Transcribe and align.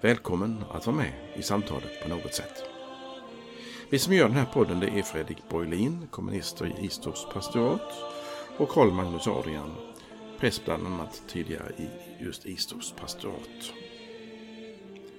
Välkommen 0.00 0.64
att 0.70 0.86
vara 0.86 0.96
med 0.96 1.12
i 1.36 1.42
samtalet 1.42 2.02
på 2.02 2.08
något 2.08 2.34
sätt. 2.34 2.64
Vi 3.90 3.98
som 3.98 4.14
gör 4.14 4.28
den 4.28 4.36
här 4.36 4.44
podden 4.44 4.80
det 4.80 4.86
är 4.86 5.02
Fredrik 5.02 5.38
Borglin, 5.50 6.08
kommunister 6.10 6.66
i 6.66 6.86
Istorps 6.86 7.26
pastorat 7.32 7.92
och 8.56 8.68
Karl 8.68 8.90
Magnus 8.90 9.26
Adrian, 9.26 9.74
präst 10.40 10.64
bland 10.64 10.86
annat 10.86 11.22
tidigare 11.28 11.72
i 11.78 11.88
just 12.24 12.46
Istorps 12.46 12.92
pastorat. 12.92 13.72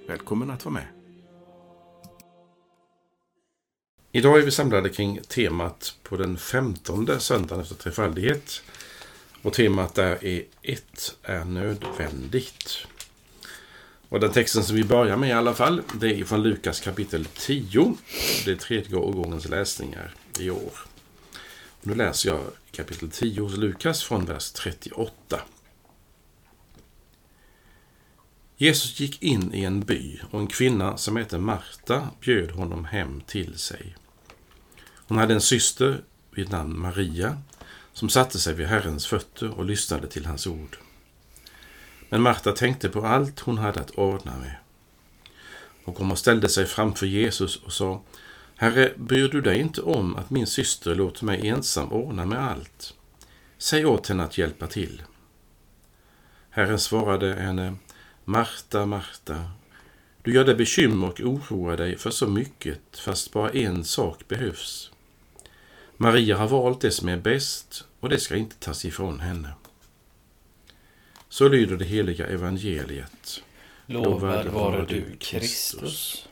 Välkommen 0.06 0.50
att 0.50 0.64
vara 0.64 0.74
med. 0.74 0.86
Idag 4.12 4.38
är 4.38 4.42
vi 4.42 4.50
samlade 4.50 4.88
kring 4.88 5.20
temat 5.28 5.96
på 6.02 6.16
den 6.16 6.36
femtonde 6.36 7.20
söndagen 7.20 7.62
efter 7.62 7.74
trefaldighet. 7.74 8.62
Och 9.42 9.52
temat 9.52 9.94
där 9.94 10.24
är 10.24 10.44
Ett 10.62 11.16
är 11.22 11.44
nödvändigt. 11.44 12.86
Och 14.10 14.20
den 14.20 14.32
texten 14.32 14.64
som 14.64 14.76
vi 14.76 14.84
börjar 14.84 15.16
med 15.16 15.28
i 15.28 15.32
alla 15.32 15.54
fall, 15.54 15.82
det 16.00 16.20
är 16.20 16.24
från 16.24 16.42
Lukas 16.42 16.80
kapitel 16.80 17.24
10. 17.24 17.96
Det 18.44 18.50
är 18.50 18.56
tredje 18.56 18.96
årgångens 18.96 19.48
läsningar 19.48 20.14
i 20.38 20.50
år. 20.50 20.72
Nu 21.82 21.94
läser 21.94 22.28
jag 22.28 22.40
kapitel 22.72 23.10
10 23.10 23.40
hos 23.40 23.56
Lukas 23.56 24.02
från 24.02 24.24
vers 24.24 24.50
38. 24.50 25.40
Jesus 28.56 29.00
gick 29.00 29.22
in 29.22 29.54
i 29.54 29.64
en 29.64 29.80
by 29.80 30.20
och 30.30 30.40
en 30.40 30.46
kvinna 30.46 30.96
som 30.96 31.16
hette 31.16 31.38
Marta 31.38 32.08
bjöd 32.20 32.50
honom 32.50 32.84
hem 32.84 33.20
till 33.20 33.58
sig. 33.58 33.96
Hon 34.96 35.18
hade 35.18 35.34
en 35.34 35.40
syster 35.40 36.00
vid 36.30 36.50
namn 36.50 36.78
Maria 36.78 37.42
som 37.92 38.08
satte 38.08 38.38
sig 38.38 38.54
vid 38.54 38.66
Herrens 38.66 39.06
fötter 39.06 39.50
och 39.50 39.64
lyssnade 39.64 40.08
till 40.08 40.26
hans 40.26 40.46
ord. 40.46 40.78
Men 42.10 42.22
Marta 42.22 42.52
tänkte 42.52 42.88
på 42.88 43.06
allt 43.06 43.40
hon 43.40 43.58
hade 43.58 43.80
att 43.80 43.90
ordna 43.90 44.36
med. 44.36 44.56
Hon 45.84 45.94
kom 45.94 46.10
och 46.10 46.18
ställde 46.18 46.48
sig 46.48 46.66
framför 46.66 47.06
Jesus 47.06 47.56
och 47.56 47.72
sa 47.72 48.02
Herre, 48.56 48.92
bryr 48.96 49.28
du 49.28 49.40
dig 49.40 49.60
inte 49.60 49.82
om 49.82 50.16
att 50.16 50.30
min 50.30 50.46
syster 50.46 50.94
låter 50.94 51.24
mig 51.24 51.48
ensam 51.48 51.92
ordna 51.92 52.24
med 52.24 52.38
allt? 52.38 52.94
Säg 53.58 53.86
åt 53.86 54.06
henne 54.06 54.24
att 54.24 54.38
hjälpa 54.38 54.66
till. 54.66 55.02
Herren 56.50 56.78
svarade 56.78 57.34
henne 57.34 57.74
Marta, 58.24 58.86
Marta, 58.86 59.50
du 60.22 60.34
gör 60.34 60.44
dig 60.44 60.54
bekymmer 60.54 61.08
och 61.08 61.20
oroar 61.20 61.76
dig 61.76 61.98
för 61.98 62.10
så 62.10 62.26
mycket, 62.26 62.98
fast 62.98 63.32
bara 63.32 63.50
en 63.50 63.84
sak 63.84 64.28
behövs. 64.28 64.90
Maria 65.96 66.36
har 66.36 66.48
valt 66.48 66.80
det 66.80 66.90
som 66.90 67.08
är 67.08 67.16
bäst 67.16 67.84
och 68.00 68.08
det 68.08 68.18
ska 68.18 68.36
inte 68.36 68.56
tas 68.56 68.84
ifrån 68.84 69.20
henne. 69.20 69.48
Så 71.30 71.48
lyder 71.48 71.76
det 71.76 71.84
heliga 71.84 72.26
evangeliet. 72.26 73.42
Lovad 73.86 74.46
vare 74.46 74.86
du, 74.88 75.16
Kristus. 75.18 76.28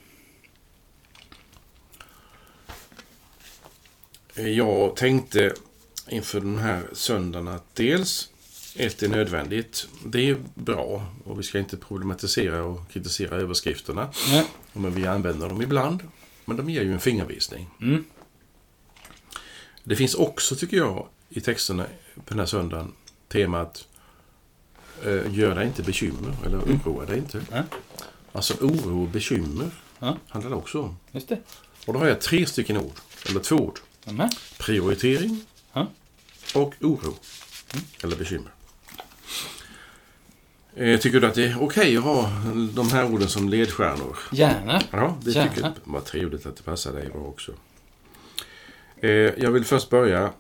Jag 4.34 4.96
tänkte 4.96 5.54
inför 6.08 6.40
den 6.40 6.58
här 6.58 6.82
söndagen 6.92 7.48
att 7.48 7.74
dels 7.74 8.30
ett 8.76 9.02
är 9.02 9.08
nödvändigt. 9.08 9.88
Det 10.06 10.30
är 10.30 10.36
bra 10.54 11.06
och 11.24 11.38
vi 11.38 11.42
ska 11.42 11.58
inte 11.58 11.76
problematisera 11.76 12.62
och 12.62 12.90
kritisera 12.90 13.36
överskrifterna. 13.36 14.12
Nej. 14.30 14.46
Men 14.72 14.94
vi 14.94 15.06
använder 15.06 15.48
dem 15.48 15.62
ibland. 15.62 16.02
Men 16.44 16.56
de 16.56 16.70
ger 16.70 16.82
ju 16.82 16.92
en 16.92 17.00
fingervisning. 17.00 17.70
Mm. 17.80 18.04
Det 19.84 19.96
finns 19.96 20.14
också, 20.14 20.56
tycker 20.56 20.76
jag, 20.76 21.08
i 21.28 21.40
texterna 21.40 21.86
på 22.14 22.22
den 22.28 22.38
här 22.38 22.46
söndagen 22.46 22.92
temat 23.28 23.87
eh, 25.04 25.34
Gör 25.34 25.54
dig 25.54 25.66
inte 25.66 25.82
bekymmer, 25.82 26.34
eller 26.46 26.58
oroa 26.58 27.04
dig 27.06 27.18
inte. 27.18 27.40
Ja. 27.50 27.62
Alltså 28.32 28.54
oro 28.60 29.02
och 29.02 29.08
bekymmer 29.08 29.70
Ja. 29.98 30.16
handlar 30.28 30.50
det 30.50 30.56
också 30.56 30.82
om. 30.82 30.96
Just 31.12 31.28
det. 31.28 31.38
Och 31.86 31.92
då 31.92 31.98
har 31.98 32.06
jag 32.06 32.20
tre 32.20 32.46
stycken 32.46 32.76
ord, 32.76 32.92
eller 33.28 33.40
två 33.40 33.56
ord. 33.56 33.78
Nämen. 34.04 34.30
Prioritering 34.58 35.40
och 36.54 36.74
oro. 36.80 37.14
Eller 38.02 38.16
bekymmer. 38.16 38.50
Eh, 40.74 40.98
Tycker 41.00 41.20
du 41.20 41.26
att 41.26 41.34
det 41.34 41.44
är 41.44 41.62
okej 41.62 41.96
att 41.96 42.02
ha 42.04 42.30
de 42.74 42.88
här 42.92 43.12
orden 43.12 43.28
som 43.28 43.48
ledstjärnor? 43.48 44.18
Gärna. 44.32 44.82
Ja, 44.90 45.16
det 45.22 45.30
Gärna. 45.30 45.48
tycker 45.50 45.62
jag. 45.62 45.72
Vad 45.84 46.04
trevligt 46.04 46.46
att 46.46 46.56
det 46.56 46.62
passar 46.62 46.92
dig 46.92 47.08
bra 47.08 47.20
också. 47.22 47.52
Eh, 48.96 49.10
jag 49.10 49.50
vill 49.50 49.64
först 49.64 49.90
börja 49.90 50.32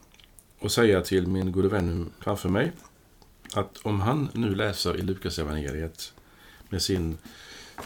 och 0.58 0.72
säga 0.72 1.00
till 1.00 1.26
min 1.26 1.52
gode 1.52 1.68
vän 1.68 2.12
framför 2.20 2.48
mig 2.48 2.72
att 3.52 3.76
om 3.82 4.00
han 4.00 4.28
nu 4.32 4.54
läser 4.54 4.96
i 4.96 5.02
Lukas 5.02 5.38
evangeliet 5.38 6.12
med 6.68 6.82
sin 6.82 7.18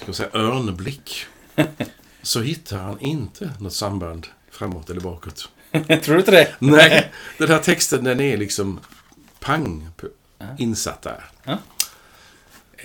ska 0.03 0.13
säga, 0.13 0.29
örnblick 0.33 1.27
så 2.23 2.41
hittar 2.41 2.79
han 2.79 3.01
inte 3.01 3.51
något 3.61 3.73
samband 3.73 4.27
framåt 4.51 4.91
eller 4.91 5.01
bakåt. 5.01 5.49
Tror 6.03 6.15
du 6.15 6.19
inte 6.19 6.31
det? 6.31 6.49
Nej, 6.59 7.11
den 7.39 7.49
här 7.49 7.59
texten 7.59 8.05
den 8.05 8.21
är 8.21 8.37
liksom 8.37 8.81
pang 9.41 9.89
Ja. 10.39 10.47
insatt 10.59 11.03
där. 11.03 11.25
Ja. 11.45 11.59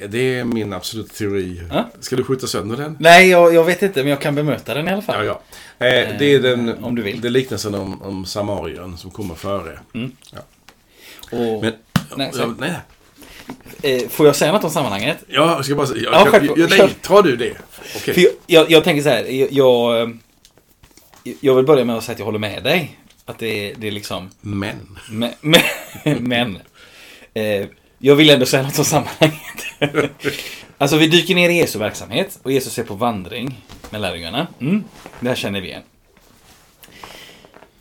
Det 0.10 0.36
är 0.40 0.44
min 0.44 0.74
absoluta 0.74 1.14
teori. 1.14 1.64
Ja. 1.72 1.90
Ska 2.00 2.16
du 2.16 2.24
skjuta 2.24 2.48
sönder 2.48 2.78
den? 2.78 2.98
Nej, 3.00 3.30
jag, 3.30 3.54
jag 3.54 3.64
vet 3.64 3.82
inte, 3.82 4.04
men 4.04 4.10
jag 4.10 4.22
kan 4.22 4.36
bemöta 4.36 4.74
den 4.74 4.88
i 4.88 4.92
alla 4.92 5.02
fall. 5.02 5.26
Ja, 5.26 5.42
ja. 5.78 5.86
Eh, 5.86 6.18
det 6.20 6.26
är 6.26 6.40
den, 6.40 6.84
om 6.84 6.96
du 6.96 7.02
vill. 7.02 7.22
Det 7.22 7.30
liknelsen 7.30 7.76
om, 7.76 8.02
om 8.02 8.26
Samarien 8.26 8.98
som 8.98 9.12
kommer 9.12 9.36
före. 9.36 9.80
Och, 11.32 11.62
Men, 11.62 11.74
Nej, 12.16 12.30
så- 12.34 12.40
ja, 12.40 12.54
nej. 12.60 12.74
eh, 14.02 14.10
får 14.10 14.26
jag 14.26 14.36
säga 14.36 14.52
något 14.52 14.64
om 14.64 14.70
sammanhanget? 14.70 15.18
Ja, 15.28 15.56
jag 15.56 15.66
ska 15.66 15.76
bara 15.76 15.88
säga. 15.88 16.02
Ja, 16.04 16.12
Jag, 16.12 16.24
kan, 16.24 16.32
självklart. 16.32 16.58
ja, 16.58 16.68
nej, 16.86 16.96
tar 17.02 17.24
du 17.24 17.36
det? 17.36 17.58
Okej. 17.96 18.14
För 18.14 18.22
jag, 18.22 18.32
jag, 18.48 18.72
jag 18.72 18.84
tänker 18.84 19.04
så 19.04 19.10
här, 19.10 19.24
jag, 19.26 19.52
jag, 19.52 20.02
eh, 20.02 20.08
jag 21.42 21.56
vill 21.56 21.66
börja 21.66 21.86
med 21.86 21.96
att 21.98 22.04
säga 22.04 22.14
att 22.14 22.20
jag 22.20 22.26
håller 22.26 22.40
med 22.40 22.64
dig. 22.64 22.98
Att 23.26 23.40
det, 23.40 23.48
är- 23.70 23.76
det 23.78 23.88
är 23.88 23.92
liksom... 23.92 24.30
Men. 24.42 24.98
Men, 25.10 25.32
men, 25.42 25.62
men 26.20 26.58
eh, 27.34 27.66
jag 28.00 28.16
vill 28.16 28.30
ändå 28.30 28.46
säga 28.46 28.64
något 28.64 28.80
om 28.80 28.86
sammanhanget. 28.86 29.42
alltså 30.78 30.98
vi 30.98 31.08
dyker 31.08 31.36
ner 31.36 31.50
i 31.50 31.54
Jesu 31.58 31.80
verksamhet 31.80 32.40
och 32.44 32.52
Jesus 32.52 32.80
är 32.80 32.84
på 32.84 32.94
vandring 32.94 33.66
med 33.90 34.02
lärjungarna. 34.02 34.48
Mm, 34.60 34.84
det 35.20 35.28
här 35.30 35.36
känner 35.36 35.62
vi 35.62 35.68
igen. 35.68 35.82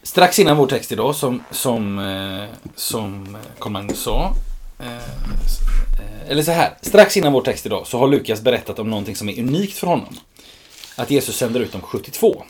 Strax 0.06 0.38
innan 0.38 0.56
vår 0.56 0.66
text 0.66 0.92
idag, 0.92 1.14
som, 1.14 1.42
som, 1.50 1.98
eh, 1.98 2.44
som 2.74 3.36
Carl-Magnus 3.58 3.98
sa. 3.98 4.34
Eh, 4.78 4.96
eh, 4.96 6.30
eller 6.30 6.42
så 6.42 6.50
här, 6.50 6.74
strax 6.82 7.16
innan 7.16 7.32
vår 7.32 7.40
text 7.40 7.66
idag 7.66 7.86
så 7.86 7.98
har 7.98 8.08
Lukas 8.08 8.40
berättat 8.40 8.78
om 8.78 8.90
någonting 8.90 9.16
som 9.16 9.28
är 9.28 9.40
unikt 9.40 9.78
för 9.78 9.86
honom. 9.86 10.16
Att 10.96 11.10
Jesus 11.10 11.36
sänder 11.36 11.60
ut 11.60 11.72
de 11.72 11.80
72. 11.80 12.44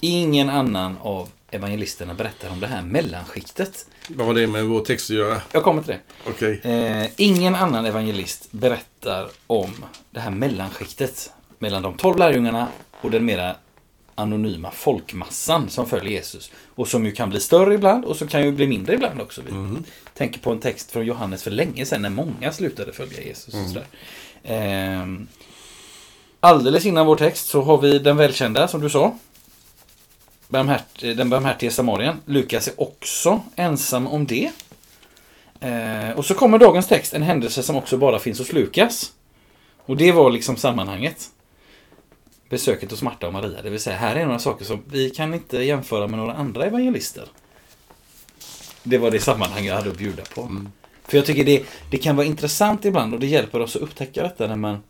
Ingen 0.00 0.50
annan 0.50 0.98
av 1.02 1.28
evangelisterna 1.50 2.14
berättar 2.14 2.50
om 2.50 2.60
det 2.60 2.66
här 2.66 2.82
mellanskiktet. 2.82 3.86
Vad 4.08 4.26
har 4.26 4.34
det 4.34 4.46
med 4.46 4.64
vår 4.64 4.80
text 4.80 5.10
att 5.10 5.16
göra? 5.16 5.40
Jag 5.52 5.62
kommer 5.62 5.82
till 5.82 5.94
det. 5.94 6.30
Okej. 6.30 6.60
Eh, 6.64 7.10
ingen 7.16 7.54
annan 7.54 7.86
evangelist 7.86 8.52
berättar 8.52 9.28
om 9.46 9.70
det 10.10 10.20
här 10.20 10.30
mellanskiktet 10.30 11.32
mellan 11.58 11.82
de 11.82 11.94
tolv 11.94 12.18
lärjungarna 12.18 12.68
och 13.00 13.10
den 13.10 13.24
mera 13.24 13.56
anonyma 14.20 14.70
folkmassan 14.70 15.68
som 15.70 15.86
följer 15.86 16.12
Jesus. 16.12 16.50
Och 16.74 16.88
som 16.88 17.06
ju 17.06 17.12
kan 17.12 17.30
bli 17.30 17.40
större 17.40 17.74
ibland 17.74 18.04
och 18.04 18.16
som 18.16 18.28
kan 18.28 18.42
ju 18.44 18.52
bli 18.52 18.66
mindre 18.66 18.94
ibland 18.94 19.20
också. 19.20 19.42
Vi 19.42 19.50
tänker 20.14 20.40
på 20.40 20.52
en 20.52 20.60
text 20.60 20.90
från 20.90 21.06
Johannes 21.06 21.42
för 21.42 21.50
länge 21.50 21.86
sedan 21.86 22.02
när 22.02 22.10
många 22.10 22.52
slutade 22.52 22.92
följa 22.92 23.22
Jesus. 23.22 23.54
Och 23.54 23.68
sådär. 23.68 23.86
Ehm, 24.44 25.28
alldeles 26.40 26.86
innan 26.86 27.06
vår 27.06 27.16
text 27.16 27.48
så 27.48 27.62
har 27.62 27.78
vi 27.78 27.98
den 27.98 28.16
välkända 28.16 28.68
som 28.68 28.80
du 28.80 28.90
sa. 28.90 29.14
Barmhärt, 30.48 31.00
den 31.00 31.30
barmhärtige 31.30 31.70
Samarien. 31.70 32.16
Lukas 32.26 32.68
är 32.68 32.80
också 32.80 33.40
ensam 33.56 34.06
om 34.06 34.26
det. 34.26 34.50
Eh, 35.60 36.10
och 36.16 36.24
så 36.24 36.34
kommer 36.34 36.58
dagens 36.58 36.88
text, 36.88 37.14
en 37.14 37.22
händelse 37.22 37.62
som 37.62 37.76
också 37.76 37.96
bara 37.96 38.18
finns 38.18 38.38
hos 38.38 38.52
Lukas. 38.52 39.12
Och 39.86 39.96
det 39.96 40.12
var 40.12 40.30
liksom 40.30 40.56
sammanhanget. 40.56 41.30
Besöket 42.50 42.90
hos 42.90 43.02
Marta 43.02 43.26
och 43.26 43.32
Maria. 43.32 43.62
Det 43.62 43.70
vill 43.70 43.80
säga, 43.80 43.96
här 43.96 44.16
är 44.16 44.24
några 44.24 44.38
saker 44.38 44.64
som 44.64 44.82
vi 44.86 45.10
kan 45.10 45.34
inte 45.34 45.62
jämföra 45.62 46.06
med 46.06 46.18
några 46.18 46.34
andra 46.34 46.64
evangelister. 46.64 47.24
Det 48.82 48.98
var 48.98 49.10
det 49.10 49.20
sammanhang 49.20 49.64
jag 49.64 49.74
hade 49.74 49.90
att 49.90 49.98
bjuda 49.98 50.22
på. 50.34 50.66
För 51.04 51.16
jag 51.16 51.26
tycker 51.26 51.44
det, 51.44 51.64
det 51.90 51.98
kan 51.98 52.16
vara 52.16 52.26
intressant 52.26 52.84
ibland 52.84 53.14
och 53.14 53.20
det 53.20 53.26
hjälper 53.26 53.60
oss 53.60 53.76
att 53.76 53.82
upptäcka 53.82 54.22
detta 54.22 54.46
när 54.46 54.56
man 54.56 54.82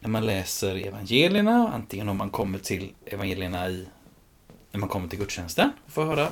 när 0.00 0.08
man 0.08 0.26
läser 0.26 0.86
evangelierna, 0.86 1.72
antingen 1.74 2.08
om 2.08 2.16
man 2.16 2.30
kommer 2.30 2.58
till 2.58 2.92
evangelierna 3.06 3.68
i 3.68 3.86
när 4.72 4.80
man 4.80 4.88
kommer 4.88 5.08
till 5.08 5.18
gudstjänsten 5.18 5.72
och 5.86 5.92
får 5.92 6.04
höra 6.04 6.28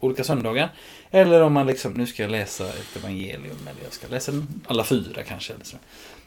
olika 0.00 0.24
söndagar. 0.24 0.72
Eller 1.10 1.40
om 1.40 1.52
man 1.52 1.66
liksom, 1.66 1.92
nu 1.92 2.06
ska 2.06 2.22
jag 2.22 2.30
läsa 2.30 2.68
ett 2.68 2.96
evangelium 2.96 3.56
eller 3.70 3.82
jag 3.84 3.92
ska 3.92 4.08
läsa 4.08 4.32
alla 4.66 4.84
fyra 4.84 5.22
kanske. 5.22 5.52
Eller 5.52 5.64
så. 5.64 5.76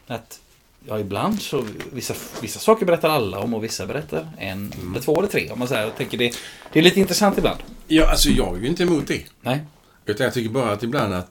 Att, 0.06 0.40
ja, 0.86 0.98
ibland 1.00 1.42
så, 1.42 1.66
vissa, 1.92 2.14
vissa 2.42 2.58
saker 2.60 2.86
berättar 2.86 3.08
alla 3.08 3.38
om 3.38 3.54
och 3.54 3.64
vissa 3.64 3.86
berättar 3.86 4.28
en, 4.38 4.72
eller 4.90 5.00
två 5.00 5.18
eller 5.18 5.28
tre. 5.28 5.50
Om 5.50 5.58
man 5.58 5.68
här, 5.68 5.82
jag 5.82 5.96
tänker 5.96 6.18
det, 6.18 6.34
det 6.72 6.78
är 6.78 6.82
lite 6.82 7.00
intressant 7.00 7.38
ibland. 7.38 7.60
Ja, 7.86 8.10
alltså 8.10 8.28
jag 8.28 8.56
är 8.56 8.60
ju 8.60 8.66
inte 8.66 8.82
emot 8.82 9.06
det. 9.06 9.24
Nej, 9.40 9.64
Utan 10.06 10.24
jag 10.24 10.34
tycker 10.34 10.50
bara 10.50 10.72
att 10.72 10.82
ibland 10.82 11.14
att 11.14 11.30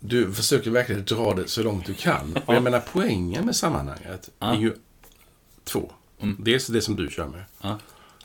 du 0.00 0.32
försöker 0.32 0.70
verkligen 0.70 1.04
dra 1.04 1.34
det 1.34 1.48
så 1.48 1.62
långt 1.62 1.86
du 1.86 1.94
kan. 1.94 2.38
Och 2.46 2.54
jag 2.54 2.62
menar 2.62 2.82
poängen 2.92 3.44
med 3.46 3.56
sammanhanget 3.56 4.30
Ja. 4.38 4.52
är 4.54 4.58
ju 4.60 4.74
två. 5.64 5.92
Mm. 6.20 6.36
Dels 6.38 6.66
det 6.66 6.80
som 6.80 6.96
du 6.96 7.08
kör 7.10 7.26
med. 7.26 7.44
Ja. 7.60 7.78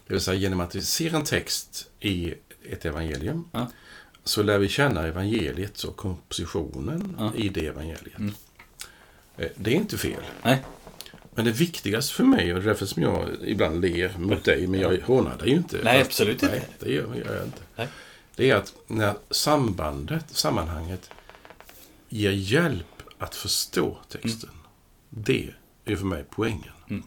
Det 0.08 0.14
vill 0.14 0.22
säga 0.22 0.38
genom 0.40 0.60
att 0.60 0.76
vi 0.76 0.82
ser 0.82 1.16
en 1.16 1.24
text 1.24 1.88
i 2.00 2.34
ett 2.72 2.86
evangelium 2.86 3.50
Ja. 3.52 3.68
så 4.24 4.44
lär 4.44 4.58
vi 4.60 4.70
känna 4.70 5.08
evangeliet 5.08 5.84
och 5.84 5.96
kompositionen 5.98 7.32
i 7.36 7.50
det 7.50 7.66
evangeliet. 7.68 8.18
Mm. 8.20 8.34
Eh, 9.38 9.48
Det 9.56 9.72
är 9.72 9.76
inte 9.76 9.98
fel. 9.98 10.22
nej, 10.44 10.64
Men 11.36 11.46
det 11.46 11.52
viktigaste 11.52 12.14
för 12.14 12.24
mig, 12.24 12.54
och 12.54 12.60
det 12.60 12.66
är 12.66 12.68
därför 12.68 12.86
som 12.86 13.04
jag 13.04 13.30
ibland 13.46 13.82
ler 13.82 14.18
mot 14.18 14.44
dig, 14.44 14.68
men 14.68 14.80
jag 14.80 14.98
hånar 15.02 15.38
dig 15.38 15.50
ju 15.50 15.56
inte. 15.56 15.80
Nej, 15.84 15.98
Fast- 15.98 16.10
absolut 16.10 16.44
inte. 16.44 16.56
Nej, 16.56 16.68
det 16.80 16.90
gör 16.94 17.16
gör 17.16 17.36
jag 17.36 17.46
inte. 17.46 17.62
Nej. 17.76 17.88
Det 18.36 18.50
är 18.50 18.56
att 18.56 18.74
när 18.88 19.14
sambandet, 19.30 20.26
sammanhanget, 20.30 21.10
ger 22.10 22.32
hjälp 22.32 23.04
att 23.18 23.36
förstå 23.36 23.98
texten. 24.10 24.50
Det 25.10 25.50
är 25.86 25.96
för 25.96 26.06
mig 26.06 26.26
poängen. 26.30 26.72
Mm. 26.90 27.04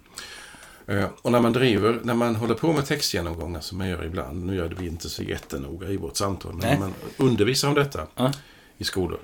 Eh, 0.87 1.08
Och 1.23 1.32
när 1.32 1.40
man 1.40 1.52
driver, 1.52 2.00
när 2.05 2.14
man 2.14 2.37
håller 2.37 2.55
på 2.55 2.73
med 2.73 2.87
textgenomgångar 2.87 3.61
som 3.61 3.78
man 3.78 3.88
gör 3.88 4.05
ibland, 4.05 4.46
nu 4.46 4.55
gör 4.56 4.69
vi 4.78 4.87
inte 4.87 5.08
så 5.08 5.23
jättenoga 5.23 5.88
i 5.88 5.96
vårt 5.96 6.17
samtal, 6.17 6.52
men 6.52 6.61
Nej. 6.61 6.70
när 6.73 6.81
man 6.81 6.94
undervisar 7.17 7.69
om 7.69 7.75
detta 7.75 8.06
Ja. 8.17 8.32
i 8.78 8.84
skolor, 8.84 9.20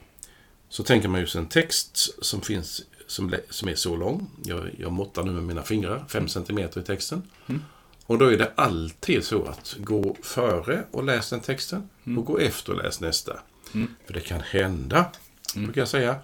så 0.69 0.82
tänker 0.82 1.08
man 1.08 1.20
ju 1.20 1.26
sig 1.26 1.38
en 1.38 1.46
text 1.49 2.25
som 2.25 2.40
finns 2.40 2.82
som, 3.12 3.35
som 3.50 3.69
är 3.69 3.75
så 3.75 3.97
lång. 3.97 4.31
Jag, 4.44 4.70
jag 4.79 4.93
måttar 4.93 5.23
nu 5.23 5.32
med 5.32 5.43
mina 5.43 5.62
fingrar, 5.62 6.05
fem 6.09 6.29
centimeter 6.29 6.81
i 6.81 6.85
texten. 6.85 7.23
Mm. 7.47 7.62
Och 8.06 8.19
då 8.19 8.32
är 8.32 8.38
det 8.38 8.53
alltid 8.55 9.25
så 9.25 9.44
att 9.44 9.76
gå 9.79 10.17
före 10.23 10.85
och 10.91 11.05
läs 11.05 11.31
den 11.31 11.41
texten 11.41 11.88
och 12.05 12.25
gå 12.25 12.38
efter 12.38 12.73
och 12.73 12.82
läs 12.82 13.00
nästa. 13.00 13.38
Mm. 13.75 13.88
För 14.06 14.12
det 14.14 14.20
kan 14.20 14.41
hända, 14.41 15.06
Mm. 15.55 15.64
brukar 15.67 15.81
jag 15.81 15.88
säga, 15.88 16.17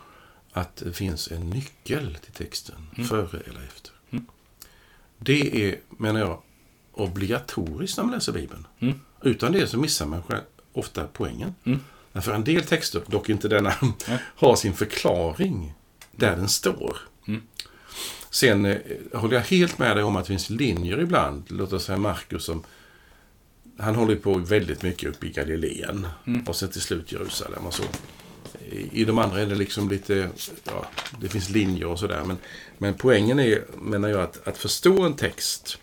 att 0.53 0.77
det 0.77 0.93
finns 0.93 1.29
en 1.31 1.51
nyckel 1.51 2.15
till 2.25 2.33
texten, 2.33 2.77
Mm. 2.97 3.09
före 3.09 3.41
eller 3.41 3.61
efter. 3.63 3.93
Det 5.19 5.65
är, 5.69 5.77
menar 5.89 6.21
jag, 6.21 6.43
obligatoriskt 6.93 7.97
när 7.97 8.05
man 8.05 8.15
läser 8.15 8.33
Bibeln. 8.33 8.67
Mm. 8.79 9.01
Utan 9.23 9.53
det 9.53 9.67
så 9.67 9.79
missar 9.79 10.07
man 10.07 10.23
själv 10.23 10.43
ofta 10.73 11.07
poängen. 11.13 11.55
Mm. 11.65 11.81
Därför 12.13 12.33
en 12.33 12.45
del 12.45 12.63
texter, 12.65 13.03
dock 13.07 13.29
inte 13.29 13.49
denna, 13.49 13.75
har 14.37 14.57
sin 14.57 14.75
förklaring 14.75 15.75
där 16.19 16.37
den 16.37 16.49
står. 16.49 16.97
Mm. 17.29 17.43
Sen 18.31 18.65
eh, 18.65 18.79
håller 19.13 19.35
jag 19.35 19.43
helt 19.43 19.79
med 19.79 19.97
dig 19.97 20.05
om 20.05 20.17
att 20.17 20.25
det 20.25 20.29
finns 20.29 20.51
linjer 20.51 21.01
ibland. 21.01 21.45
Låt 21.49 21.73
oss 21.73 21.85
säga 21.85 21.99
Markus 21.99 22.45
som 22.45 22.65
han 23.79 23.95
håller 23.95 24.17
på 24.17 24.35
väldigt 24.39 24.83
mycket 24.83 25.09
uppe 25.09 25.27
i 25.27 25.31
Galileen 25.31 26.07
Mm. 26.27 26.43
och 26.47 26.57
sen 26.57 26.69
till 26.69 26.81
slut 26.81 27.13
Jerusalem 27.13 27.67
och 27.67 27.75
så. 27.75 27.83
I 28.71 28.89
i 29.01 29.05
de 29.05 29.19
andra 29.19 29.41
är 29.41 29.47
det 29.47 29.55
liksom 29.55 29.89
lite, 29.89 30.31
ja, 30.65 30.87
det 31.21 31.29
finns 31.29 31.51
linjer 31.51 31.87
och 31.87 31.99
sådär. 31.99 32.25
Men, 32.25 32.37
men 32.79 32.95
poängen 32.95 33.39
är, 33.39 33.65
menar 33.83 34.09
jag, 34.09 34.21
att, 34.21 34.49
att 34.49 34.59
förstå 34.59 35.03
en 35.03 35.17
text, 35.17 35.79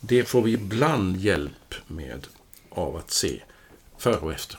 det 0.00 0.24
får 0.24 0.42
vi 0.42 0.52
ibland 0.52 1.16
hjälp 1.16 1.74
med 1.86 2.26
av 2.70 2.96
att 2.96 3.10
se 3.10 3.42
före 3.98 4.16
och 4.16 4.32
efter. 4.32 4.58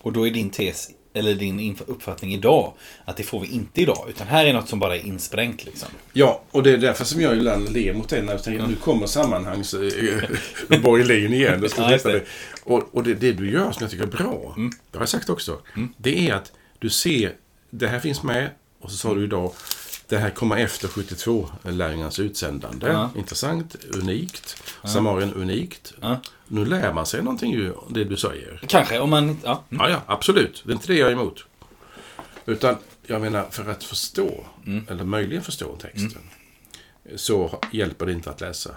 och 0.00 0.12
då 0.12 0.26
är 0.26 0.30
din 0.30 0.50
tes, 0.50 0.90
eller 1.14 1.34
din 1.34 1.78
uppfattning 1.86 2.34
idag, 2.34 2.72
att 3.04 3.16
det 3.16 3.22
får 3.22 3.40
vi 3.40 3.46
inte 3.46 3.80
idag. 3.80 4.06
Utan 4.08 4.26
här 4.26 4.46
är 4.46 4.52
något 4.52 4.68
som 4.68 4.78
bara 4.78 4.96
är 4.96 5.06
insprängt 5.06 5.64
liksom. 5.64 5.88
Ja, 6.12 6.42
och 6.50 6.62
det 6.62 6.70
är 6.72 6.76
därför 6.76 7.04
som 7.04 7.20
jag 7.20 7.36
ibland 7.36 7.72
ler 7.72 7.94
mot 7.94 8.08
den. 8.08 8.26
När 8.26 8.32
jag 8.32 8.42
tänker, 8.42 8.66
nu 8.66 8.76
kommer 8.76 9.06
sammanhangsborgerlin 9.06 11.34
igen. 11.40 11.60
Det 11.60 11.68
ska 11.68 11.82
Ja, 11.82 11.92
just 11.92 12.04
ja, 12.04 12.10
det. 12.10 12.18
det. 12.18 12.24
Och, 12.64 12.88
och 12.94 13.02
det, 13.02 13.14
det 13.14 13.32
du 13.32 13.50
gör 13.50 13.72
som 13.72 13.82
jag 13.82 13.90
tycker 13.90 14.04
är 14.04 14.08
bra, 14.08 14.54
Mm. 14.56 14.70
det 14.90 14.98
har 14.98 15.02
jag 15.02 15.08
sagt 15.08 15.30
också, 15.30 15.58
det 15.96 16.28
är 16.28 16.34
att 16.34 16.52
du 16.78 16.90
ser, 16.90 17.32
det 17.70 17.88
här 17.88 18.00
finns 18.00 18.22
med, 18.22 18.50
och 18.80 18.90
så 18.90 18.96
sa 18.96 19.14
du 19.14 19.24
idag, 19.24 19.52
det 20.10 20.18
här 20.18 20.30
kommer 20.30 20.56
efter 20.56 20.88
72-lärjungarnas 20.88 22.20
utsändande. 22.20 22.86
Ja. 22.86 23.10
Intressant, 23.16 23.76
unikt. 23.94 24.62
Samarien 24.84 25.34
unikt. 25.34 25.92
Ja. 26.00 26.20
Nu 26.48 26.64
lär 26.64 26.92
man 26.92 27.06
sig 27.06 27.22
någonting 27.22 27.52
ju, 27.52 27.74
det 27.88 28.04
du 28.04 28.16
säger. 28.16 28.60
Kanske, 28.68 28.98
om 29.00 29.10
man. 29.10 29.38
Ja. 29.44 29.64
Mm. 29.70 29.84
Ja, 29.84 29.90
ja, 29.90 30.02
absolut. 30.06 30.62
Det 30.66 30.72
är 30.72 30.74
inte 30.74 30.86
det 30.86 30.94
jag 30.94 31.08
är 31.08 31.12
emot. 31.12 31.44
Utan, 32.46 32.76
jag 33.06 33.20
menar, 33.20 33.46
för 33.50 33.70
att 33.70 33.84
förstå, 33.84 34.46
Mm. 34.66 34.84
eller 34.88 35.04
möjligen 35.04 35.42
förstå 35.42 35.76
texten, 35.76 36.22
så 37.16 37.58
hjälper 37.72 38.06
det 38.06 38.12
inte 38.12 38.30
att 38.30 38.40
läsa 38.40 38.70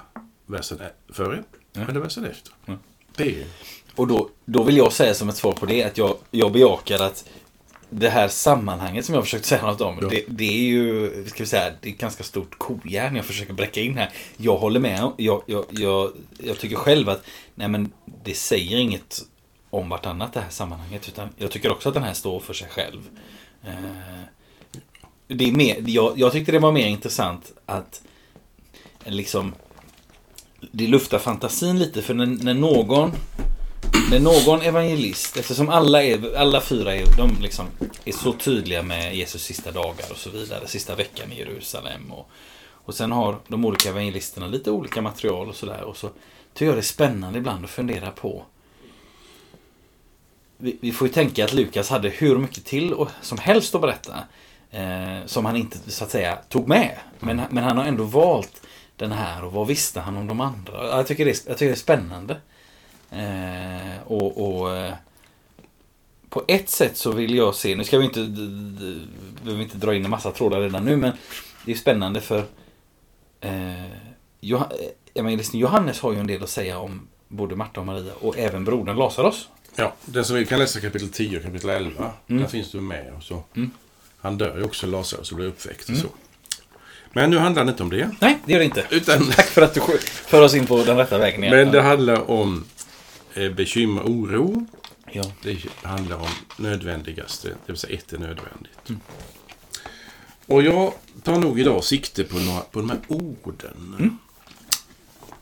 versen 0.45 0.79
före 1.09 1.43
eller 1.73 1.99
versen 1.99 2.25
efter. 2.25 2.53
Mm. 2.65 2.79
Det 3.15 3.41
är... 3.41 3.45
Och 3.95 4.07
då, 4.07 4.29
då 4.45 4.63
vill 4.63 4.77
jag 4.77 4.93
säga 4.93 5.13
som 5.13 5.29
ett 5.29 5.35
svar 5.37 5.51
på 5.51 5.65
det 5.65 5.83
att 5.83 5.97
jag, 5.97 6.17
jag 6.31 6.51
bejakar 6.51 6.99
att 6.99 7.25
det 7.99 8.09
här 8.09 8.27
sammanhanget 8.27 9.05
som 9.05 9.13
jag 9.13 9.21
har 9.21 9.25
försökt 9.25 9.45
säga 9.45 9.65
något 9.65 9.81
om. 9.81 9.97
Ja. 10.01 10.07
Det, 10.09 10.23
det 10.27 10.43
är 10.43 10.63
ju, 10.63 11.25
ska 11.27 11.43
vi 11.43 11.49
säga, 11.49 11.73
det 11.81 11.89
är 11.89 11.93
ett 11.93 11.99
ganska 11.99 12.23
stort 12.23 12.57
kojärn 12.57 13.15
jag 13.15 13.25
försöker 13.25 13.53
bräcka 13.53 13.81
in 13.81 13.97
här. 13.97 14.09
Jag 14.37 14.57
håller 14.57 14.79
med. 14.79 15.11
Jag, 15.17 15.43
jag, 15.45 15.65
jag, 15.69 16.11
jag 16.39 16.59
tycker 16.59 16.75
själv 16.75 17.09
att 17.09 17.23
nej 17.55 17.67
men, 17.67 17.91
det 18.23 18.33
säger 18.33 18.77
inget 18.77 19.21
om 19.69 19.89
vartannat 19.89 20.33
det 20.33 20.39
här 20.39 20.49
sammanhanget. 20.49 21.07
Utan 21.07 21.29
jag 21.37 21.51
tycker 21.51 21.71
också 21.71 21.89
att 21.89 21.95
den 21.95 22.03
här 22.03 22.13
står 22.13 22.39
för 22.39 22.53
sig 22.53 22.67
själv. 22.69 23.09
Eh, 23.63 23.73
det 25.27 25.47
är 25.47 25.51
mer, 25.51 25.83
jag, 25.87 26.19
jag 26.19 26.31
tyckte 26.31 26.51
det 26.51 26.59
var 26.59 26.71
mer 26.71 26.87
intressant 26.87 27.51
att 27.65 28.01
liksom 29.05 29.53
det 30.71 30.87
luftar 30.87 31.19
fantasin 31.19 31.79
lite 31.79 32.01
för 32.01 32.13
när, 32.13 32.25
när 32.25 32.53
någon 32.53 33.11
när 34.09 34.19
någon 34.19 34.61
evangelist, 34.61 35.37
eftersom 35.37 35.69
alla, 35.69 36.03
är, 36.03 36.35
alla 36.37 36.61
fyra 36.61 36.95
är, 36.95 37.05
de 37.17 37.41
liksom 37.41 37.65
är 38.05 38.11
så 38.11 38.33
tydliga 38.33 38.83
med 38.83 39.15
Jesus 39.15 39.43
sista 39.43 39.71
dagar 39.71 40.11
och 40.11 40.17
så 40.17 40.29
vidare, 40.29 40.67
sista 40.67 40.95
veckan 40.95 41.31
i 41.31 41.39
Jerusalem. 41.39 42.11
Och, 42.11 42.29
och 42.71 42.95
sen 42.95 43.11
har 43.11 43.39
de 43.47 43.65
olika 43.65 43.89
evangelisterna 43.89 44.47
lite 44.47 44.71
olika 44.71 45.01
material 45.01 45.49
och 45.49 45.55
sådär. 45.55 45.83
Och 45.83 45.97
så 45.97 46.09
tycker 46.53 46.65
jag 46.65 46.75
det 46.75 46.79
är 46.79 46.81
spännande 46.81 47.39
ibland 47.39 47.65
att 47.65 47.71
fundera 47.71 48.11
på. 48.11 48.43
Vi, 50.57 50.77
vi 50.81 50.91
får 50.91 51.07
ju 51.07 51.13
tänka 51.13 51.45
att 51.45 51.53
Lukas 51.53 51.89
hade 51.89 52.09
hur 52.09 52.37
mycket 52.37 52.65
till 52.65 52.93
och, 52.93 53.09
som 53.21 53.37
helst 53.37 53.75
att 53.75 53.81
berätta. 53.81 54.15
Eh, 54.71 55.25
som 55.25 55.45
han 55.45 55.55
inte 55.55 55.91
så 55.91 56.03
att 56.03 56.11
säga 56.11 56.35
tog 56.49 56.67
med. 56.67 56.97
Men, 57.19 57.41
men 57.49 57.63
han 57.63 57.77
har 57.77 57.85
ändå 57.85 58.03
valt 58.03 58.61
den 58.95 59.11
här 59.11 59.43
och 59.43 59.53
vad 59.53 59.67
visste 59.67 59.99
han 59.99 60.17
om 60.17 60.27
de 60.27 60.41
andra? 60.41 60.97
Jag 60.97 61.07
tycker 61.07 61.25
det 61.25 61.31
är, 61.31 61.49
jag 61.49 61.57
tycker 61.57 61.69
det 61.69 61.73
är 61.73 61.75
spännande. 61.75 62.37
Eh, 63.15 64.01
och, 64.07 64.59
och 64.61 64.75
eh, 64.77 64.93
på 66.29 66.43
ett 66.47 66.69
sätt 66.69 66.97
så 66.97 67.11
vill 67.11 67.35
jag 67.35 67.55
se, 67.55 67.75
nu 67.75 67.83
ska 67.83 67.97
vi 67.97 68.05
inte, 68.05 68.19
behöver 69.43 69.63
inte 69.63 69.77
dra 69.77 69.95
in 69.95 70.03
en 70.05 70.09
massa 70.11 70.31
trådar 70.31 70.61
redan 70.61 70.85
nu, 70.85 70.97
men 70.97 71.11
det 71.65 71.71
är 71.71 71.75
spännande 71.75 72.21
för 72.21 72.43
eh, 73.41 73.51
Joha- 74.41 74.71
eh, 74.79 74.87
evangelisten 75.13 75.59
Johannes 75.59 75.99
har 75.99 76.13
ju 76.13 76.19
en 76.19 76.27
del 76.27 76.43
att 76.43 76.49
säga 76.49 76.79
om 76.79 77.07
både 77.27 77.55
Marta 77.55 77.79
och 77.79 77.85
Maria 77.85 78.13
och 78.19 78.37
även 78.37 78.65
brodern 78.65 78.97
Lazarus. 78.97 79.47
Ja, 79.75 79.93
den 80.05 80.25
som 80.25 80.35
vi 80.35 80.45
kan 80.45 80.59
läsa 80.59 80.79
kapitel 80.79 81.09
10 81.09 81.37
och 81.37 81.43
kapitel 81.43 81.69
11, 81.69 82.11
Mm. 82.27 82.41
där 82.41 82.49
finns 82.49 82.71
du 82.71 82.81
med. 82.81 83.13
Och 83.17 83.23
så. 83.23 83.43
Mm. 83.55 83.71
Han 84.17 84.37
dör 84.37 84.57
ju 84.57 84.63
också, 84.63 84.87
Lazarus, 84.87 85.31
och 85.31 85.37
blir 85.37 85.47
uppväckt 85.47 85.89
och 85.89 85.95
så. 85.97 86.07
Men 87.15 87.29
nu 87.29 87.37
handlar 87.37 87.65
det 87.65 87.71
inte 87.71 87.83
om 87.83 87.89
det. 87.89 88.09
Nej, 88.21 88.39
det 88.45 88.51
gör 88.51 88.59
det 88.59 88.65
inte. 88.65 88.85
Utan, 88.89 89.25
Tack 89.31 89.45
för 89.45 89.61
att 89.61 89.73
du 89.73 89.81
för 90.25 90.41
oss 90.41 90.55
in 90.55 90.65
på 90.65 90.83
den 90.83 90.97
rätta 90.97 91.17
vägen 91.17 91.43
igen. 91.43 91.55
men 91.55 91.71
det 91.71 91.81
handlar 91.81 92.31
om 92.31 92.63
bekymmer, 93.35 94.01
oro. 94.01 94.67
Ja. 95.11 95.23
Det 95.43 95.57
handlar 95.81 96.17
om 96.17 96.29
nödvändigaste, 96.57 97.47
det 97.47 97.71
vill 97.71 97.77
säga 97.77 97.97
ett 97.97 98.13
är 98.13 98.17
nödvändigt. 98.17 99.03
Och 100.45 100.63
jag 100.63 100.93
tar 101.23 101.39
nog 101.39 101.59
idag 101.59 101.83
sikte 101.83 102.23
på, 102.23 102.37
några, 102.37 102.61
på 102.61 102.79
de 102.79 102.89
här 102.89 102.99
orden. 103.07 104.17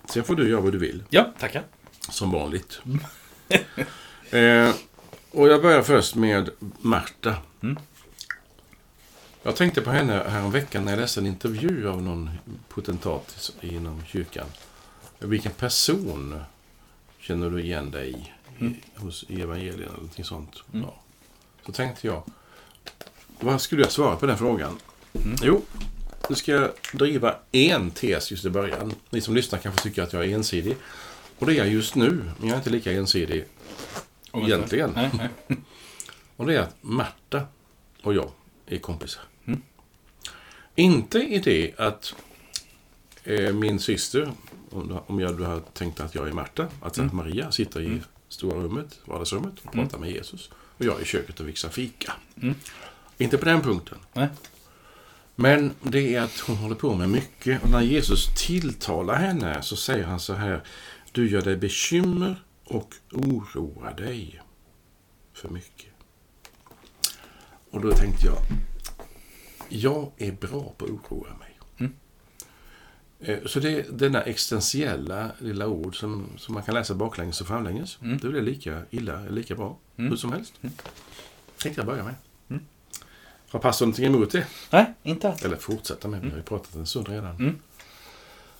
Sen 0.06 0.24
får 0.24 0.36
du 0.36 0.50
göra 0.50 0.62
vad 0.62 0.72
du 0.72 0.78
vill, 0.78 1.04
ja, 1.10 1.34
tackar. 1.40 1.64
som 2.10 2.32
vanligt. 2.32 2.82
eh, 4.32 4.74
och 5.32 5.48
jag 5.48 5.62
börjar 5.62 5.82
först 5.82 6.16
med 6.16 6.50
Marta. 6.80 7.36
Mm. 7.64 7.78
Jag 9.44 9.56
tänkte 9.56 9.82
på 9.82 9.92
henne 9.92 10.24
häromveckan 10.30 10.86
när 10.86 10.92
jag 10.92 11.00
läste 11.00 11.20
en 11.20 11.28
intervju 11.28 11.90
av 11.90 12.02
någon 12.02 12.30
potentat 12.70 13.52
inom 13.62 14.04
kyrkan. 14.06 14.46
Vilken 15.20 15.52
person 15.52 16.42
känner 17.32 17.50
du 17.50 17.62
igen 17.62 17.92
dig 17.92 18.10
i? 18.10 18.32
Mm. 18.60 18.76
hos 18.96 19.26
evangelierna 19.30 19.84
eller 19.84 19.94
någonting 19.94 20.26
sånt. 20.26 20.64
Mm. 20.74 20.86
Ja. 20.86 21.02
Så 21.66 21.72
tänkte 21.72 22.08
jag, 22.08 22.24
vad 23.40 23.62
skulle 23.62 23.82
jag 23.82 23.92
svara 23.92 24.16
på 24.16 24.26
den 24.26 24.38
frågan? 24.38 24.80
Mm. 25.14 25.36
Jo, 25.44 25.62
nu 26.30 26.36
ska 26.36 26.52
jag 26.52 26.72
driva 26.94 27.36
en 27.52 27.92
tes 27.92 28.32
just 28.32 28.46
i 28.46 28.50
början. 28.50 28.94
Ni 29.10 29.22
som 29.22 29.36
lyssnar 29.36 29.60
kanske 29.60 29.84
tycker 29.84 30.04
att 30.04 30.14
jag 30.14 30.26
är 30.26 30.36
ensidig. 30.36 30.78
Och 31.40 31.46
det 31.46 31.54
är 31.54 31.58
jag 31.58 31.70
just 31.70 31.96
nu, 31.96 32.32
men 32.38 32.48
jag 32.48 32.54
är 32.54 32.58
inte 32.58 32.70
lika 32.70 32.92
ensidig 32.92 33.46
egentligen. 34.34 34.92
Nej, 34.96 35.10
nej. 35.14 35.30
Och 36.38 36.46
det 36.46 36.56
är 36.56 36.60
att 36.60 36.76
Märta 36.82 37.44
och 38.02 38.14
jag 38.14 38.32
är 38.66 38.78
kompisar. 38.78 39.24
Inte 40.76 41.20
i 41.20 41.40
det 41.40 41.74
att 41.78 42.16
eh, 43.24 43.54
min 43.54 43.80
syster, 43.80 44.32
om 44.72 45.00
om 45.08 45.20
jag, 45.20 45.38
du 45.38 45.44
har 45.44 45.60
tänkt 45.60 46.00
att 46.00 46.16
jag 46.16 46.28
är 46.28 46.34
Märta, 46.34 46.68
att 46.82 47.14
Maria 47.14 47.52
sitter 47.52 47.82
i 47.82 48.02
stora 48.30 48.60
rummet, 48.60 49.00
vardagsrummet 49.06 49.54
och 49.64 49.72
pratar 49.72 49.98
med 50.00 50.12
Jesus. 50.12 50.50
Och 50.78 50.86
jag 50.86 50.98
är 50.98 51.02
i 51.02 51.06
köket 51.06 51.40
och 51.40 51.46
fixar 51.46 51.70
fika. 51.70 52.14
Inte 53.18 53.38
på 53.38 53.46
den 53.46 53.62
punkten. 53.62 53.98
nej. 54.14 54.28
Men 55.36 55.72
det 55.82 56.16
är 56.16 56.22
att 56.22 56.40
hon 56.40 56.56
håller 56.56 56.76
på 56.76 56.96
med 56.96 57.10
mycket. 57.10 57.64
Och 57.64 57.70
när 57.70 57.82
Jesus 57.82 58.28
tilltalar 58.48 59.16
henne 59.16 59.62
så 59.62 59.76
säger 59.76 60.04
han 60.06 60.20
så 60.20 60.34
här. 60.34 60.64
Du 61.12 61.30
gör 61.30 61.42
dig 61.42 61.58
bekymmer 61.58 62.44
och 62.64 62.94
oroar 63.12 63.94
dig 63.94 64.42
för 65.34 65.50
mycket. 65.50 65.90
Och 67.72 67.82
då 67.82 67.92
tänkte 67.92 68.26
jag. 68.26 68.38
Jag 69.70 70.12
är 70.18 70.32
bra 70.32 70.74
på 70.78 70.86
att 70.86 70.92
oroa 70.92 71.38
mig. 71.40 71.51
Eh, 73.22 73.38
Så 73.46 73.60
det 73.60 73.70
är 73.80 73.86
denna 73.92 74.22
existentiella 74.22 75.32
lilla 75.40 75.68
ord 75.68 76.00
som, 76.00 76.28
som 76.38 76.54
man 76.54 76.64
kan 76.64 76.76
läsa 76.76 76.94
baklänges 76.96 77.42
och 77.42 77.48
framlänges. 77.48 77.98
Det 78.22 78.28
blir 78.30 78.42
lika 78.42 78.82
illa, 78.90 79.22
lika 79.30 79.56
bra, 79.56 79.78
hur 79.96 80.16
som 80.16 80.32
helst. 80.32 80.54
Tänkte 81.58 81.82
jag 81.82 81.86
börja 81.86 82.04
med. 82.04 82.16
Har 83.50 83.60
pastorn 83.60 83.88
någonting 83.90 84.06
emot 84.06 84.32
det? 84.32 84.46
Nej, 84.72 84.94
inte 85.04 85.30
alls. 85.30 85.46
Eller 85.46 85.56
fortsätta 85.58 86.08
med, 86.08 86.22
vi 86.22 86.30
har 86.30 86.38
ju 86.38 86.44
pratat 86.44 86.76
en 86.76 86.86
stund 86.86 87.10
redan. 87.10 87.60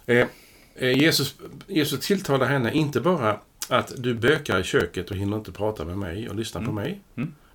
Eh, 0.06 0.28
eh, 0.76 0.98
Jesus, 1.00 1.36
Jesus 1.68 2.06
tilltalar 2.08 2.48
henne 2.48 2.74
inte 2.74 3.02
bara 3.02 3.40
att 3.70 3.94
du 3.98 4.14
bökar 4.14 4.60
i 4.60 4.64
köket 4.64 5.12
och 5.12 5.18
hinner 5.18 5.38
inte 5.38 5.52
prata 5.52 5.86
med 5.86 5.98
mig 5.98 6.30
och 6.30 6.36
lyssna 6.36 6.62
på 6.62 6.72
mig. 6.72 7.02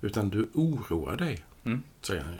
Utan 0.01 0.29
du 0.29 0.47
oroar 0.53 1.15
dig, 1.17 1.45
säger 2.01 2.21
han. 2.21 2.33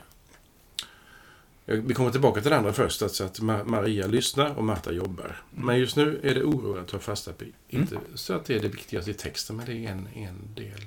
Eh, 1.68 1.76
Vi 1.78 1.94
kommer 1.94 2.10
tillbaka 2.10 2.40
till 2.40 2.50
det 2.50 2.56
andra 2.56 2.72
först, 2.72 3.02
alltså 3.02 3.24
att 3.24 3.40
Ma- 3.40 3.64
Maria 3.64 4.06
lyssnar 4.06 4.54
och 4.54 4.64
Marta 4.64 4.92
jobbar. 4.92 5.42
Men 5.50 5.78
just 5.78 5.96
nu 5.96 6.20
är 6.22 6.34
det 6.34 6.42
oro 6.42 6.78
att 6.80 6.88
ta 6.88 6.98
fasta 6.98 7.32
på. 7.32 7.44
Inte 7.68 7.98
så 8.14 8.34
att 8.34 8.44
det 8.44 8.54
är 8.56 8.60
det 8.60 8.68
viktigaste 8.68 9.10
i 9.10 9.14
texten, 9.14 9.56
men 9.56 9.66
det 9.66 9.72
är 9.86 9.90
en, 9.90 10.08
en 10.14 10.54
del. 10.54 10.84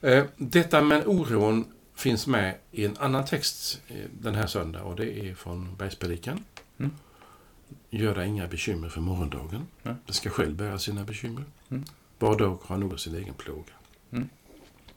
Eh, 0.00 0.24
Detta 0.36 0.82
med 0.82 1.06
oron 1.06 1.64
finns 1.94 2.26
med 2.26 2.54
i 2.70 2.84
en 2.84 2.96
annan 2.96 3.24
text 3.24 3.80
eh, 3.88 3.96
den 4.20 4.34
här 4.34 4.46
söndagen 4.46 4.86
och 4.86 4.96
det 4.96 5.18
är 5.28 5.34
från 5.34 5.76
Bergspredikan. 5.76 6.44
Mm. 6.78 6.92
Gör 7.90 8.14
dig 8.14 8.28
inga 8.28 8.46
bekymmer 8.48 8.88
för 8.88 9.00
morgondagen. 9.00 9.66
Nej. 9.82 9.94
Det 10.06 10.12
ska 10.12 10.30
själv 10.30 10.54
bära 10.56 10.78
sina 10.78 11.04
bekymmer. 11.04 11.44
Mm. 11.70 11.84
Var 12.18 12.38
dag 12.38 12.58
har 12.62 12.76
nog 12.78 13.00
sin 13.00 13.14
egen 13.14 13.34
plåga. 13.34 13.72
Mm. 14.12 14.28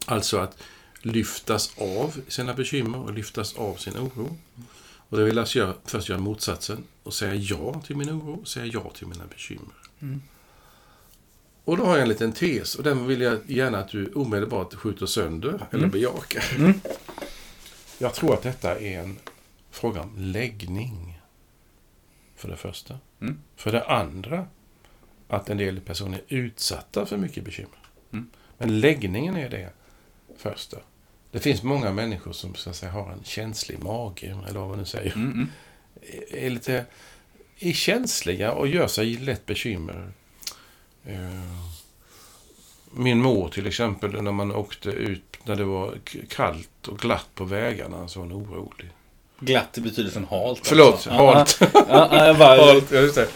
Alltså 0.06 0.38
att 0.38 0.58
lyftas 1.06 1.74
av 1.78 2.22
sina 2.28 2.54
bekymmer 2.54 3.00
och 3.00 3.14
lyftas 3.14 3.56
av 3.56 3.76
sin 3.76 3.98
oro. 3.98 4.38
Och 5.10 5.18
det 5.18 5.24
vill 5.24 5.40
alltså 5.40 5.60
jag 5.60 5.74
först 5.86 6.10
göra 6.10 6.20
motsatsen 6.20 6.84
och 7.04 7.14
säga 7.14 7.36
ja 7.36 7.82
till 7.86 7.96
min 7.96 8.10
oro 8.10 8.34
och 8.42 8.48
säga 8.48 8.66
ja 8.66 8.92
till 8.96 9.08
mina 9.08 9.26
bekymmer. 9.26 9.74
Mm. 10.02 10.22
Och 11.64 11.78
då 11.78 11.86
har 11.86 11.94
jag 11.94 12.02
en 12.02 12.10
liten 12.10 12.32
tes 12.32 12.76
och 12.76 12.84
den 12.84 13.08
vill 13.08 13.22
jag 13.22 13.40
gärna 13.48 13.78
att 13.78 13.90
du 13.90 14.12
omedelbart 14.14 14.74
skjuter 14.74 15.06
sönder 15.06 15.68
eller 15.72 15.88
bejakar. 15.88 16.56
Mm. 16.58 16.74
Jag 17.98 18.14
tror 18.14 18.34
att 18.34 18.42
detta 18.42 18.80
är 18.80 19.00
en 19.00 19.18
fråga 19.72 20.02
om 20.02 20.14
läggning. 20.18 21.22
För 22.36 22.48
det 22.48 22.58
första. 22.58 23.00
Mm. 23.22 23.40
För 23.56 23.72
det 23.72 23.86
andra, 23.86 24.48
att 25.28 25.50
en 25.50 25.58
del 25.58 25.80
personer 25.82 26.22
är 26.28 26.38
utsatta 26.38 27.06
för 27.06 27.18
mycket 27.18 27.44
bekymmer. 27.44 27.80
Mm. 28.12 28.30
Men 28.58 28.80
läggningen 28.80 29.38
är 29.38 29.50
det 29.50 29.70
första. 30.38 30.78
Det 31.36 31.42
finns 31.42 31.64
många 31.64 31.92
människor 31.92 32.32
som 32.32 32.56
så 32.56 32.70
att 32.70 32.76
säga, 32.76 32.92
har 32.92 33.12
en 33.12 33.24
känslig 33.24 33.84
mage, 33.84 34.38
eller 34.48 34.60
vad 34.60 34.70
man 34.70 34.80
nu 34.80 34.86
säger. 34.86 35.16
Mm, 35.16 35.32
mm. 35.32 35.48
Är 36.32 36.50
lite 36.50 36.86
är 37.60 37.74
känsliga 37.74 38.52
och 38.52 38.68
gör 38.68 38.88
sig 38.88 39.14
lätt 39.14 39.46
bekymmer. 39.46 40.12
Eh, 41.06 41.16
Min 42.92 43.22
mor 43.22 43.50
till 43.50 43.68
exempel, 43.68 44.22
när 44.22 44.32
man 44.32 44.52
åkte 44.52 44.90
ut 44.90 45.24
när 45.44 45.56
det 45.56 45.64
var 45.64 45.98
kallt 46.30 46.88
och 46.88 47.00
glatt 47.00 47.30
på 47.36 47.44
vägarna, 47.44 48.08
så 48.08 48.20
var 48.20 48.28
hon 48.28 48.44
orolig. 48.44 48.90
Glatt 49.40 49.78
i 49.78 49.82
betydelsen 49.82 50.28
halt. 50.30 50.62
Förlåt, 50.64 50.94
alltså. 50.94 51.10
halt. 51.10 51.60
Halt, 52.38 52.92
ja, 52.92 53.00
just 53.00 53.16
det. 53.16 53.28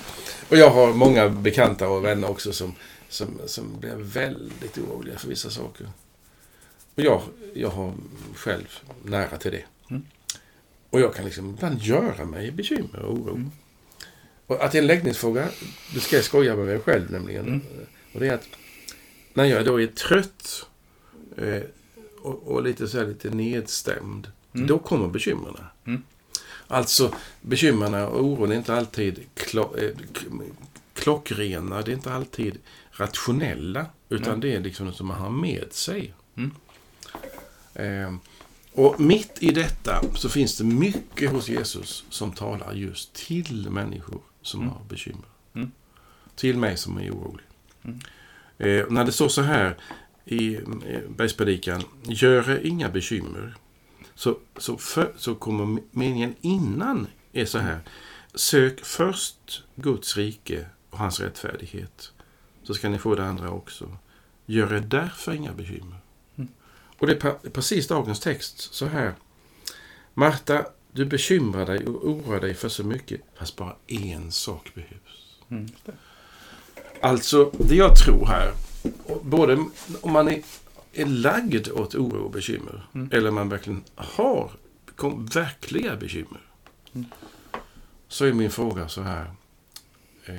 Och 0.50 0.58
jag 0.58 0.70
har 0.70 0.94
många 0.94 1.30
bekanta 1.30 1.88
och 1.90 2.06
vänner 2.06 2.30
också 2.30 2.54
som, 2.54 2.76
som, 3.10 3.40
som 3.46 3.80
blir 3.80 3.96
väldigt 3.96 4.78
oroliga 4.78 5.18
för 5.18 5.28
vissa 5.28 5.50
saker. 5.50 5.88
Och 7.00 7.06
jag, 7.06 7.22
jag 7.54 7.70
har 7.70 7.94
själv 8.36 8.80
nära 9.04 9.38
till 9.38 9.52
det. 9.52 9.64
Mm. 9.90 10.06
Och 10.90 11.02
jag 11.02 11.16
kan 11.16 11.26
liksom 11.26 11.50
ibland 11.50 11.82
göra 11.82 12.26
mig 12.26 12.52
bekymmer 12.52 13.00
och 13.00 13.14
oro. 13.14 13.36
Mm. 13.36 13.52
Och 14.48 14.64
att 14.64 14.72
det 14.72 14.78
är 14.78 14.82
en 14.82 14.88
läggningsfråga, 14.88 15.50
det 15.94 16.00
ska 16.00 16.16
jag 16.16 16.26
skoja 16.26 16.56
med 16.56 16.66
mig 16.66 16.80
själv 16.80 17.12
nämligen. 17.12 17.48
Mm. 17.48 17.62
Och 18.14 18.20
det 18.20 18.28
är 18.28 18.34
att 18.34 18.48
när 19.34 19.46
jag 19.46 19.66
då 19.66 19.82
är 19.82 19.88
trött 19.88 20.66
eh, 21.38 21.62
och, 22.22 22.48
och 22.48 22.64
lite 22.64 22.88
så 22.88 22.98
här 22.98 23.06
lite 23.06 23.30
nedstämd, 23.30 24.32
Mm. 24.54 24.68
då 24.68 24.80
kommer 24.80 25.08
bekymren. 25.08 25.58
Mm. 25.86 26.04
Alltså, 26.68 27.14
bekymren 27.42 27.94
och 27.94 28.24
oron 28.24 28.52
är 28.52 28.56
inte 28.56 28.74
alltid 28.74 29.20
klo, 29.34 29.76
eh, 29.78 29.92
klockrena, 30.94 31.82
det 31.82 31.92
är 31.92 31.96
inte 31.96 32.14
alltid 32.14 32.58
rationella, 32.92 33.86
utan 34.10 34.40
det 34.40 34.56
är 34.56 34.60
liksom 34.60 34.86
något 34.86 34.96
som 34.96 35.08
man 35.08 35.22
har 35.22 35.30
med 35.30 35.74
sig. 35.74 36.14
Mm. 36.38 36.52
Eh, 37.80 38.16
och 38.74 39.00
mitt 39.00 39.38
i 39.44 39.52
detta 39.52 40.04
så 40.16 40.30
finns 40.30 40.58
det 40.58 40.64
mycket 40.64 41.32
hos 41.32 41.50
Jesus 41.50 42.04
som 42.10 42.32
talar 42.32 42.74
just 42.74 43.14
till 43.14 43.70
människor 43.70 44.22
som 44.42 44.60
Mm. 44.62 44.74
har 44.74 44.82
bekymmer. 44.90 45.26
Mm. 45.54 45.72
Till 46.36 46.58
mig 46.58 46.78
som 46.78 46.98
är 46.98 47.12
orolig. 47.12 47.46
Mm. 47.84 48.00
Eh, 48.58 48.86
när 48.90 49.06
det 49.06 49.12
står 49.12 49.28
så 49.30 49.42
här 49.42 49.78
i 50.26 50.56
eh, 50.56 50.62
Bergspredikan, 51.10 51.84
gör 52.04 52.66
inga 52.66 52.90
bekymmer. 52.90 53.56
Så, 54.16 54.38
så, 54.58 54.78
för, 54.78 55.14
så 55.18 55.36
kommer 55.36 55.82
meningen 55.92 56.36
innan 56.42 57.08
är 57.34 57.46
så 57.46 57.58
här. 57.60 57.80
Sök 58.34 58.86
först 58.86 59.64
Guds 59.76 60.18
rike 60.18 60.66
och 60.90 60.98
hans 60.98 61.20
rättfärdighet. 61.20 62.12
Så 62.64 62.74
ska 62.74 62.90
ni 62.90 62.98
få 62.98 63.16
det 63.16 63.26
andra 63.26 63.50
också. 63.52 63.98
Gör 64.46 64.74
er 64.74 64.80
därför 64.80 65.34
inga 65.34 65.54
bekymmer. 65.54 65.98
Mm. 67.02 67.02
Och 67.02 67.08
det 67.08 67.28
är 67.46 67.50
precis 67.50 67.88
dagens 67.88 68.20
text 68.20 68.74
så 68.74 68.86
här. 68.86 69.14
Marta, 70.14 70.66
du 70.92 71.06
bekymrar 71.06 71.66
dig 71.66 71.86
och 71.88 72.08
oroar 72.10 72.40
dig 72.40 72.54
för 72.54 72.70
så 72.70 72.84
mycket, 72.84 73.22
fast 73.36 73.56
bara 73.56 73.76
en 73.88 74.32
sak 74.32 74.72
behövs. 74.76 75.36
Mm. 75.50 75.68
Alltså, 77.02 77.52
det 77.60 77.76
jag 77.76 77.96
tror 77.96 78.26
här, 78.26 78.54
både 79.22 79.54
om 80.02 80.14
man 80.14 80.28
är, 80.28 80.42
är 80.94 81.06
lagd 81.06 81.70
åt 81.72 81.96
oro 81.96 82.24
och 82.24 82.32
bekymmer, 82.32 82.88
Mm. 82.94 83.10
eller 83.12 83.32
man 83.32 83.50
verkligen 83.50 83.84
har 83.96 84.52
kom, 84.96 85.26
verkliga 85.26 85.96
bekymmer, 85.96 86.42
Mm. 86.94 87.06
så 88.08 88.26
är 88.26 88.34
min 88.34 88.52
fråga 88.52 88.88
så 88.90 89.02
här. 89.02 89.32
Eh, 90.26 90.36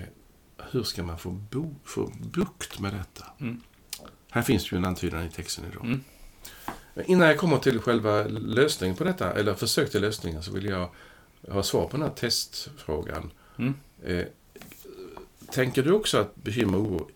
hur 0.71 0.83
ska 0.83 1.03
man 1.03 1.19
få, 1.19 1.31
bo, 1.31 1.75
få 1.85 2.13
bukt 2.21 2.79
med 2.81 2.93
detta? 2.95 3.27
Mm. 3.41 3.61
Här 4.31 4.43
finns 4.43 4.73
ju 4.73 4.77
en 4.77 4.85
antydan 4.85 5.27
i 5.27 5.31
texten 5.31 5.65
idag. 5.73 5.99
Men 7.01 7.11
Innan 7.11 7.29
jag 7.29 7.39
kommer 7.39 7.59
till 7.59 7.81
själva 7.81 8.23
lösningen 8.25 8.97
på 8.97 9.05
detta, 9.05 9.33
eller 9.33 9.55
försök 9.55 9.91
till 9.91 10.01
lösningen, 10.01 10.43
så 10.43 10.53
vill 10.53 10.65
jag 10.65 10.89
ha 11.49 11.63
svar 11.63 11.87
på 11.87 11.97
den 11.97 12.03
här 12.03 12.15
testfrågan. 12.15 13.31
Mm. 13.59 13.75
Eh, 14.05 14.27
tänker 15.51 15.83
du 15.83 15.93
också 15.93 16.19
att 16.19 16.37
bekymmer 16.37 16.79
och 16.79 16.85
oro 16.85 17.11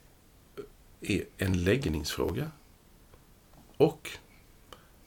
är 1.00 1.24
en 1.38 1.64
läggningsfråga? 1.64 2.50
Och 3.76 4.10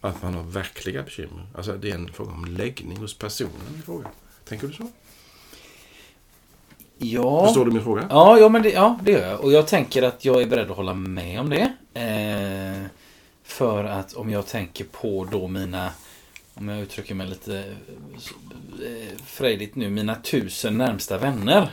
att 0.02 0.24
man 0.24 0.34
har 0.34 0.44
verkliga 0.44 1.04
bekymmer? 1.04 1.48
Alltså 1.56 1.78
det 1.78 1.90
är 1.90 1.96
en 1.96 2.14
fråga 2.14 2.32
om 2.32 2.46
läggning 2.46 2.98
hos 2.98 3.14
personen 3.14 3.80
i 3.80 3.82
fråga. 3.82 4.08
Tänker 4.46 4.68
du 4.68 4.74
så? 4.74 4.88
Ja. 6.98 7.46
Förstår 7.46 7.66
du 7.66 7.72
min 7.72 7.84
fråga? 7.84 8.08
Ja, 8.10 8.40
ja, 8.40 8.50
men 8.50 8.62
det, 8.62 8.70
ja, 8.70 9.00
det 9.04 9.12
gör 9.12 9.28
jag. 9.28 9.40
Och 9.40 9.52
jag 9.52 9.68
tänker 9.68 10.04
att 10.04 10.26
jag 10.26 10.42
är 10.42 10.46
beredd 10.46 10.72
att 10.72 10.78
hålla 10.78 10.94
med 10.94 11.40
om 11.40 11.50
det. 11.50 11.74
Eh, 11.94 12.92
för 13.48 13.84
att 13.84 14.14
om 14.14 14.30
jag 14.30 14.48
tänker 14.48 14.84
på 14.84 15.28
då 15.32 15.48
mina, 15.48 15.92
om 16.54 16.70
jag 16.70 16.80
uttrycker 16.80 17.16
mig 17.16 17.28
lite 17.28 17.58
eh, 17.58 19.18
frejdigt 19.26 19.76
nu, 19.76 19.90
mina 19.90 20.16
tusen 20.16 20.78
närmsta 20.78 21.18
vänner. 21.18 21.70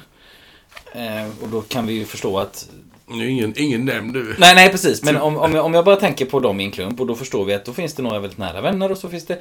Eh, 0.93 1.43
och 1.43 1.49
då 1.49 1.63
kan 1.63 1.87
vi 1.87 1.93
ju 1.93 2.05
förstå 2.05 2.39
att 2.39 2.69
ingen, 3.11 3.55
ingen 3.57 3.85
nämnd 3.85 4.13
nu. 4.13 4.37
Nej, 4.39 4.55
nej 4.55 4.71
precis. 4.71 5.03
Men 5.03 5.17
om, 5.21 5.37
om, 5.37 5.55
jag, 5.55 5.65
om 5.65 5.75
jag 5.75 5.85
bara 5.85 5.97
tänker 5.97 6.27
på 6.27 6.41
dem 6.41 6.61
i 6.61 6.65
en 6.65 6.71
klump 6.71 7.01
och 7.01 7.07
då 7.07 7.15
förstår 7.15 7.45
vi 7.45 7.55
att 7.55 7.65
då 7.65 7.73
finns 7.73 7.95
det 7.95 8.03
några 8.03 8.19
väldigt 8.19 8.39
nära 8.39 8.61
vänner 8.61 8.91
och 8.91 8.99
så 8.99 9.09
finns 9.09 9.27
det 9.27 9.39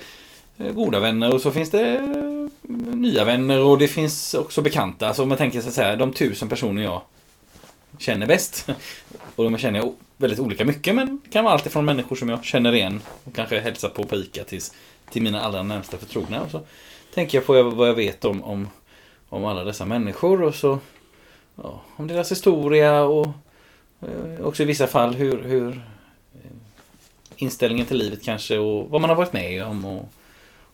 eh, 0.57 0.71
goda 0.71 0.99
vänner 0.99 1.33
och 1.33 1.41
så 1.41 1.51
finns 1.51 1.71
det 1.71 1.95
eh, 1.95 2.71
nya 2.95 3.23
vänner 3.23 3.59
och 3.59 3.77
det 3.77 3.87
finns 3.87 4.33
också 4.33 4.61
bekanta. 4.61 5.07
Alltså 5.07 5.23
om 5.23 5.29
man 5.29 5.37
tänker 5.37 5.61
så 5.61 5.67
att 5.67 5.73
säga, 5.73 5.95
de 5.95 6.13
tusen 6.13 6.49
personer 6.49 6.83
jag 6.83 7.01
känner 7.97 8.27
bäst. 8.27 8.69
Och 9.35 9.43
de 9.43 9.57
känner 9.57 9.79
jag 9.79 9.93
väldigt 10.24 10.39
olika 10.39 10.65
mycket 10.65 10.96
men 10.96 11.20
det 11.24 11.30
kan 11.30 11.44
vara 11.44 11.53
allt 11.53 11.65
ifrån 11.65 11.86
människor 11.86 12.15
som 12.15 12.30
jag 12.30 12.44
känner 12.44 12.75
igen 12.75 13.01
och 13.24 13.36
kanske 13.36 13.60
hälsar 13.60 13.89
på 13.89 14.03
på 14.03 14.15
ICA 14.15 14.44
tills, 14.44 14.74
till 15.12 15.22
mina 15.22 15.42
allra 15.42 15.63
närmsta 15.63 15.98
förtrogna. 15.98 16.42
Och 16.42 16.51
så 16.51 16.62
tänker 17.13 17.38
jag 17.38 17.46
på 17.46 17.63
vad 17.63 17.88
jag 17.88 17.96
vet 17.96 18.25
om, 18.25 18.44
om, 18.44 18.70
om 19.30 19.46
alla 19.46 19.63
dessa 19.63 19.86
människor 19.86 20.42
och 20.42 20.56
så 20.56 20.80
ja, 21.56 21.82
om 21.96 22.08
deras 22.08 22.32
historia 22.32 23.03
och 23.03 23.27
eh, 24.01 24.46
också 24.46 24.63
i 24.63 24.65
vissa 24.65 24.88
fall 24.88 25.13
hur, 25.13 25.44
hur 25.44 25.72
eh, 26.34 26.51
inställningen 27.36 27.86
till 27.86 27.98
livet 27.98 28.24
kanske 28.24 28.58
och 28.58 28.89
vad 28.89 29.01
man 29.01 29.10
har 29.10 29.18
varit 29.18 29.34
med 29.34 29.63
om. 29.63 29.86
Och, 29.86 30.10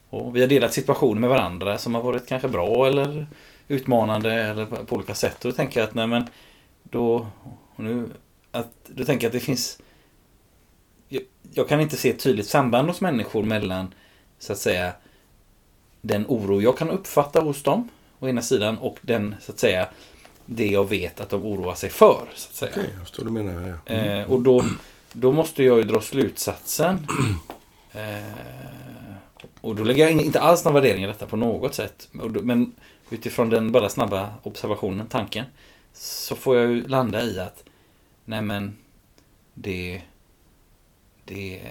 och 0.09 0.35
vi 0.35 0.41
har 0.41 0.47
delat 0.47 0.73
situationer 0.73 1.21
med 1.21 1.29
varandra 1.29 1.77
som 1.77 1.95
har 1.95 2.01
varit 2.01 2.27
kanske 2.27 2.47
bra 2.47 2.87
eller 2.87 3.27
utmanande 3.67 4.33
eller 4.33 4.65
på, 4.65 4.75
på 4.75 4.95
olika 4.95 5.15
sätt. 5.15 5.45
Och 5.45 5.51
då 5.51 5.55
tänker 5.55 5.79
jag 5.79 5.87
att 5.87 5.95
nej 5.95 6.07
men 6.07 6.27
då, 6.83 7.27
och 7.75 7.83
nu, 7.83 8.09
att, 8.51 8.71
då 8.87 9.05
tänker 9.05 9.27
att 9.27 9.33
det 9.33 9.39
finns 9.39 9.79
jag, 11.07 11.21
jag 11.53 11.69
kan 11.69 11.81
inte 11.81 11.97
se 11.97 12.09
ett 12.09 12.19
tydligt 12.19 12.47
samband 12.47 12.87
hos 12.87 13.01
människor 13.01 13.43
mellan 13.43 13.93
så 14.39 14.53
att 14.53 14.59
säga 14.59 14.93
den 16.01 16.25
oro 16.27 16.61
jag 16.61 16.77
kan 16.77 16.89
uppfatta 16.89 17.41
hos 17.41 17.63
dem 17.63 17.89
å 18.19 18.27
ena 18.27 18.41
sidan 18.41 18.77
och 18.77 18.97
den 19.01 19.35
så 19.41 19.51
att 19.51 19.59
säga 19.59 19.87
det 20.45 20.67
jag 20.67 20.89
vet 20.89 21.19
att 21.19 21.29
de 21.29 21.45
oroar 21.45 21.75
sig 21.75 21.89
för. 21.89 22.27
Så 22.35 22.49
att 22.49 22.55
säga. 22.55 22.71
Okej, 22.71 22.89
jag 22.93 23.01
förstår 23.01 23.25
du 23.25 23.31
menar. 23.31 23.79
Ja. 23.85 23.93
Eh, 23.93 24.31
och 24.31 24.41
då, 24.41 24.65
då 25.13 25.31
måste 25.31 25.63
jag 25.63 25.77
ju 25.77 25.83
dra 25.83 26.01
slutsatsen. 26.01 27.07
Eh, 27.91 29.15
och 29.61 29.75
då 29.75 29.83
lägger 29.83 30.03
jag 30.03 30.11
in- 30.11 30.19
inte 30.19 30.39
alls 30.39 30.65
någon 30.65 30.73
värdering 30.73 31.03
i 31.03 31.07
detta 31.07 31.25
på 31.25 31.37
något 31.37 31.75
sätt. 31.75 32.07
Men 32.11 32.75
utifrån 33.09 33.49
den 33.49 33.71
bara 33.71 33.89
snabba 33.89 34.29
observationen, 34.43 35.07
tanken. 35.07 35.45
Så 35.93 36.35
får 36.35 36.57
jag 36.57 36.69
ju 36.71 36.87
landa 36.87 37.23
i 37.23 37.39
att 37.39 37.63
nej 38.29 38.41
men 38.41 38.77
det 39.53 40.01
det 41.25 41.61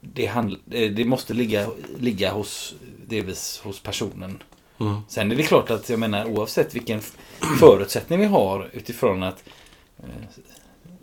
det, 0.00 0.26
handl, 0.26 0.54
det 0.64 0.88
det 0.88 1.04
måste 1.04 1.34
ligga, 1.34 1.70
ligga 1.98 2.32
hos 2.32 2.74
delvis 3.06 3.60
hos 3.64 3.80
personen 3.80 4.42
Mm. 4.82 5.00
Sen 5.08 5.32
är 5.32 5.36
det 5.36 5.42
klart 5.42 5.70
att 5.70 5.88
jag 5.88 5.98
menar 5.98 6.26
oavsett 6.26 6.74
vilken 6.74 7.00
förutsättning 7.60 8.18
vi 8.18 8.26
har 8.26 8.70
utifrån 8.72 9.22
att 9.22 9.44
eh, 9.98 10.42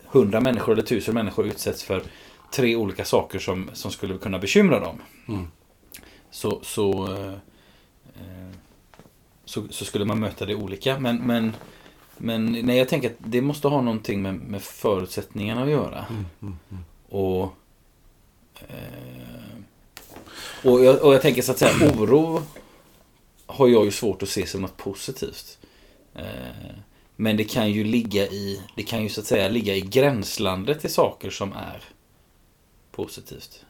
hundra 0.06 0.42
människor 0.42 0.74
eller 0.74 0.84
tusen 0.84 1.14
människor 1.14 1.48
utsätts 1.48 1.84
för 1.84 2.04
tre 2.52 2.76
olika 2.76 3.06
saker 3.06 3.40
som, 3.40 3.70
som 3.74 3.92
skulle 3.92 4.18
kunna 4.18 4.40
bekymra 4.40 4.80
dem. 4.80 5.02
Mm. 5.28 5.48
Så, 6.32 6.60
så, 6.64 7.14
eh, 7.14 7.34
eh, 8.16 8.56
så, 9.46 9.68
så 9.70 9.86
skulle 9.86 10.06
man 10.06 10.20
möta 10.20 10.46
det 10.46 10.56
olika. 10.56 11.00
Men, 11.00 11.18
men, 11.18 11.54
men 12.20 12.52
nej, 12.52 12.78
jag 12.78 12.90
tänker 12.90 13.10
att 13.10 13.16
det 13.18 13.42
måste 13.42 13.68
ha 13.68 13.82
någonting 13.82 14.22
med, 14.22 14.34
med 14.36 14.62
förutsättningarna 14.62 15.64
att 15.64 15.70
göra. 15.70 16.06
Mm. 16.10 16.26
Mm. 16.42 16.56
Mm. 16.72 16.84
Och, 17.10 17.54
eh, 18.68 19.50
och, 20.64 20.86
jag, 20.86 21.04
och 21.04 21.14
jag 21.14 21.22
tänker 21.22 21.42
så 21.42 21.52
att 21.52 21.58
säga, 21.58 21.92
oro 21.94 22.42
har 23.46 23.68
jag 23.68 23.86
ju 23.86 23.92
svårt 23.92 24.24
att 24.24 24.30
se 24.30 24.48
som 24.48 24.62
något 24.62 24.78
positivt. 24.78 25.58
Eh, 26.16 26.24
men 27.16 27.38
det 27.38 27.44
kan 27.44 27.72
ju 27.72 27.84
ligga 27.84 28.28
i, 28.28 28.62
det 28.76 28.84
kan 28.84 29.04
ju 29.04 29.10
så 29.10 29.22
att 29.22 29.28
säga 29.28 29.48
ligga 29.48 29.76
i 29.76 29.82
gränslandet 29.82 30.82
till 30.82 30.94
saker 30.94 31.30
som 31.30 31.54
är 31.54 31.84
positivt. 32.92 33.66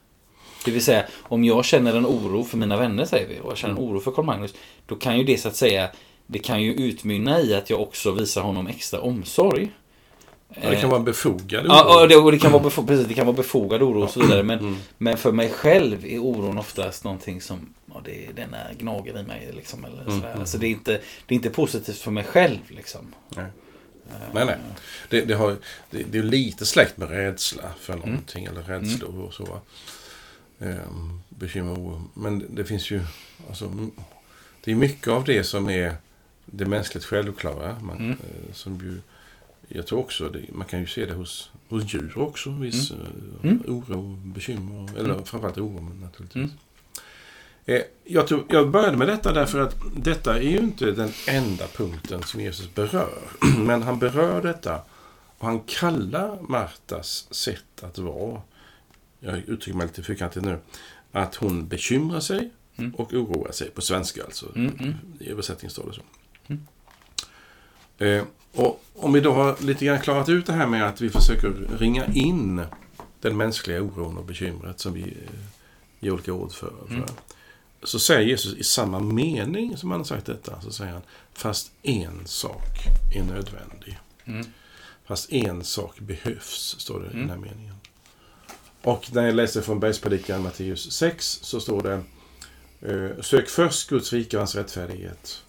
Det 0.66 0.72
vill 0.72 0.84
säga, 0.84 1.06
om 1.22 1.44
jag 1.44 1.66
känner 1.66 1.96
en 1.96 2.06
oro 2.06 2.44
för 2.44 2.58
mina 2.58 2.78
vänner, 2.78 3.06
säger 3.06 3.28
vi, 3.28 3.40
och 3.40 3.52
jag 3.52 3.58
känner 3.58 3.74
en 3.74 3.80
oro 3.80 4.00
för 4.00 4.12
Carl-Magnus, 4.12 4.54
då 4.86 4.96
kan 4.96 5.18
ju 5.18 5.24
det 5.24 5.38
så 5.38 5.48
att 5.48 5.56
säga, 5.56 5.90
det 6.32 6.40
kan 6.40 6.62
ju 6.64 6.74
utmynna 6.74 7.42
i 7.42 7.54
att 7.56 7.70
jag 7.70 7.82
också 7.82 8.12
visar 8.12 8.42
honom 8.42 8.68
extra 8.68 9.02
omsorg. 9.02 9.72
Ja, 10.62 10.70
det 10.70 10.76
kan 10.76 10.90
vara 10.90 11.00
befogad 11.00 11.66
oro. 11.66 11.72
Ja, 11.74 12.02
och 12.02 12.08
det, 12.10 12.16
och 12.16 12.32
det, 12.32 12.40
kan 12.40 12.52
vara 12.52 12.64
befo- 12.64 12.88
precis, 12.88 13.08
det 13.08 13.14
kan 13.14 13.26
vara 13.26 13.36
befogad 13.38 13.82
oro 13.82 14.04
och 14.04 14.10
så 14.10 14.20
vidare. 14.22 14.44
Men, 14.44 14.60
Mm. 14.60 14.76
men 14.98 15.18
för 15.18 15.32
mig 15.32 15.50
själv 15.50 16.06
är 16.06 16.20
oron 16.20 16.58
oftast 16.58 17.04
någonting 17.04 17.42
som 17.42 17.74
ja, 17.86 18.02
det, 18.06 18.28
den 18.36 18.54
är 18.54 18.74
gnager 18.80 19.20
i 19.20 19.24
mig. 19.24 19.52
Liksom, 19.56 19.86
eller 19.86 20.02
Mm, 20.02 20.12
sådär. 20.16 20.28
mm. 20.30 20.40
Alltså, 20.40 20.58
det, 20.58 20.68
är 20.68 20.72
inte, 20.72 20.92
det 21.26 21.34
är 21.34 21.36
inte 21.36 21.50
positivt 21.50 21.98
för 21.98 22.12
mig 22.12 22.24
själv. 22.24 22.58
Liksom. 22.68 23.14
Nej. 23.30 23.46
Nej, 24.34 24.46
nej. 24.46 24.56
Det, 25.10 25.22
det, 25.22 25.34
har, 25.34 25.58
det, 25.90 26.04
det 26.12 26.18
är 26.18 26.24
lite 26.24 26.66
släkt 26.66 26.98
med 26.98 27.10
rädsla 27.10 27.64
för 27.80 27.94
Mm. 27.94 28.10
någonting. 28.10 28.46
Eller 28.46 28.62
rädslor 28.62 29.20
och 29.28 29.34
så. 29.34 29.44
va. 29.46 29.60
Ehm, 30.60 31.22
bekymmer 31.30 31.72
och 31.72 31.78
oro. 31.80 32.02
Men 32.14 32.56
det 32.56 32.66
finns 32.66 32.92
ju... 32.92 33.02
Alltså, 33.50 33.66
mm, 33.66 33.92
det 34.64 34.72
är 34.72 34.76
mycket 34.76 35.08
av 35.08 35.24
det 35.24 35.44
som 35.44 35.70
är 35.70 35.96
det 36.52 36.66
mänskligt 36.66 37.06
självklara. 37.06 37.80
Man, 37.82 37.98
Mm. 37.98 38.12
eh, 38.12 38.54
som 38.54 38.76
ju, 38.78 39.00
jag 39.68 39.88
tror 39.88 40.00
också, 40.00 40.30
det, 40.30 40.42
man 40.54 40.68
kan 40.68 40.80
ju 40.80 40.88
se 40.88 41.06
det 41.06 41.14
hos, 41.14 41.52
hos 41.70 41.94
djur 41.94 42.14
också. 42.18 42.50
Viss 42.50 42.92
eh, 42.92 42.98
Mm. 43.44 43.64
oro, 43.68 44.02
bekymmer. 44.26 44.90
Eller 44.98 45.10
Mm. 45.14 45.24
framförallt 45.26 45.58
oro 45.58 45.80
naturligtvis. 46.02 46.36
Mm. 46.36 46.50
Eh, 47.66 47.82
Jag, 48.04 48.28
tror, 48.28 48.46
jag 48.50 48.70
började 48.72 48.98
med 48.98 49.08
detta 49.08 49.34
därför 49.34 49.60
att 49.60 49.76
detta 49.96 50.38
är 50.38 50.42
ju 50.50 50.58
inte 50.58 50.92
den 50.92 51.12
enda 51.28 51.68
punkten 51.68 52.24
som 52.24 52.42
Jesus 52.42 52.74
berör. 52.76 53.20
Men 53.58 53.82
han 53.84 54.00
berör 54.00 54.42
detta 54.42 54.82
och 55.38 55.48
han 55.48 55.60
kallar 55.60 56.42
Martas 56.42 57.28
sätt 57.34 57.84
att 57.84 57.98
vara, 57.98 58.42
jag 59.20 59.38
uttrycker 59.38 59.78
mig 59.78 59.88
lite 59.88 60.04
fyrkantigt 60.04 60.46
nu, 60.46 60.60
att 61.12 61.36
hon 61.36 61.68
bekymrar 61.68 62.20
sig 62.20 62.50
Mm. 62.78 62.96
och 62.96 63.14
oroar 63.14 63.52
sig. 63.52 63.70
På 63.70 63.82
svenska 63.82 64.24
alltså. 64.24 64.52
Mm, 64.56 64.74
mm. 64.80 64.94
I 65.20 65.30
översättning 65.30 65.72
står 65.72 65.88
det 65.88 65.94
så. 65.94 66.02
Mm. 66.50 66.62
Eh, 67.98 68.24
och 68.54 68.84
om 68.96 69.14
vi 69.14 69.20
då 69.20 69.34
har 69.34 69.56
lite 69.62 69.86
grann 69.86 70.00
klarat 70.02 70.30
ut 70.30 70.46
det 70.46 70.54
här 70.54 70.68
med 70.68 70.88
att 70.88 71.02
vi 71.02 71.10
försöker 71.10 71.50
ringa 71.78 72.06
in 72.06 72.66
den 73.22 73.38
mänskliga 73.38 73.82
oron 73.82 74.18
och 74.18 74.26
bekymret 74.26 74.80
som 74.80 74.94
vi 74.94 75.02
eh, 75.02 75.40
ger 76.00 76.12
olika 76.12 76.34
ord 76.34 76.52
för. 76.52 76.74
Mm. 76.90 77.04
Så 77.84 78.00
säger 78.00 78.22
Jesus 78.22 78.54
i 78.58 78.64
samma 78.64 79.00
mening 79.00 79.78
som 79.78 79.92
han 79.92 80.00
har 80.00 80.06
sagt 80.06 80.26
detta, 80.26 80.62
så 80.62 80.72
säger 80.72 80.92
han 80.94 81.02
fast 81.34 81.72
en 81.84 82.22
sak 82.28 82.68
är 83.16 83.24
nödvändig. 83.24 84.00
Mm. 84.26 84.46
Fast 85.06 85.32
en 85.32 85.64
sak 85.64 86.00
behövs, 86.00 86.76
står 86.80 87.00
det 87.00 87.06
i 87.06 87.10
Mm. 87.14 87.28
den 87.28 87.30
här 87.30 87.50
meningen. 87.50 87.76
Och 88.82 89.10
när 89.14 89.26
jag 89.26 89.36
läser 89.36 89.62
från 89.62 89.80
Bergspredikan 89.80 90.44
Matteus 90.44 90.92
6 90.92 91.40
så 91.42 91.60
står 91.60 91.82
det 91.84 92.04
eh, 92.94 93.22
Sök 93.22 93.50
först 93.50 93.90
Guds 93.90 94.14
rike 94.14 94.38
och 94.38 94.42
hans 94.42 94.56
rättfärdighet. 94.56 95.44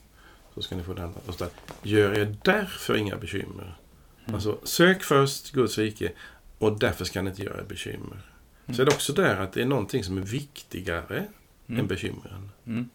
Så 0.55 0.63
ska 0.63 0.77
ni 0.77 0.83
få 0.83 0.95
den. 0.95 1.13
Och 1.27 1.35
så 1.35 1.45
där, 1.45 1.53
Gör 1.83 2.19
er 2.19 2.37
därför 2.45 2.97
inga 2.97 3.17
bekymmer. 3.17 3.77
Mm. 4.25 4.35
Alltså, 4.35 4.59
sök 4.65 5.03
först 5.03 5.51
Guds 5.53 5.79
rike 5.79 6.13
och 6.59 6.79
därför 6.79 7.05
ska 7.05 7.23
ni 7.23 7.31
inte 7.31 7.43
göra 7.43 7.59
er 7.61 7.65
bekymmer. 7.69 8.23
Så 8.73 8.83
är 8.83 8.87
det 8.87 8.95
också 8.95 9.13
där 9.13 9.37
att 9.37 9.53
det 9.53 9.63
är 9.63 9.67
någonting 9.67 10.05
som 10.05 10.19
är 10.19 10.23
viktigare 10.23 11.19
än 11.67 11.75
Mm. 11.75 11.87
bekymren. 11.87 12.51
Mm. 12.67 12.89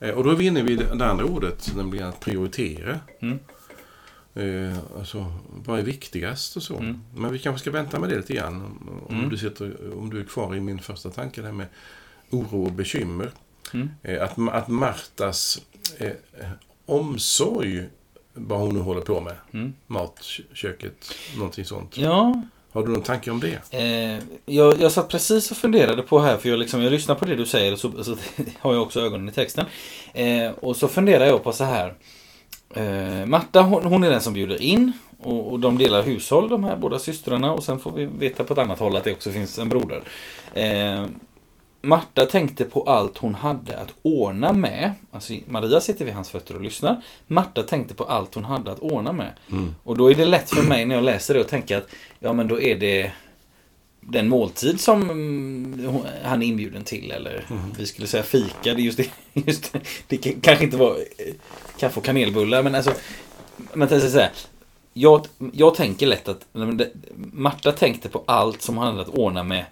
Eh, 0.00 0.10
Och 0.10 0.24
då 0.24 0.30
är 0.30 0.34
vi 0.36 0.46
inne 0.46 0.62
vid 0.62 0.78
det 0.78 1.06
andra 1.06 1.24
ordet, 1.24 1.72
nämligen 1.76 2.08
att 2.08 2.20
prioritera. 2.20 3.00
Mm. 3.20 3.38
Eh, 4.34 4.78
alltså, 4.98 5.32
vad 5.64 5.78
är 5.78 5.82
viktigast 5.82 6.56
och 6.56 6.62
så. 6.62 6.76
Mm. 6.78 7.00
Men 7.14 7.32
vi 7.32 7.38
kanske 7.38 7.60
ska 7.60 7.70
vänta 7.70 7.98
med 8.00 8.08
det 8.10 8.16
lite 8.16 8.34
grann. 8.34 8.54
Om, 8.62 9.02
om 9.08 9.14
Mm. 9.16 9.28
du, 9.30 9.36
sitter, 9.38 9.92
om 9.98 10.10
du 10.10 10.20
är 10.20 10.24
kvar 10.24 10.56
i 10.56 10.60
min 10.60 10.78
första 10.78 11.10
tanke 11.10 11.42
där 11.42 11.52
med 11.52 11.66
oro 12.30 12.64
och 12.64 12.72
bekymmer. 12.72 13.30
Mm. 13.74 13.90
Eh, 14.02 14.22
att, 14.22 14.38
att 14.52 14.68
Martas 14.68 15.62
eh, 15.98 16.12
omsorg, 16.88 17.82
vad 18.34 18.58
hon 18.60 18.74
nu 18.74 18.80
håller 18.80 19.00
på 19.00 19.20
med, 19.20 19.34
Mm. 19.52 19.74
matköket, 19.86 21.14
någonting 21.36 21.64
sånt. 21.64 21.96
Ja, 21.96 22.42
Har 22.72 22.82
du 22.86 22.92
någon 22.92 23.02
tanke 23.02 23.30
om 23.30 23.40
det? 23.40 23.60
Eh, 23.78 24.22
jag, 24.46 24.80
jag 24.80 24.92
satt 24.92 25.08
precis 25.08 25.50
och 25.50 25.56
funderade 25.56 26.02
på 26.02 26.18
här, 26.18 26.36
för 26.36 26.48
jag, 26.48 26.58
liksom, 26.58 26.82
jag 26.82 26.90
lyssnar 26.92 27.14
på 27.14 27.24
det 27.24 27.34
du 27.36 27.46
säger 27.46 27.72
och 27.72 27.78
så, 27.78 28.04
så 28.04 28.16
har 28.58 28.72
jag 28.74 28.82
också 28.82 29.00
ögonen 29.00 29.28
i 29.28 29.32
texten. 29.32 29.66
Eh, 30.14 30.50
och 30.50 30.76
så 30.76 30.88
funderar 30.88 31.26
jag 31.26 31.44
på 31.44 31.52
så 31.52 31.64
här. 31.64 31.94
Eh, 32.74 33.26
Marta 33.26 33.62
hon, 33.62 33.84
hon 33.84 34.04
är 34.04 34.10
den 34.10 34.20
som 34.20 34.32
bjuder 34.34 34.62
in 34.62 34.92
och, 35.20 35.52
och 35.52 35.60
de 35.60 35.78
delar 35.78 36.02
hushåll 36.02 36.48
de 36.48 36.64
här 36.64 36.76
båda 36.76 36.98
systrarna 36.98 37.52
och 37.52 37.64
sen 37.64 37.78
får 37.78 37.92
vi 37.92 38.06
veta 38.06 38.44
på 38.44 38.52
ett 38.52 38.58
annat 38.58 38.78
håll 38.78 38.96
att 38.96 39.04
det 39.04 39.12
också 39.12 39.30
finns 39.30 39.58
en 39.58 39.68
broder. 39.68 40.02
Marta 41.88 42.26
tänkte 42.26 42.64
på 42.64 42.82
allt 42.82 43.18
hon 43.18 43.34
hade 43.34 43.78
att 43.78 43.94
ordna 44.02 44.52
med. 44.52 44.92
Alltså 45.12 45.32
Maria 45.46 45.80
sitter 45.80 46.04
vid 46.04 46.14
hans 46.14 46.30
fötter 46.30 46.54
och 46.54 46.60
lyssnar. 46.60 47.02
Marta 47.26 47.62
tänkte 47.62 47.94
på 47.94 48.04
allt 48.04 48.34
hon 48.34 48.44
hade 48.44 48.72
att 48.72 48.78
ordna 48.78 49.12
med. 49.12 49.32
Mm. 49.50 49.74
Och 49.84 49.96
då 49.96 50.10
är 50.10 50.14
det 50.14 50.24
lätt 50.24 50.50
för 50.50 50.62
mig 50.62 50.86
när 50.86 50.94
jag 50.94 51.04
läser 51.04 51.34
det 51.34 51.40
att 51.40 51.48
tänka 51.48 51.78
att 51.78 51.88
ja 52.18 52.32
men 52.32 52.48
då 52.48 52.60
är 52.60 52.76
det 52.76 53.12
den 54.00 54.28
måltid 54.28 54.80
som 54.80 55.02
mm, 55.10 55.98
han 56.24 56.42
är 56.42 56.46
inbjuden 56.46 56.84
till 56.84 57.10
eller 57.10 57.44
vi 57.78 57.86
skulle 57.86 58.06
säga 58.06 58.22
fika. 58.22 58.74
Det, 58.74 58.82
just 58.82 58.98
det, 58.98 59.10
just 59.32 59.72
det, 59.72 59.80
det 60.08 60.16
kan- 60.16 60.40
kanske 60.40 60.64
inte 60.64 60.76
var 60.76 60.90
eh, 60.90 61.34
kaffe 61.78 62.00
och 62.00 62.04
kanelbullar 62.06 62.62
men 62.62 62.74
alltså 62.74 62.92
men 63.72 63.88
jag 63.90 64.02
säga, 64.02 64.30
jag, 64.92 65.26
jag 65.52 65.74
tänker 65.74 66.06
lätt 66.06 66.28
att 66.28 66.46
Marta 67.32 67.72
tänkte 67.72 68.08
på 68.08 68.22
allt 68.26 68.62
som 68.62 68.78
han 68.78 68.86
hade 68.86 69.00
att 69.00 69.08
ordna 69.18 69.42
med 69.42 69.64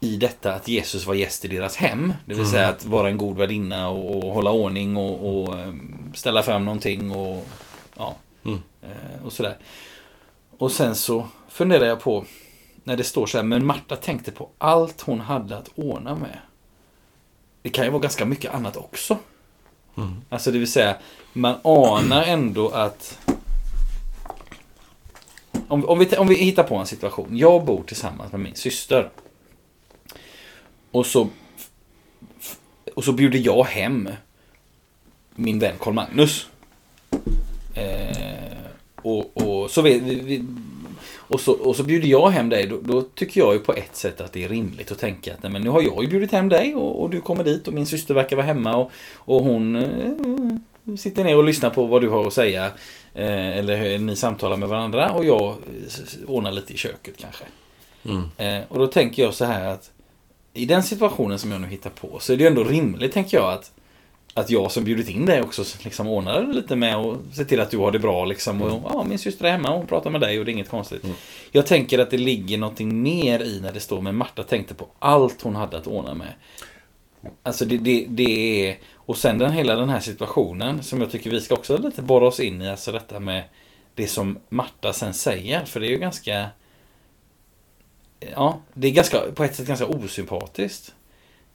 i 0.00 0.16
detta 0.16 0.54
att 0.54 0.68
Jesus 0.68 1.06
var 1.06 1.14
gäst 1.14 1.44
i 1.44 1.48
deras 1.48 1.76
hem. 1.76 2.12
Det 2.26 2.34
vill 2.34 2.46
säga 2.50 2.68
att 2.68 2.84
vara 2.84 3.08
en 3.08 3.16
god 3.18 3.36
värdinna 3.36 3.88
och, 3.88 4.16
och 4.24 4.34
hålla 4.34 4.50
ordning 4.50 4.96
och, 4.96 5.44
och 5.48 5.58
eh, 5.58 5.74
ställa 6.14 6.42
fram 6.42 6.64
någonting 6.64 7.10
och 7.10 7.46
ja, 7.96 8.14
Mm. 8.44 8.58
eh, 8.82 9.24
och 9.26 9.32
sådär. 9.32 9.56
Och 10.58 10.72
sen 10.72 10.94
så 10.94 11.26
funderar 11.48 11.84
jag 11.86 12.00
på 12.00 12.24
när 12.84 12.96
det 12.96 13.04
står 13.04 13.26
så 13.26 13.38
här, 13.38 13.44
men 13.44 13.66
Marta 13.66 13.96
tänkte 13.96 14.30
på 14.32 14.48
allt 14.58 15.00
hon 15.00 15.20
hade 15.20 15.56
att 15.58 15.70
ordna 15.74 16.14
med. 16.14 16.38
Det 17.62 17.68
kan 17.70 17.84
ju 17.84 17.90
vara 17.90 18.02
ganska 18.02 18.24
mycket 18.24 18.54
annat 18.54 18.76
också. 18.76 19.18
Mm. 19.96 20.16
Alltså 20.28 20.50
det 20.50 20.58
vill 20.58 20.72
säga, 20.72 20.96
man 21.32 21.54
anar 21.64 22.22
ändå 22.22 22.68
att... 22.68 23.18
Om, 25.68 25.84
om, 25.84 25.98
vi, 25.98 26.16
om 26.16 26.28
vi 26.28 26.34
hittar 26.34 26.62
på 26.62 26.76
en 26.76 26.86
situation. 26.86 27.36
Jag 27.36 27.64
bor 27.64 27.82
tillsammans 27.86 28.32
med 28.32 28.40
min 28.40 28.54
syster. 28.54 29.10
Och 30.96 31.06
så, 31.06 31.28
och 32.94 33.04
så 33.04 33.12
bjuder 33.12 33.38
jag 33.38 33.64
hem 33.64 34.08
min 35.34 35.58
vän 35.58 35.74
Karl 35.80 35.94
Magnus. 35.94 36.46
Eh, 37.74 38.56
och, 39.02 39.36
och, 39.36 39.70
så 39.70 39.82
vi, 39.82 39.98
vi, 39.98 40.44
och, 41.16 41.40
så, 41.40 41.52
och 41.52 41.76
så 41.76 41.82
bjuder 41.82 42.08
jag 42.08 42.30
hem 42.30 42.48
dig. 42.48 42.66
Då, 42.66 42.80
då 42.80 43.02
tycker 43.02 43.40
jag 43.40 43.54
ju 43.54 43.60
på 43.60 43.72
ett 43.72 43.96
sätt 43.96 44.20
att 44.20 44.32
det 44.32 44.44
är 44.44 44.48
rimligt 44.48 44.92
att 44.92 44.98
tänka 44.98 45.34
att 45.34 45.42
nej, 45.42 45.52
men 45.52 45.62
nu 45.62 45.70
har 45.70 45.82
jag 45.82 46.02
ju 46.02 46.08
bjudit 46.08 46.32
hem 46.32 46.48
dig 46.48 46.74
och, 46.74 47.02
och 47.02 47.10
du 47.10 47.20
kommer 47.20 47.44
dit 47.44 47.68
och 47.68 47.74
min 47.74 47.86
syster 47.86 48.14
verkar 48.14 48.36
vara 48.36 48.46
hemma 48.46 48.76
och, 48.76 48.90
och 49.14 49.42
hon 49.42 49.76
eh, 49.76 50.96
sitter 50.96 51.24
ner 51.24 51.36
och 51.36 51.44
lyssnar 51.44 51.70
på 51.70 51.86
vad 51.86 52.02
du 52.02 52.08
har 52.08 52.26
att 52.26 52.32
säga. 52.32 52.66
Eh, 53.14 53.58
eller 53.58 53.98
ni 53.98 54.16
samtalar 54.16 54.56
med 54.56 54.68
varandra 54.68 55.10
och 55.10 55.24
jag 55.24 55.48
eh, 55.48 55.56
ordnar 56.26 56.52
lite 56.52 56.72
i 56.72 56.76
köket 56.76 57.14
kanske. 57.18 57.44
Mm. 58.04 58.24
Eh, 58.36 58.64
och 58.68 58.78
då 58.78 58.86
tänker 58.86 59.22
jag 59.22 59.34
så 59.34 59.44
här 59.44 59.66
att 59.66 59.90
i 60.56 60.64
den 60.64 60.82
situationen 60.82 61.38
som 61.38 61.52
jag 61.52 61.60
nu 61.60 61.66
hittar 61.66 61.90
på 61.90 62.18
så 62.18 62.32
är 62.32 62.36
det 62.36 62.42
ju 62.42 62.48
ändå 62.48 62.64
rimligt, 62.64 63.12
tänker 63.12 63.36
jag, 63.36 63.52
att, 63.52 63.72
att 64.34 64.50
jag 64.50 64.72
som 64.72 64.84
bjudit 64.84 65.08
in 65.08 65.26
dig 65.26 65.42
också 65.42 65.64
liksom 65.84 66.08
ordnar 66.08 66.42
lite 66.52 66.76
med 66.76 66.96
och 66.96 67.16
ser 67.32 67.44
till 67.44 67.60
att 67.60 67.70
du 67.70 67.78
har 67.78 67.92
det 67.92 67.98
bra 67.98 68.24
liksom. 68.24 68.62
Och, 68.62 68.82
ja, 68.92 69.04
min 69.08 69.18
syster 69.18 69.44
är 69.44 69.50
hemma 69.50 69.70
och 69.70 69.78
hon 69.78 69.86
pratar 69.86 70.10
med 70.10 70.20
dig 70.20 70.38
och 70.38 70.44
det 70.44 70.50
är 70.50 70.52
inget 70.52 70.70
konstigt. 70.70 71.04
Mm. 71.04 71.16
Jag 71.52 71.66
tänker 71.66 71.98
att 71.98 72.10
det 72.10 72.18
ligger 72.18 72.58
någonting 72.58 73.02
mer 73.02 73.42
i 73.42 73.60
när 73.60 73.72
det 73.72 73.80
står 73.80 74.00
med 74.00 74.14
Marta 74.14 74.42
tänkte 74.42 74.74
på 74.74 74.88
allt 74.98 75.42
hon 75.42 75.56
hade 75.56 75.76
att 75.76 75.86
ordna 75.86 76.14
med. 76.14 76.32
Alltså 77.42 77.64
det, 77.64 77.78
det, 77.78 78.06
det 78.08 78.68
är... 78.68 78.78
Och 78.94 79.16
sen 79.16 79.38
den, 79.38 79.52
hela 79.52 79.76
den 79.76 79.88
här 79.88 80.00
situationen 80.00 80.82
som 80.82 81.00
jag 81.00 81.10
tycker 81.10 81.30
vi 81.30 81.40
ska 81.40 81.54
också 81.54 81.78
lite 81.78 82.02
borra 82.02 82.26
oss 82.26 82.40
in 82.40 82.62
i. 82.62 82.70
Alltså 82.70 82.92
detta 82.92 83.20
med 83.20 83.44
det 83.94 84.06
som 84.06 84.38
Marta 84.48 84.92
sen 84.92 85.14
säger. 85.14 85.64
För 85.64 85.80
det 85.80 85.86
är 85.86 85.90
ju 85.90 85.98
ganska... 85.98 86.46
Ja, 88.20 88.60
det 88.74 88.88
är 88.88 88.92
ganska, 88.92 89.20
på 89.34 89.44
ett 89.44 89.56
sätt 89.56 89.66
ganska 89.66 89.86
osympatiskt. 89.86 90.94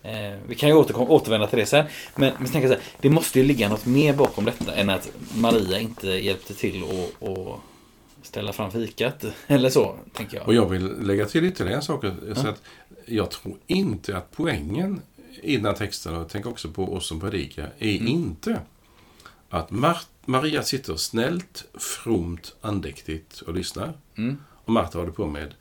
Eh, 0.03 0.33
vi 0.47 0.55
kan 0.55 0.69
ju 0.69 0.75
återkom, 0.75 1.09
återvända 1.09 1.47
till 1.47 1.59
det 1.59 1.65
sen. 1.65 1.85
Men, 2.15 2.33
men 2.39 2.51
jag 2.53 2.61
så 2.63 2.67
här, 2.67 2.79
det 3.01 3.09
måste 3.09 3.39
ju 3.39 3.45
ligga 3.45 3.69
något 3.69 3.85
mer 3.85 4.13
bakom 4.13 4.45
detta 4.45 4.75
än 4.75 4.89
att 4.89 5.11
Maria 5.37 5.79
inte 5.79 6.07
hjälpte 6.07 6.53
till 6.53 6.83
att 6.83 7.27
att 7.29 7.59
ställa 8.23 8.53
fram 8.53 8.71
fikat. 8.71 9.25
Eller 9.47 9.69
så, 9.69 9.95
tänker 10.13 10.37
jag. 10.37 10.47
Och 10.47 10.53
jag 10.53 10.69
vill 10.69 10.85
lägga 11.01 11.25
till 11.25 11.45
ytterligare 11.45 11.75
en 11.75 11.81
sak. 11.83 12.05
Så 12.35 12.47
att 12.47 12.61
jag 13.05 13.31
tror 13.31 13.57
inte 13.67 14.17
att 14.17 14.31
poängen 14.31 15.01
i 15.43 15.55
den 15.57 15.65
här 15.65 15.73
texten, 15.73 16.15
och 16.15 16.29
tänker 16.29 16.49
också 16.49 16.69
på 16.69 16.93
oss 16.93 17.07
som 17.07 17.19
predikar, 17.19 17.73
är 17.79 17.95
Mm. 17.95 18.07
inte 18.07 18.59
att 19.49 19.69
Mar- 19.69 20.05
Maria 20.25 20.63
sitter 20.63 20.95
snällt, 20.95 21.63
fromt, 21.73 22.55
andäktigt 22.61 23.41
och 23.41 23.53
lyssnar. 23.53 23.93
Mm. 24.17 24.37
Och 24.65 24.73
Marta 24.73 24.97
håller 24.99 25.11
på 25.11 25.25
med 25.27 25.53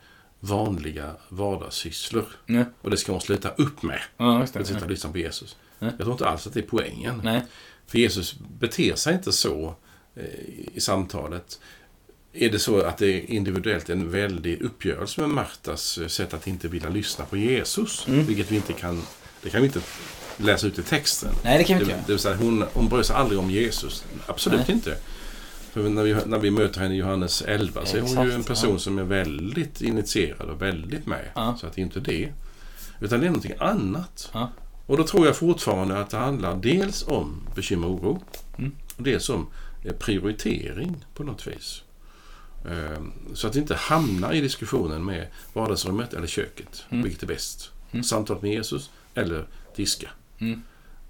vanliga 0.43 1.11
vardagssysslor. 1.29 2.25
Ja, 2.45 2.63
Och 2.81 2.89
det 2.89 2.97
ska 2.97 3.11
hon 3.11 3.21
sluta 3.21 3.49
upp 3.49 3.83
med. 3.83 3.99
ja 4.17 4.39
Att 4.43 4.49
sitta 4.49 4.79
det. 4.79 4.81
och 4.83 4.89
lyssna 4.89 5.11
på 5.11 5.17
Jesus. 5.17 5.55
Ja. 5.79 5.85
Jag 5.87 5.97
tror 5.99 6.11
inte 6.11 6.27
alls 6.27 6.47
att 6.47 6.53
det 6.53 6.59
är 6.59 6.67
poängen. 6.69 7.21
Nej. 7.23 7.41
För 7.87 7.97
Jesus 7.97 8.35
beter 8.59 8.95
sig 8.95 9.13
inte 9.13 9.31
så 9.31 9.75
eh, 10.15 10.23
i 10.73 10.79
samtalet. 10.79 11.59
Är 12.33 12.49
det 12.49 12.59
så 12.59 12.81
att 12.81 12.97
det 12.97 13.07
är 13.07 13.31
individuellt 13.31 13.89
en 13.89 14.11
väldig 14.11 14.61
uppgörelse 14.61 15.21
med 15.21 15.29
Martas 15.29 15.97
eh, 15.97 16.07
sätt 16.07 16.33
att 16.33 16.47
inte 16.47 16.67
vilja 16.67 16.89
lyssna 16.89 17.25
på 17.25 17.37
Jesus, 17.37 18.07
Mm. 18.07 18.25
vilket 18.25 18.51
vi 18.51 18.55
inte 18.55 18.73
kan, 18.73 19.01
det 19.43 19.49
kan 19.49 19.61
vi 19.61 19.67
inte 19.67 19.81
läsa 20.37 20.67
ut 20.67 20.79
i 20.79 20.83
texten. 20.83 21.33
Nej, 21.43 21.57
det 21.57 21.63
kan 21.63 21.79
vi 21.79 21.85
Det, 21.85 21.91
inte 21.91 21.91
göra. 21.91 22.03
det 22.07 22.13
vill 22.13 22.19
säga, 22.19 22.35
hon, 22.35 22.65
hon 22.73 22.89
bryr 22.89 23.03
sig 23.03 23.15
aldrig 23.15 23.39
om 23.39 23.51
Jesus. 23.51 24.03
Absolut 24.27 24.67
Nej. 24.67 24.71
inte. 24.75 24.97
För 25.71 25.89
när 25.89 26.03
vi, 26.03 26.15
när 26.25 26.39
vi 26.39 26.51
möter 26.51 26.81
henne 26.81 26.93
i 26.95 26.97
Johannes 26.97 27.41
11 27.41 27.85
så 27.85 27.97
är 27.97 28.01
hon 28.01 28.25
ju 28.25 28.31
en 28.31 28.43
person 28.43 28.79
som 28.79 28.99
är 28.99 29.03
väldigt 29.03 29.81
initierad 29.81 30.49
och 30.49 30.61
väldigt 30.61 31.05
med. 31.05 31.25
Ja. 31.35 31.55
Så 31.59 31.67
att 31.67 31.73
det 31.73 31.81
är 31.81 31.83
inte 31.83 31.99
det. 31.99 32.33
Utan 32.99 33.19
det 33.19 33.25
är 33.25 33.29
någonting 33.29 33.53
annat. 33.59 34.29
Ja. 34.33 34.51
Och 34.85 34.97
då 34.97 35.03
tror 35.03 35.25
jag 35.25 35.35
fortfarande 35.35 35.99
att 35.99 36.09
det 36.09 36.17
handlar 36.17 36.55
dels 36.55 37.07
om 37.07 37.41
bekymmer 37.55 37.87
och 37.87 37.93
oro. 37.93 38.21
Mm. 38.57 38.71
Och 38.97 39.03
dels 39.03 39.29
om 39.29 39.47
eh, 39.85 39.93
prioritering 39.93 41.05
på 41.13 41.23
något 41.23 41.47
vis. 41.47 41.83
Ehm, 42.69 43.11
Så 43.33 43.47
att 43.47 43.55
inte 43.55 43.75
hamnar 43.75 44.33
i 44.33 44.41
diskussionen 44.41 45.05
med 45.05 45.27
vardagsrummet 45.53 46.13
eller 46.13 46.27
köket. 46.27 46.85
Mm. 46.89 47.03
Vilket 47.03 47.23
är 47.23 47.27
bäst? 47.27 47.71
Mm. 47.91 48.03
Samtalet 48.03 48.41
med 48.41 48.51
Jesus 48.51 48.89
eller 49.13 49.45
diska? 49.75 50.09
Mm. 50.39 50.61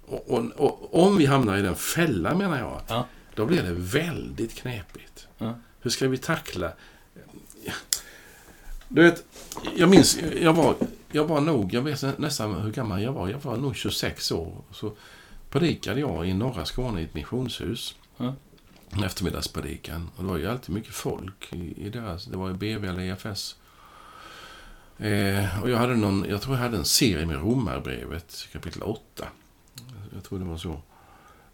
Och, 0.05 0.29
och, 0.29 0.93
och 0.93 1.03
om 1.07 1.17
vi 1.17 1.25
hamnar 1.25 1.57
i 1.57 1.61
den 1.61 1.75
fällan 1.75 2.37
menar 2.37 2.59
jag, 2.59 2.81
Ja. 2.87 3.07
Då 3.35 3.45
blir 3.45 3.63
det 3.63 3.73
väldigt 3.73 4.55
knepigt. 4.55 5.27
Ja. 5.37 5.55
Hur 5.79 5.89
ska 5.89 6.07
vi 6.07 6.17
tackla... 6.17 6.73
Du 8.87 9.03
vet, 9.03 9.25
jag 9.75 9.89
minns, 9.89 10.19
jag 10.41 10.53
var, 10.53 10.75
jag 11.11 11.25
var 11.25 11.41
nog, 11.41 11.73
jag 11.73 11.81
vet 11.81 12.19
nästan 12.19 12.61
hur 12.61 12.71
gammal 12.71 13.01
jag 13.01 13.13
var, 13.13 13.29
jag 13.29 13.39
var 13.39 13.57
nog 13.57 13.75
26 13.75 14.31
år. 14.31 14.61
Så 14.71 14.93
predikade 15.49 15.99
jag 15.99 16.27
i 16.27 16.33
norra 16.33 16.65
Skåne 16.65 17.01
i 17.01 17.03
ett 17.03 17.13
missionshus. 17.13 17.95
Ja. 18.17 18.35
En 18.89 19.03
eftermiddagspredikan. 19.03 20.09
Och 20.15 20.23
det 20.23 20.29
var 20.29 20.37
ju 20.37 20.47
alltid 20.47 20.75
mycket 20.75 20.93
folk 20.93 21.53
i, 21.53 21.85
i 21.85 21.89
deras, 21.89 22.25
det 22.25 22.37
var 22.37 22.47
ju 22.47 22.53
BV 22.53 22.85
eller 22.85 23.01
EFS. 23.01 23.55
Eh, 24.97 25.61
och 25.63 25.69
jag 25.69 25.77
hade 25.77 25.95
någon, 25.95 26.25
jag 26.29 26.41
tror 26.41 26.55
jag 26.55 26.63
hade 26.63 26.77
en 26.77 26.85
serie 26.85 27.25
med 27.25 27.35
Romarbrevet, 27.35 28.47
kapitel 28.51 28.81
8. 28.83 29.27
Jag 30.13 30.23
tror 30.23 30.39
det 30.39 30.45
var 30.45 30.57
så. 30.57 30.81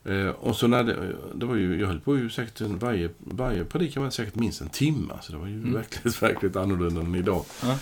Eh, 0.08 0.28
och 0.28 0.56
så 0.56 0.68
när 0.68 0.84
det, 0.84 1.14
det 1.36 1.46
var 1.46 1.56
ju, 1.56 1.80
jag 1.80 1.88
höll 1.88 2.00
på 2.00 2.18
ju 2.18 2.30
säkert 2.30 2.62
varje, 2.62 3.10
varje 3.20 3.66
predikan 3.66 4.04
var 4.04 4.10
säkert 4.10 4.36
minst 4.36 4.62
en 4.62 4.70
timme. 4.70 5.14
Så 5.22 5.32
det 5.32 5.38
var 5.38 5.48
ju 5.48 5.54
Mm. 5.54 5.74
verkligt, 5.74 6.22
verkligt 6.22 6.56
annorlunda 6.56 7.02
än 7.02 7.16
idag. 7.16 7.46
Ja. 7.64 7.78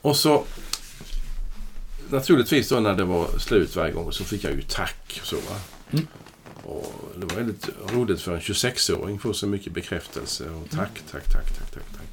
Och 0.00 0.16
så 0.16 0.44
naturligtvis 2.10 2.68
då 2.68 2.80
när 2.80 2.94
det 2.94 3.04
var 3.04 3.38
slut 3.38 3.76
varje 3.76 3.92
gång 3.92 4.12
så 4.12 4.24
fick 4.24 4.44
jag 4.44 4.52
ju 4.52 4.62
tack. 4.62 5.18
och 5.20 5.26
Så? 5.26 5.36
Mm. 5.92 6.06
Och 6.62 7.12
det 7.18 7.26
var 7.26 7.36
väldigt 7.36 7.68
roligt 7.94 8.20
för 8.20 8.34
en 8.34 8.40
26-åring 8.40 9.16
att 9.16 9.22
få 9.22 9.32
så 9.34 9.46
mycket 9.46 9.72
bekräftelse. 9.72 10.50
Och 10.50 10.70
tack, 10.70 11.02
tack, 11.10 11.28
tack, 11.32 11.46
tack, 11.58 11.70
tack, 11.72 11.84
tack. 11.96 12.03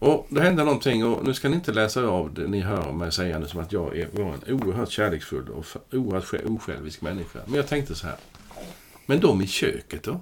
Och 0.00 0.26
det 0.30 0.40
hände 0.40 0.64
någonting 0.64 1.04
och 1.04 1.24
nu 1.24 1.34
ska 1.34 1.48
ni 1.48 1.54
inte 1.56 1.72
läsa 1.72 2.02
av 2.06 2.34
det 2.34 2.46
ni 2.46 2.60
hör 2.60 2.92
mig 2.92 3.12
säga 3.12 3.38
nu 3.38 3.46
som 3.48 3.60
att 3.60 3.72
jag 3.72 3.96
är, 3.98 4.08
var 4.12 4.34
en 4.46 4.54
oerhört 4.54 4.90
kärleksfull 4.90 5.48
och 5.48 5.66
oerhört 5.92 6.24
sj- 6.24 6.46
osjälvisk 6.56 7.00
människa. 7.02 7.38
Men 7.46 7.54
jag 7.54 7.68
tänkte 7.68 7.94
så 7.94 8.06
här. 8.06 8.16
Men 9.06 9.20
de 9.20 9.42
i 9.42 9.46
köket 9.46 10.02
då? 10.02 10.20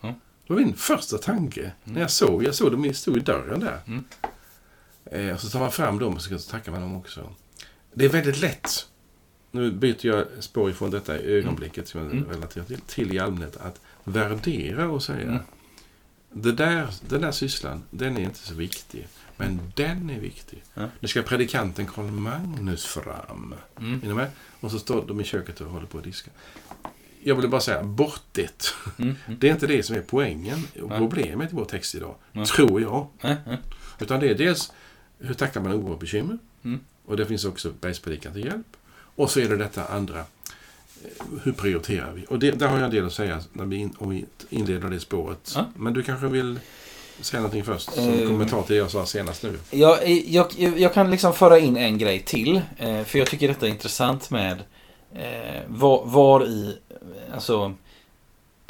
Mm. 0.00 0.14
Det 0.46 0.52
var 0.52 0.60
min 0.60 0.74
första 0.74 1.18
tanke. 1.18 1.72
När 1.84 2.00
jag 2.00 2.10
såg, 2.10 2.44
jag 2.44 2.54
såg 2.54 2.72
dem 2.72 2.94
stod 2.94 3.16
i 3.16 3.20
dörren 3.20 3.60
där. 3.60 3.80
Mm. 3.86 4.04
Eh, 5.04 5.34
och 5.34 5.40
så 5.40 5.48
tar 5.48 5.60
man 5.60 5.72
fram 5.72 5.98
dem 5.98 6.14
och 6.14 6.20
så 6.20 6.24
ska 6.24 6.34
jag 6.34 6.46
tacka 6.46 6.70
med 6.70 6.80
dem 6.80 6.96
också. 6.96 7.32
Det 7.94 8.04
är 8.04 8.08
väldigt 8.08 8.40
lätt. 8.40 8.86
Nu 9.50 9.72
byter 9.72 10.06
jag 10.06 10.24
spår 10.40 10.70
ifrån 10.70 10.90
detta 10.90 11.18
i 11.20 11.32
ögonblicket 11.38 11.88
som 11.88 12.00
jag 12.02 12.12
Mm. 12.12 12.24
relaterar 12.30 12.64
till, 12.64 12.80
till 12.80 13.14
i 13.14 13.18
allmänhet. 13.18 13.56
Att 13.56 13.80
värdera 14.04 14.88
och 14.90 15.02
säga. 15.02 15.38
Det 16.32 16.52
där, 16.52 16.88
den 17.08 17.20
där 17.20 17.32
sysslan, 17.32 17.82
den 17.90 18.16
är 18.16 18.20
inte 18.20 18.38
så 18.38 18.54
viktig. 18.54 19.06
Men 19.36 19.72
den 19.76 20.10
är 20.10 20.20
viktig. 20.20 20.62
Ja. 20.74 20.88
Nu 21.00 21.08
ska 21.08 21.22
predikanten 21.22 21.86
Karl 21.86 22.10
Magnus 22.10 22.86
fram. 22.86 23.54
Mm. 23.78 24.00
Är 24.02 24.08
ni 24.08 24.14
med? 24.14 24.30
Och 24.60 24.70
så 24.70 24.78
står 24.78 25.04
de 25.06 25.20
i 25.20 25.24
köket 25.24 25.60
och 25.60 25.70
håller 25.70 25.86
på 25.86 25.98
att 25.98 26.04
diska. 26.04 26.30
Jag 27.22 27.34
vill 27.34 27.50
bara 27.50 27.60
säga, 27.60 27.82
bort 27.82 28.22
det. 28.32 28.74
Mm. 28.98 29.16
Det 29.38 29.48
är 29.48 29.52
inte 29.52 29.66
det 29.66 29.82
som 29.82 29.96
är 29.96 30.00
poängen 30.00 30.66
och 30.82 30.88
Nej. 30.88 30.98
problemet 30.98 31.52
i 31.52 31.56
vår 31.56 31.64
text 31.64 31.94
idag. 31.94 32.14
Nej. 32.32 32.46
Tror 32.46 32.80
jag. 32.80 33.06
Utan 33.98 34.20
det 34.20 34.30
är 34.30 34.34
dels 34.34 34.72
hur 35.18 35.34
tacklar 35.34 35.62
man 35.62 35.72
oro 35.72 35.92
och 35.92 35.98
bekymmer. 35.98 36.38
Mm. 36.62 36.80
Och 37.04 37.16
det 37.16 37.26
finns 37.26 37.44
också 37.44 37.72
bergspredikan 37.80 38.32
till 38.32 38.44
hjälp. 38.44 38.76
Och 38.92 39.30
så 39.30 39.40
är 39.40 39.48
det 39.48 39.56
detta 39.56 39.86
andra. 39.86 40.24
Eh, 41.04 41.24
Hur 41.42 41.52
prioriterar 41.52 42.12
vi? 42.14 42.24
Och 42.28 42.38
det, 42.38 42.50
där 42.50 42.66
har 42.68 42.76
jag 42.76 42.84
en 42.84 42.90
del 42.90 43.06
att 43.06 43.12
säga 43.12 43.40
när 43.52 43.64
vi, 43.64 43.76
in, 43.76 43.94
vi 44.00 44.24
inleder 44.50 44.88
det 44.90 45.00
spåret. 45.00 45.52
Ja. 45.54 45.64
Men 45.76 45.92
du 45.94 46.02
kanske 46.02 46.26
vill 46.26 46.58
säga 47.20 47.40
någonting 47.40 47.64
först? 47.64 47.92
Som 47.92 48.08
Eh. 48.08 48.26
kommentar 48.28 48.62
till 48.62 48.74
det 48.74 48.78
jag 48.80 48.90
sa 48.90 49.06
senast 49.06 49.42
nu. 49.42 49.58
Jag, 49.70 50.08
jag, 50.08 50.46
jag 50.76 50.94
kan 50.94 51.10
liksom 51.10 51.32
föra 51.34 51.58
in 51.58 51.76
en 51.76 51.98
grej 51.98 52.20
till. 52.20 52.60
Eh, 52.78 53.02
för 53.04 53.18
jag 53.18 53.28
tycker 53.28 53.48
detta 53.48 53.66
är 53.66 53.70
intressant 53.70 54.30
med 54.30 54.52
eh, 55.14 55.60
var, 55.68 56.04
var 56.06 56.44
i... 56.46 56.78
Alltså, 57.34 57.74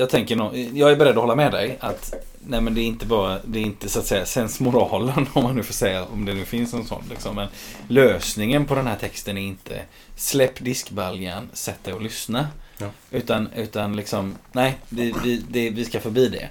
jag 0.01 0.11
tänker 0.11 0.37
nog, 0.37 0.57
jag 0.57 0.93
är 0.93 0.97
beredd 0.97 1.11
att 1.11 1.23
hålla 1.23 1.35
med 1.35 1.53
dig 1.53 1.77
att 1.81 2.15
nej 2.47 2.61
men 2.61 2.75
det 2.75 2.81
är 2.81 2.85
inte 2.85 3.07
bara, 3.07 3.39
det 3.45 3.59
är 3.59 3.63
inte 3.63 3.89
så 3.89 3.99
att 3.99 4.07
säga 4.07 4.27
sensmoralen 4.27 5.27
om 5.33 5.43
man 5.43 5.57
nu 5.57 5.63
får 5.63 5.75
säga, 5.75 6.05
om 6.05 6.25
det 6.25 6.35
nu 6.35 6.45
finns 6.45 6.75
en 6.75 6.85
sån 6.85 7.05
liksom. 7.11 7.37
Men 7.37 7.49
lösningen 7.89 8.67
på 8.67 8.75
den 8.75 8.87
här 8.87 8.97
texten 8.97 9.39
är 9.39 9.43
inte 9.43 9.83
släpp 10.17 10.65
diskbaljan, 10.65 11.49
sätt 11.53 11.85
dig 11.85 11.95
och 11.95 12.03
lyssna. 12.03 12.49
Ja. 12.79 12.87
Utan, 13.11 13.49
utan 13.57 13.97
liksom, 13.97 14.35
nej, 14.53 14.79
det, 14.89 15.13
vi, 15.25 15.45
det, 15.49 15.71
vi 15.71 15.85
ska 15.85 16.01
förbi 16.01 16.29
det. 16.29 16.49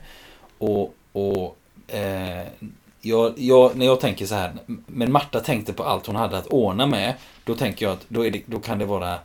Och, 0.57 0.95
och 1.11 1.57
eh, 1.87 2.47
jag, 3.01 3.33
jag, 3.37 3.75
när 3.75 3.85
jag 3.85 3.99
tänker 3.99 4.25
så 4.25 4.35
här, 4.35 4.53
men 4.85 5.11
Marta 5.11 5.39
tänkte 5.39 5.73
på 5.73 5.83
allt 5.83 6.05
hon 6.05 6.15
hade 6.15 6.37
att 6.37 6.47
ordna 6.47 6.85
med. 6.85 7.13
Då 7.43 7.55
tänker 7.55 7.85
jag 7.85 7.93
att 7.93 8.05
då, 8.07 8.23
det, 8.23 8.41
då 8.45 8.59
kan 8.59 8.79
det 8.79 8.85
vara 8.85 9.19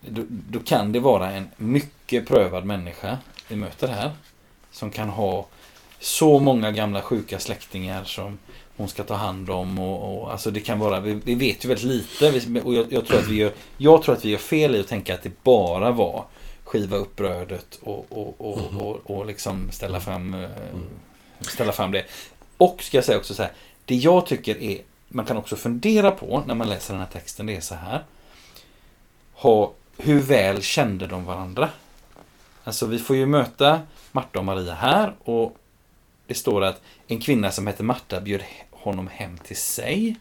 då, 0.00 0.22
då 0.28 0.58
kan 0.58 0.92
det 0.92 1.00
vara 1.00 1.30
en 1.32 1.48
mycket 1.56 2.28
prövad 2.28 2.64
människa 2.64 3.18
vi 3.48 3.56
möter 3.56 3.88
här. 3.88 4.10
Som 4.70 4.90
kan 4.90 5.08
ha 5.08 5.46
så 6.00 6.38
många 6.38 6.72
gamla 6.72 7.02
sjuka 7.02 7.38
släktingar 7.38 8.04
som 8.04 8.38
hon 8.76 8.88
ska 8.88 9.04
ta 9.04 9.14
hand 9.14 9.50
om. 9.50 9.78
Och, 9.78 10.22
och 10.22 10.32
alltså 10.32 10.50
det 10.50 10.60
kan 10.60 10.78
vara, 10.78 11.00
vi, 11.00 11.14
vi 11.14 11.34
vet 11.34 11.64
ju 11.64 11.68
väldigt 11.68 11.84
lite. 11.86 12.60
Och 12.60 12.74
jag, 12.74 12.92
jag, 12.92 13.06
tror 13.06 13.18
att 13.18 13.28
vi 13.28 13.36
gör, 13.36 13.52
jag 13.76 14.02
tror 14.02 14.14
att 14.14 14.24
vi 14.24 14.30
gör 14.30 14.38
fel 14.38 14.76
i 14.76 14.80
att 14.80 14.88
tänka 14.88 15.14
att 15.14 15.22
det 15.22 15.42
bara 15.42 15.90
var 15.90 16.24
skiva 16.64 16.96
upp 16.96 17.16
brödet 17.16 17.78
och, 17.82 18.06
och, 18.08 18.34
och, 18.40 18.58
Mhm. 18.72 18.80
och, 18.80 19.10
och 19.10 19.26
liksom 19.26 19.70
ställa 19.72 20.00
fram, 20.00 20.34
eh, 20.34 20.50
ställa 21.40 21.72
fram 21.72 21.92
det. 21.92 22.04
Och 22.56 22.82
ska 22.82 22.96
jag 22.96 23.04
säga 23.04 23.18
också 23.18 23.34
så 23.34 23.42
här. 23.42 23.52
Det 23.84 23.94
jag 23.94 24.26
tycker 24.26 24.62
är, 24.62 24.78
man 25.08 25.24
kan 25.24 25.36
också 25.36 25.56
fundera 25.56 26.10
på 26.10 26.42
när 26.46 26.54
man 26.54 26.68
läser 26.68 26.94
den 26.94 27.02
här 27.02 27.10
texten, 27.12 27.46
det 27.46 27.56
är 27.56 27.60
så 27.60 27.74
här. 27.74 28.04
Ha, 29.34 29.72
hur 29.96 30.20
väl 30.20 30.62
kände 30.62 31.06
de 31.06 31.24
varandra? 31.24 31.68
Alltså 32.68 32.86
vi 32.86 32.98
får 32.98 33.16
ju 33.16 33.26
möta 33.26 33.80
Marta 34.12 34.38
och 34.38 34.44
Maria 34.44 34.74
här 34.74 35.14
och 35.24 35.56
det 36.26 36.34
står 36.34 36.64
att 36.64 36.80
en 37.06 37.20
kvinna 37.20 37.50
som 37.50 37.66
heter 37.66 37.84
Marta 37.84 38.20
bjöd 38.20 38.42
honom 38.70 39.08
hem 39.12 39.38
till 39.38 39.56
sig. 39.56 40.16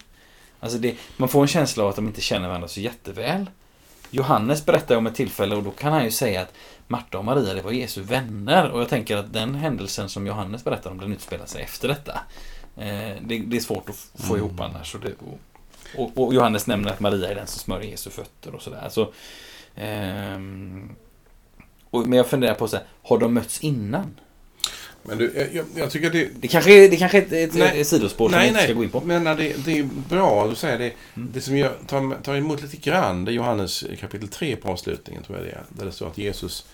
Alltså 0.60 0.78
det, 0.78 0.96
man 1.18 1.30
får 1.30 1.42
en 1.42 1.48
känsla 1.48 1.84
av 1.84 1.90
att 1.90 1.96
de 1.96 2.08
inte 2.08 2.22
känner 2.22 2.48
varandra 2.48 2.68
så 2.68 2.80
jätteväl. 2.80 3.50
Johannes 4.12 4.66
berättar 4.66 4.96
om 4.96 5.08
ett 5.08 5.16
tillfälle 5.16 5.56
och 5.56 5.64
då 5.64 5.72
kan 5.72 5.94
han 5.94 6.04
ju 6.04 6.12
säga 6.12 6.42
att 6.42 6.54
Marta 6.88 7.18
och 7.18 7.26
Maria 7.26 7.54
det 7.54 7.62
var 7.62 7.72
Jesu 7.72 8.02
vänner 8.02 8.70
och 8.70 8.82
jag 8.82 8.90
tänker 8.90 9.18
att 9.18 9.34
den 9.34 9.56
händelsen 9.56 10.10
som 10.10 10.28
Johannes 10.28 10.64
berättar 10.64 10.92
om 10.92 10.98
den 11.00 11.14
utspelar 11.14 11.46
sig 11.46 11.64
efter 11.64 11.88
detta. 11.88 12.20
Eh, 12.78 13.16
det, 13.22 13.40
det 13.40 13.58
är 13.58 13.62
svårt 13.62 13.90
att 13.90 13.96
få 13.96 14.34
Mm. 14.34 14.46
ihop 14.46 14.60
annars. 14.60 14.96
Och, 14.96 15.02
det, 15.02 15.14
och, 15.98 16.18
och, 16.18 16.34
Johannes 16.34 16.68
nämner 16.68 16.92
att 16.92 17.00
Maria 17.00 17.30
är 17.30 17.36
den 17.36 17.48
som 17.48 17.60
smörjer 17.60 17.92
Jesu 17.92 18.10
fötter 18.10 18.56
och 18.56 18.62
sådär. 18.62 18.88
Så, 18.90 19.12
ehm, 19.76 20.96
och, 21.90 22.08
men 22.08 22.18
jag 22.18 22.28
funderar 22.28 22.54
på 22.54 22.68
så 22.68 22.76
här, 22.78 22.86
har 23.04 23.18
de 23.18 23.34
mötts 23.34 23.60
innan? 23.60 24.20
Men 25.04 25.18
du, 25.18 25.34
jag- 25.36 25.54
jag, 25.56 25.66
jag 25.76 25.92
tycker 25.92 26.10
det... 26.10 26.30
Det 26.36 26.48
kanske 26.48 26.88
det 26.88 26.98
kanske 26.98 27.18
är 27.18 27.22
ett, 27.22 27.32
ett, 27.32 27.54
Nej. 27.54 27.82
ett 27.82 27.88
sidospår 27.88 28.30
som 28.30 28.32
vi 28.32 28.38
Nej, 28.38 28.48
inte 28.48 28.60
ska 28.60 28.68
nej. 28.68 28.76
gå 28.76 28.84
in 28.84 28.90
på. 28.90 29.02
Men 29.02 29.24
det, 29.24 29.66
det 29.66 29.78
är 29.80 29.84
bra 30.10 30.44
att 30.44 30.50
du 30.50 30.56
säger 30.56 30.78
det. 30.80 30.94
Mm. 31.16 31.30
Det 31.34 31.42
som 31.42 31.58
jag 31.58 31.72
tar, 31.88 32.22
tar 32.24 32.36
emot 32.36 32.62
lite 32.62 32.78
grann, 32.78 33.26
det 33.26 33.32
är 33.32 33.34
Johannes 33.34 33.84
kapitel 34.00 34.28
3 34.28 34.56
på 34.56 34.70
avslutningen, 34.70 35.24
tror 35.24 35.38
jag 35.38 35.48
det 35.48 35.52
är. 35.52 35.64
Där 35.70 35.86
det 35.86 35.92
står 35.92 36.08
att 36.08 36.18
Jesus 36.18 36.66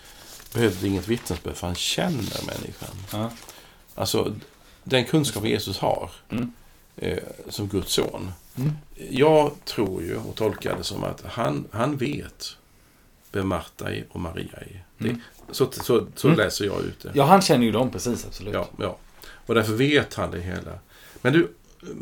behövde 0.54 0.88
inget 0.88 1.08
vittnesbörd 1.08 1.56
för 1.56 1.68
han 1.68 1.76
känner 1.76 2.46
människan. 2.46 2.90
Ja. 3.12 3.32
Alltså, 3.96 4.36
den 4.84 5.06
kunskap 5.06 5.46
Jesus 5.46 5.78
har 5.78 6.10
Mm. 6.30 6.52
eh, 6.98 7.18
som 7.50 7.68
Guds 7.68 7.94
son. 7.94 8.32
Mm. 8.58 8.72
Jag 9.10 9.52
tror 9.66 10.02
ju 10.04 10.16
och 10.18 10.36
tolkar 10.36 10.78
det 10.78 10.84
som 10.84 11.04
att 11.04 11.24
han, 11.26 11.68
han 11.72 11.98
vet 11.98 12.50
vem 13.32 13.48
Marta 13.48 13.92
är 13.94 14.06
och 14.12 14.20
Maria 14.20 14.58
är. 14.58 14.84
Mm. 15.10 15.22
Så, 15.52 15.72
så, 15.72 16.08
så 16.16 16.28
Mm. 16.28 16.38
läser 16.40 16.66
jag 16.66 16.82
ut 16.82 17.00
det. 17.04 17.12
ja, 17.14 17.24
han 17.26 17.42
känner 17.42 17.66
ju 17.66 17.72
dem 17.72 17.92
precis, 17.92 18.26
absolut. 18.26 18.54
Ja, 18.54 18.70
ja. 18.78 18.98
Och 19.46 19.56
därför 19.56 19.74
vet 19.74 20.14
han 20.14 20.32
det 20.32 20.40
hela. 20.40 20.80
Men 21.22 21.34
du, 21.34 21.52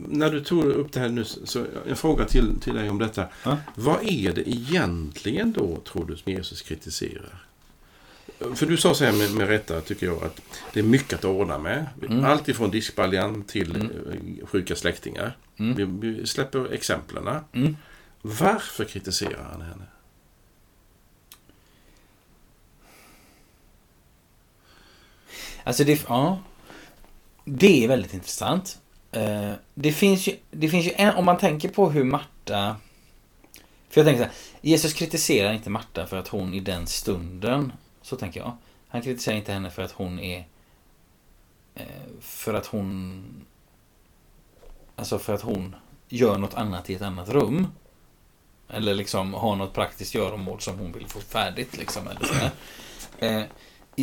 när 0.07 0.29
du 0.31 0.43
tog 0.43 0.63
upp 0.65 0.91
det 0.91 0.99
här 0.99 1.09
nu, 1.09 1.23
så 1.25 1.65
en 1.87 1.95
fråga 1.95 2.25
till, 2.25 2.59
till 2.61 2.75
dig 2.75 2.89
om 2.89 2.97
detta. 2.99 3.27
Ja. 3.43 3.57
Vad 3.75 3.97
är 4.03 4.31
det 4.33 4.49
egentligen 4.49 5.51
då, 5.51 5.77
tror 5.91 6.05
du, 6.05 6.17
som 6.17 6.31
Jesus 6.31 6.61
kritiserar? 6.61 7.43
För 8.55 8.65
du 8.65 8.77
sa 8.77 8.93
så 8.93 9.05
här 9.05 9.11
med, 9.13 9.31
med 9.31 9.47
rätta, 9.47 9.81
tycker 9.81 10.05
jag, 10.05 10.23
att 10.23 10.41
det 10.73 10.79
är 10.79 10.83
mycket 10.83 11.19
att 11.19 11.25
ordna 11.25 11.57
med. 11.57 11.85
Mm. 12.09 12.25
Allt 12.25 12.47
ifrån 12.47 12.71
diskbaljan 12.71 13.43
till 13.43 13.75
Mm. 13.75 13.89
eh, 14.41 14.47
sjuka 14.47 14.75
släktingar. 14.75 15.37
Mm. 15.57 15.75
Vi, 15.99 16.09
vi 16.13 16.27
släpper 16.27 16.73
exemplen. 16.73 17.27
Mm. 17.53 17.77
Varför 18.21 18.85
kritiserar 18.85 19.47
han 19.51 19.61
henne? 19.61 19.83
Alltså 25.63 25.83
det, 25.83 26.05
ja. 26.07 26.39
Det 27.45 27.83
är 27.83 27.87
väldigt 27.87 28.13
intressant. 28.13 28.79
Eh, 29.11 29.51
det 29.73 29.91
finns 29.91 30.27
ju, 30.27 30.35
det 30.51 30.69
finns 30.69 30.85
ju 30.85 30.91
en, 30.95 31.15
om 31.15 31.25
man 31.25 31.37
tänker 31.37 31.69
på 31.69 31.89
hur 31.89 32.03
Marta... 32.03 32.75
För 33.89 34.01
jag 34.01 34.05
tänker 34.05 34.23
så 34.23 34.29
här, 34.29 34.33
Jesus 34.61 34.93
kritiserar 34.93 35.53
inte 35.53 35.69
Marta 35.69 36.07
för 36.07 36.17
att 36.17 36.27
hon 36.27 36.53
i 36.53 36.59
den 36.59 36.87
stunden, 36.87 37.73
så 38.01 38.15
tänker 38.15 38.39
jag. 38.39 38.57
Han 38.87 39.01
kritiserar 39.01 39.35
inte 39.35 39.53
henne 39.53 39.69
för 39.69 39.81
att 39.81 39.91
hon 39.91 40.19
är... 40.19 40.47
Eh, 41.75 41.85
för 42.21 42.53
att 42.53 42.65
hon... 42.65 43.23
Alltså 44.95 45.19
för 45.19 45.33
att 45.33 45.41
hon 45.41 45.75
gör 46.09 46.37
något 46.37 46.53
annat 46.53 46.89
i 46.89 46.93
ett 46.93 47.01
annat 47.01 47.29
rum. 47.29 47.67
Eller 48.69 48.93
liksom 48.93 49.33
har 49.33 49.55
något 49.55 49.73
praktiskt 49.73 50.15
göromål 50.15 50.61
som 50.61 50.79
hon 50.79 50.91
vill 50.91 51.07
få 51.07 51.19
färdigt 51.19 51.77
liksom. 51.77 52.07
Eller 52.07 52.25
så 52.25 52.33
här. 52.33 52.51
Eh, 53.19 53.43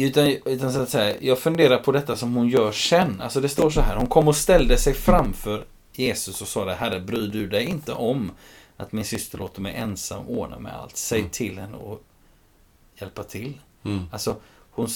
utan, 0.05 0.37
utan 0.45 0.73
så 0.73 0.81
att 0.81 0.89
säga, 0.89 1.17
jag 1.21 1.39
funderar 1.39 1.79
på 1.79 1.93
detta 1.93 2.17
som 2.17 2.35
hon 2.35 2.49
gör 2.49 2.73
sen. 2.73 3.21
Alltså 3.21 3.41
det 3.41 3.49
står 3.49 3.71
så 3.71 3.81
här, 3.81 3.97
hon 3.97 4.07
kom 4.07 4.29
och 4.29 4.37
ställde 4.37 4.77
sig 4.79 4.95
framför 4.95 5.65
Jesus 5.93 6.43
och 6.43 6.49
sa 6.49 6.65
det, 6.65 6.75
Herre 6.75 7.01
bryr 7.01 7.29
du 7.29 7.47
dig 7.49 7.65
inte 7.65 7.93
om 7.93 8.31
att 8.77 8.93
min 8.93 9.05
syster 9.05 9.39
låter 9.39 9.61
mig 9.61 9.75
ensam 9.75 10.27
ordna 10.29 10.59
med 10.59 10.73
allt. 10.77 10.97
Säg 10.97 11.19
Mm. 11.19 11.31
till 11.31 11.59
henne 11.59 11.77
och 11.77 12.03
hjälpa 13.01 13.23
till. 13.23 13.59
Mm. 13.85 14.05
Alltså, 14.13 14.37
hon, 14.71 14.89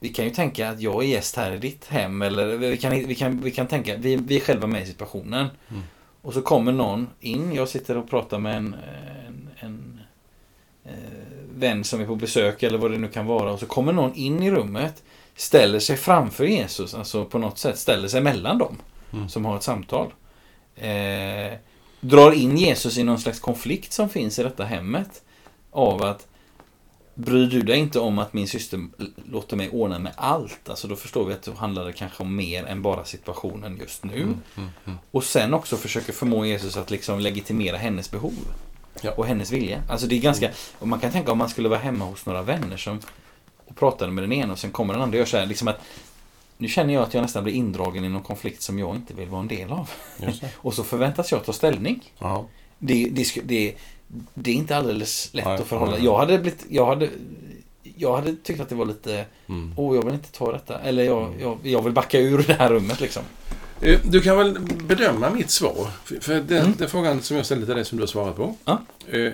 vi 0.00 0.08
kan 0.08 0.24
ju 0.24 0.30
tänka 0.30 0.70
att 0.70 0.80
jag 0.80 1.04
är 1.04 1.08
gäst 1.08 1.36
här 1.36 1.52
i 1.52 1.58
ditt 1.58 1.86
hem 1.86 2.22
eller 2.22 2.46
vi 2.46 2.76
kan, 2.76 2.92
vi 2.92 3.14
kan, 3.14 3.40
vi 3.40 3.50
kan 3.50 3.66
tänka, 3.66 3.96
vi, 3.96 4.16
vi 4.16 4.36
är 4.36 4.40
själva 4.40 4.66
med 4.66 4.82
i 4.82 4.86
situationen. 4.86 5.48
Mm. 5.68 5.82
Och 6.22 6.32
så 6.32 6.42
kommer 6.42 6.72
någon 6.72 7.08
in, 7.20 7.52
jag 7.54 7.68
sitter 7.68 7.96
och 7.96 8.10
pratar 8.10 8.38
med 8.38 8.56
en, 8.56 8.76
en, 9.26 9.50
en 9.60 10.00
eh, 10.84 10.92
vän 11.56 11.84
som 11.84 12.00
är 12.00 12.06
på 12.06 12.16
besök 12.16 12.62
eller 12.62 12.78
vad 12.78 12.90
det 12.90 12.98
nu 12.98 13.08
kan 13.08 13.26
vara. 13.26 13.52
Och 13.52 13.60
så 13.60 13.66
kommer 13.66 13.92
någon 13.92 14.14
in 14.14 14.42
i 14.42 14.50
rummet, 14.50 15.02
ställer 15.36 15.78
sig 15.80 15.96
framför 15.96 16.44
Jesus, 16.44 16.94
alltså 16.94 17.24
på 17.24 17.38
något 17.38 17.58
sätt 17.58 17.78
ställer 17.78 18.08
sig 18.08 18.20
mellan 18.20 18.58
dem 18.58 18.76
Mm. 19.12 19.28
som 19.28 19.44
har 19.44 19.56
ett 19.56 19.62
samtal. 19.62 20.06
Eh, 20.76 21.52
drar 22.00 22.32
in 22.32 22.56
Jesus 22.56 22.98
i 22.98 23.02
någon 23.02 23.18
slags 23.18 23.40
konflikt 23.40 23.92
som 23.92 24.08
finns 24.08 24.38
i 24.38 24.42
detta 24.42 24.64
hemmet. 24.64 25.22
Av 25.70 26.02
att 26.02 26.26
Bryr 27.18 27.46
du 27.46 27.62
dig 27.62 27.78
inte 27.78 28.00
om 28.00 28.18
att 28.18 28.32
min 28.32 28.48
syster 28.48 28.80
låter 29.30 29.56
mig 29.56 29.70
ordna 29.70 29.98
med 29.98 30.12
allt? 30.16 30.68
Alltså 30.68 30.88
då 30.88 30.96
förstår 30.96 31.24
vi 31.24 31.34
att 31.34 31.42
det 31.42 31.52
handlar 31.52 31.92
kanske 31.92 32.22
om 32.22 32.36
mer 32.36 32.64
än 32.64 32.82
bara 32.82 33.04
situationen 33.04 33.76
just 33.80 34.04
nu. 34.04 34.16
Mm. 34.22 34.40
Mm. 34.56 34.70
Mm. 34.84 34.98
Och 35.10 35.24
sen 35.24 35.54
också 35.54 35.76
försöker 35.76 36.12
förmå 36.12 36.46
Jesus 36.46 36.76
att 36.76 36.90
liksom 36.90 37.20
legitimera 37.20 37.76
hennes 37.76 38.10
behov. 38.10 38.32
Ja. 39.02 39.10
Och 39.16 39.26
hennes 39.26 39.52
vilja. 39.52 39.82
Alltså 39.88 40.06
det 40.06 40.14
är 40.14 40.20
ganska, 40.20 40.50
och 40.78 40.88
man 40.88 41.00
kan 41.00 41.10
tänka 41.12 41.32
om 41.32 41.38
man 41.38 41.48
skulle 41.48 41.68
vara 41.68 41.78
hemma 41.78 42.04
hos 42.04 42.26
några 42.26 42.42
vänner 42.42 42.76
som 42.76 43.00
och 43.66 43.76
pratade 43.76 44.12
med 44.12 44.24
den 44.24 44.32
ena 44.32 44.52
och 44.52 44.58
sen 44.58 44.70
kommer 44.70 44.94
den 44.94 45.02
andra 45.02 45.14
och 45.16 45.18
gör 45.18 45.26
så 45.26 45.36
här, 45.36 45.46
liksom 45.46 45.68
att 45.68 45.80
nu 46.58 46.68
känner 46.68 46.94
jag 46.94 47.02
att 47.02 47.14
jag 47.14 47.22
nästan 47.22 47.44
blir 47.44 47.54
indragen 47.54 48.04
i 48.04 48.08
någon 48.08 48.22
konflikt 48.22 48.62
som 48.62 48.78
jag 48.78 48.96
inte 48.96 49.14
vill 49.14 49.28
vara 49.28 49.40
en 49.40 49.48
del 49.48 49.72
av. 49.72 49.90
Och 50.56 50.74
så 50.74 50.84
förväntas 50.84 51.32
jag 51.32 51.44
ta 51.44 51.52
ställning. 51.52 52.12
Ja. 52.18 52.46
Det, 52.78 53.08
det, 53.12 53.26
det, 53.44 53.74
det 54.34 54.50
är 54.50 54.54
inte 54.54 54.76
alldeles 54.76 55.34
lätt 55.34 55.44
Nej, 55.44 55.54
att 55.54 55.66
förhålla. 55.66 55.98
Jag 55.98 56.18
hade 56.18 56.38
blivit, 56.38 56.66
jag 56.70 56.86
hade, 56.86 57.10
jag 57.82 58.16
hade 58.16 58.36
tyckt 58.36 58.60
att 58.60 58.68
det 58.68 58.74
var 58.74 58.86
lite, 58.86 59.24
Mm. 59.48 59.74
åh 59.76 59.96
jag 59.96 60.04
vill 60.04 60.14
inte 60.14 60.32
ta 60.32 60.52
detta. 60.52 60.78
Eller 60.80 61.04
jag, 61.04 61.34
jag, 61.40 61.58
jag 61.62 61.82
vill 61.82 61.92
backa 61.92 62.18
ur 62.18 62.44
det 62.46 62.52
här 62.54 62.70
rummet 62.70 63.00
liksom. 63.00 63.22
Eh, 63.80 64.00
Du 64.04 64.20
kan 64.20 64.36
väl 64.38 64.58
bedöma 64.60 65.30
mitt 65.30 65.50
svar? 65.50 65.90
För- 66.20 66.40
den, 66.40 66.58
Mm. 66.64 66.74
den 66.78 66.88
frågan 66.88 67.22
som 67.22 67.36
jag 67.36 67.46
ställde 67.46 67.66
till 67.66 67.74
dig 67.74 67.84
som 67.84 67.98
du 67.98 68.02
har 68.02 68.08
svarat 68.08 68.36
på. 68.36 68.56
Ja. 68.64 68.82
Eh, 69.08 69.32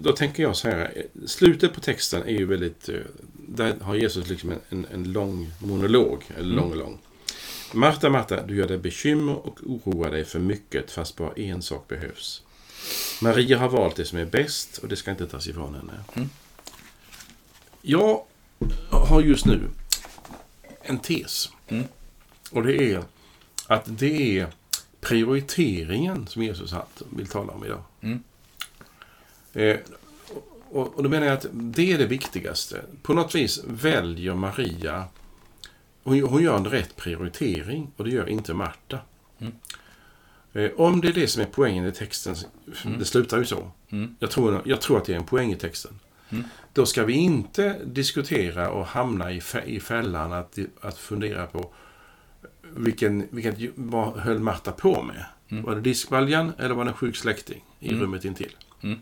Då 0.00 0.12
tänker 0.12 0.42
jag 0.42 0.56
så 0.56 0.68
här. 0.68 0.92
eh, 0.96 1.02
Slutet 1.26 1.74
på 1.74 1.80
texten 1.80 2.22
är 2.22 2.32
ju 2.38 2.46
väldigt... 2.46 2.88
Där 3.48 3.74
har 3.80 3.94
Jesus 3.94 4.28
liksom 4.28 4.52
en, 4.68 4.86
en, 4.92 5.12
lång 5.12 5.50
monolog. 5.58 6.22
Eller 6.38 6.52
Mm. 6.52 6.56
lång, 6.56 6.74
lång. 6.74 6.98
Marta, 7.72 8.10
Marta, 8.10 8.42
du 8.46 8.56
gör 8.56 8.68
dig 8.68 8.78
bekymmer 8.78 9.32
och 9.46 9.58
oroar 9.66 10.10
dig 10.10 10.24
för 10.24 10.38
mycket 10.38 10.90
fast 10.90 11.16
bara 11.16 11.32
en 11.36 11.62
sak 11.62 11.88
behövs. 11.88 12.42
Maria 13.22 13.58
har 13.58 13.68
valt 13.68 13.96
det 13.96 14.04
som 14.04 14.18
är 14.18 14.24
bäst 14.24 14.78
och 14.78 14.88
det 14.88 14.96
ska 14.96 15.10
inte 15.10 15.26
tas 15.26 15.46
ifrån 15.46 15.74
henne. 15.74 15.92
Mm. 16.14 16.28
Jag 17.82 18.22
har 18.90 19.20
just 19.22 19.46
nu 19.46 19.60
en 20.82 20.98
tes. 20.98 21.48
Mm. 21.68 21.84
Och 22.50 22.62
det 22.62 22.74
är 22.82 23.02
att 23.70 23.84
det 23.86 24.38
är 24.38 24.46
prioriteringen 25.00 26.26
som 26.26 26.42
Jesus 26.42 26.74
vill 27.16 27.26
tala 27.26 27.52
om 27.52 27.64
idag. 27.64 27.82
Mm. 28.00 28.22
Eh, 29.52 29.76
och, 30.70 30.96
och 30.96 31.02
då 31.02 31.08
menar 31.08 31.26
jag 31.26 31.34
att 31.34 31.46
det 31.52 31.92
är 31.92 31.98
det 31.98 32.06
viktigaste. 32.06 32.80
På 33.02 33.14
något 33.14 33.34
vis 33.34 33.64
väljer 33.66 34.34
Maria, 34.34 35.04
hon, 36.02 36.20
hon 36.20 36.42
gör 36.42 36.56
en 36.56 36.66
rätt 36.66 36.96
prioritering 36.96 37.90
och 37.96 38.04
det 38.04 38.10
gör 38.10 38.28
inte 38.28 38.54
Marta. 38.54 38.98
Mm. 39.38 39.52
Eh, 40.52 40.70
om 40.76 41.00
det 41.00 41.08
är 41.08 41.12
det 41.12 41.28
som 41.28 41.42
är 41.42 41.46
poängen 41.46 41.86
i 41.86 41.92
texten, 41.92 42.36
Mm. 42.84 42.98
det 42.98 43.04
slutar 43.04 43.38
ju 43.38 43.44
så. 43.44 43.70
Mm. 43.90 44.16
Jag, 44.18 44.30
tror, 44.30 44.62
jag 44.64 44.80
tror 44.80 44.98
att 44.98 45.04
det 45.04 45.12
är 45.12 45.16
en 45.16 45.26
poäng 45.26 45.52
i 45.52 45.56
texten. 45.56 45.98
Mm. 46.30 46.44
Då 46.72 46.86
ska 46.86 47.04
vi 47.04 47.12
inte 47.12 47.78
diskutera 47.84 48.70
och 48.70 48.86
hamna 48.86 49.32
i, 49.32 49.42
i 49.66 49.80
fällan 49.80 50.32
att, 50.32 50.58
att 50.80 50.98
fundera 50.98 51.46
på 51.46 51.72
vilken, 52.76 53.26
vilken, 53.30 53.72
vad 53.74 54.16
höll 54.18 54.38
Marta 54.38 54.72
på 54.72 55.02
med? 55.02 55.24
Mm. 55.48 55.64
Var 55.64 55.74
det 55.74 55.80
diskbaljan 55.80 56.52
eller 56.58 56.74
var 56.74 56.84
det 56.84 56.90
en 56.90 56.96
sjuk 56.96 57.16
släkting 57.16 57.64
i 57.80 57.88
Mm. 57.88 58.00
rummet 58.00 58.24
intill? 58.24 58.56
Mm. 58.82 58.98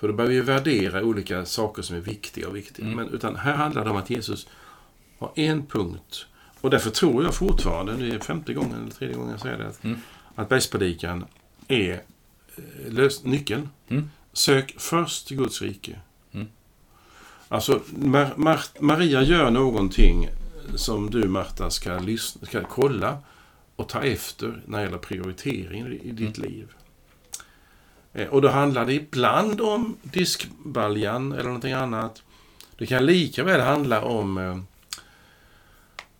För 0.00 0.08
då 0.08 0.14
börjar 0.14 0.30
vi 0.30 0.40
värdera 0.40 1.02
olika 1.02 1.44
saker 1.44 1.82
som 1.82 1.96
är 1.96 2.00
viktiga 2.00 2.48
och 2.48 2.56
viktiga. 2.56 2.86
Mm. 2.86 2.96
Men, 2.96 3.08
utan 3.14 3.36
här 3.36 3.54
handlar 3.54 3.84
det 3.84 3.90
om 3.90 3.96
att 3.96 4.10
Jesus 4.10 4.46
har 5.18 5.32
en 5.34 5.66
punkt. 5.66 6.26
Och 6.60 6.70
därför 6.70 6.90
tror 6.90 7.24
jag 7.24 7.34
fortfarande, 7.34 7.96
nu 7.96 8.14
är 8.14 8.18
femte 8.18 8.54
gången 8.54 8.80
eller 8.82 8.90
tredje 8.90 9.16
gången 9.16 9.30
jag 9.30 9.40
säger 9.40 9.58
det, 9.58 9.66
att, 9.68 9.84
Mm. 9.84 9.98
att 10.34 10.48
bergspredikan 10.48 11.24
är 11.68 11.92
eh, 11.92 12.92
lös, 12.92 13.24
nyckeln. 13.24 13.68
Mm. 13.88 14.10
Sök 14.32 14.74
först 14.78 15.28
Guds 15.28 15.62
rike. 15.62 15.98
Mm. 16.32 16.46
Alltså, 17.48 17.80
Mar- 17.94 18.34
Mar- 18.36 18.80
Maria 18.80 19.22
gör 19.22 19.50
någonting 19.50 20.28
som 20.74 21.10
du, 21.10 21.28
Marta, 21.28 21.70
ska, 21.70 21.98
lyssna, 21.98 22.46
ska 22.46 22.64
kolla 22.64 23.18
och 23.76 23.88
ta 23.88 24.00
efter 24.02 24.62
när 24.66 24.78
det 24.78 24.84
gäller 24.84 24.98
prioritering 24.98 25.86
i, 25.86 26.12
ditt 26.12 26.38
liv. 26.38 26.68
Eh, 28.12 28.28
Och 28.28 28.42
då 28.42 28.48
handlar 28.48 28.86
det 28.86 28.92
ibland 28.94 29.60
om 29.60 29.96
diskbaljan 30.02 31.32
eller 31.32 31.44
någonting 31.44 31.72
annat. 31.72 32.22
Det 32.78 32.86
kan 32.86 33.06
lika 33.06 33.44
väl 33.44 33.60
handla 33.60 34.04
om 34.04 34.38
eh, 34.38 34.58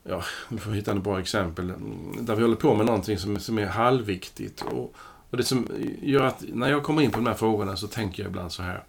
Ja, 0.05 0.23
vi 0.49 0.59
får 0.59 0.71
hitta 0.71 0.93
ett 0.93 1.03
bra 1.03 1.21
exempel. 1.21 1.71
mm, 1.71 2.17
Där 2.27 2.37
vi 2.37 2.43
håller 2.43 2.57
på 2.57 2.75
med 2.75 2.87
någonting 2.87 3.19
som, 3.19 3.39
som 3.39 3.59
är 3.59 3.67
halvviktigt. 3.67 4.63
Och, 4.63 4.95
och 5.31 5.37
det 5.37 5.45
som 5.45 5.69
gör 6.03 6.23
att 6.25 6.45
när 6.49 6.71
jag 6.71 6.83
kommer 6.83 7.03
in 7.03 7.11
på 7.11 7.17
de 7.19 7.27
här 7.27 7.35
frågorna 7.35 7.77
så 7.77 7.87
tänker 7.87 8.23
jag 8.23 8.31
ibland 8.31 8.53
så 8.53 8.63
här. 8.63 8.85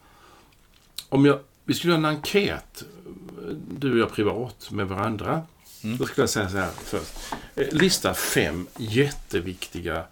Om 1.09 1.25
jag, 1.25 1.39
vi 1.65 1.73
skulle 1.73 1.93
göra 1.93 1.99
en 1.99 2.05
enkät, 2.15 2.83
du 3.71 3.91
och 3.91 3.97
jag 3.99 4.11
privat, 4.11 4.71
med 4.71 4.87
varandra. 4.87 5.41
Mm. 5.83 5.97
Då 5.97 6.05
skulle 6.05 6.23
jag 6.23 6.29
säga 6.29 6.49
så 6.49 6.57
här 6.57 6.71
först. 6.83 7.13
Eh, 7.55 7.67
Lista 7.71 8.13
fem 8.13 8.67
jätteviktiga 8.77 10.03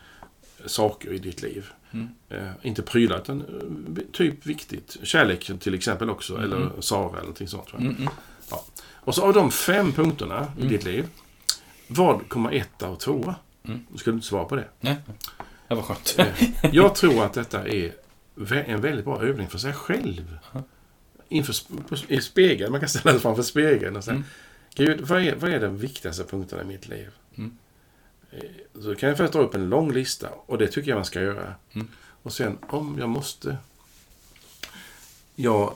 saker 0.65 1.13
i 1.13 1.17
ditt 1.17 1.41
liv. 1.41 1.65
Mm. 1.91 2.07
Eh, 2.29 2.51
inte 2.61 2.81
prylar, 2.81 3.17
utan 3.17 3.41
eh, 3.41 4.03
typ 4.11 4.45
viktigt. 4.45 4.97
Kärlek 5.03 5.51
till 5.59 5.73
exempel 5.73 6.09
också, 6.09 6.37
Mm. 6.37 6.45
eller 6.51 6.81
Sara 6.81 7.09
eller 7.09 7.19
någonting 7.19 7.47
sånt. 7.47 7.73
Mm. 7.73 7.95
Mm. 7.95 8.07
Och 9.03 9.15
så 9.15 9.21
av 9.23 9.33
de 9.33 9.51
fem 9.51 9.91
punkterna 9.91 10.47
i 10.57 10.61
Mm. 10.61 10.71
ditt 10.71 10.83
liv, 10.83 11.07
vad 11.87 12.29
kommer 12.29 12.51
etta 12.51 12.89
och 12.89 12.99
tvåa? 12.99 13.35
Mm. 13.63 13.85
Du 13.91 13.97
skulle 13.97 14.13
inte 14.13 14.27
svara 14.27 14.45
på 14.45 14.55
det. 14.55 14.67
Nej. 14.79 14.95
Det 15.67 15.75
var 15.75 15.81
skönt. 15.81 16.15
Eh, 16.17 16.27
Jag 16.75 16.95
tror 16.95 17.23
att 17.25 17.33
detta 17.33 17.67
är 17.67 17.93
en 18.51 18.81
väldigt 18.81 19.05
bra 19.05 19.21
övning 19.23 19.47
för 19.47 19.57
sig 19.57 19.73
själv. 19.73 20.37
Ja. 20.53 20.63
Inför 21.31 21.55
i 22.07 22.21
spegeln, 22.21 22.71
man 22.71 22.79
kan 22.79 22.89
ställa 22.89 23.11
sig 23.11 23.19
framför 23.21 23.43
spegeln 23.43 23.95
och 23.95 24.03
säga 24.03 24.15
Mm. 24.15 24.27
Gud, 24.75 25.01
vad 25.01 25.21
är, 25.21 25.35
vad 25.35 25.51
är 25.51 25.59
de 25.59 25.77
viktigaste 25.77 26.23
punkterna 26.23 26.61
i 26.61 26.65
mitt 26.65 26.87
liv? 26.87 27.09
Mm. 27.35 27.57
Eh, 28.31 28.39
Så 28.81 28.95
kan 28.95 29.09
jag 29.09 29.17
först 29.17 29.33
dra 29.33 29.39
upp 29.39 29.55
en 29.55 29.69
lång 29.69 29.91
lista 29.91 30.29
och 30.45 30.57
det 30.57 30.67
tycker 30.67 30.89
jag 30.89 30.95
man 30.95 31.05
ska 31.05 31.21
göra. 31.21 31.55
Mm. 31.71 31.87
Och 32.23 32.33
sen 32.33 32.57
om 32.69 32.97
jag 32.99 33.09
måste. 33.09 33.57
Jag 35.35 35.73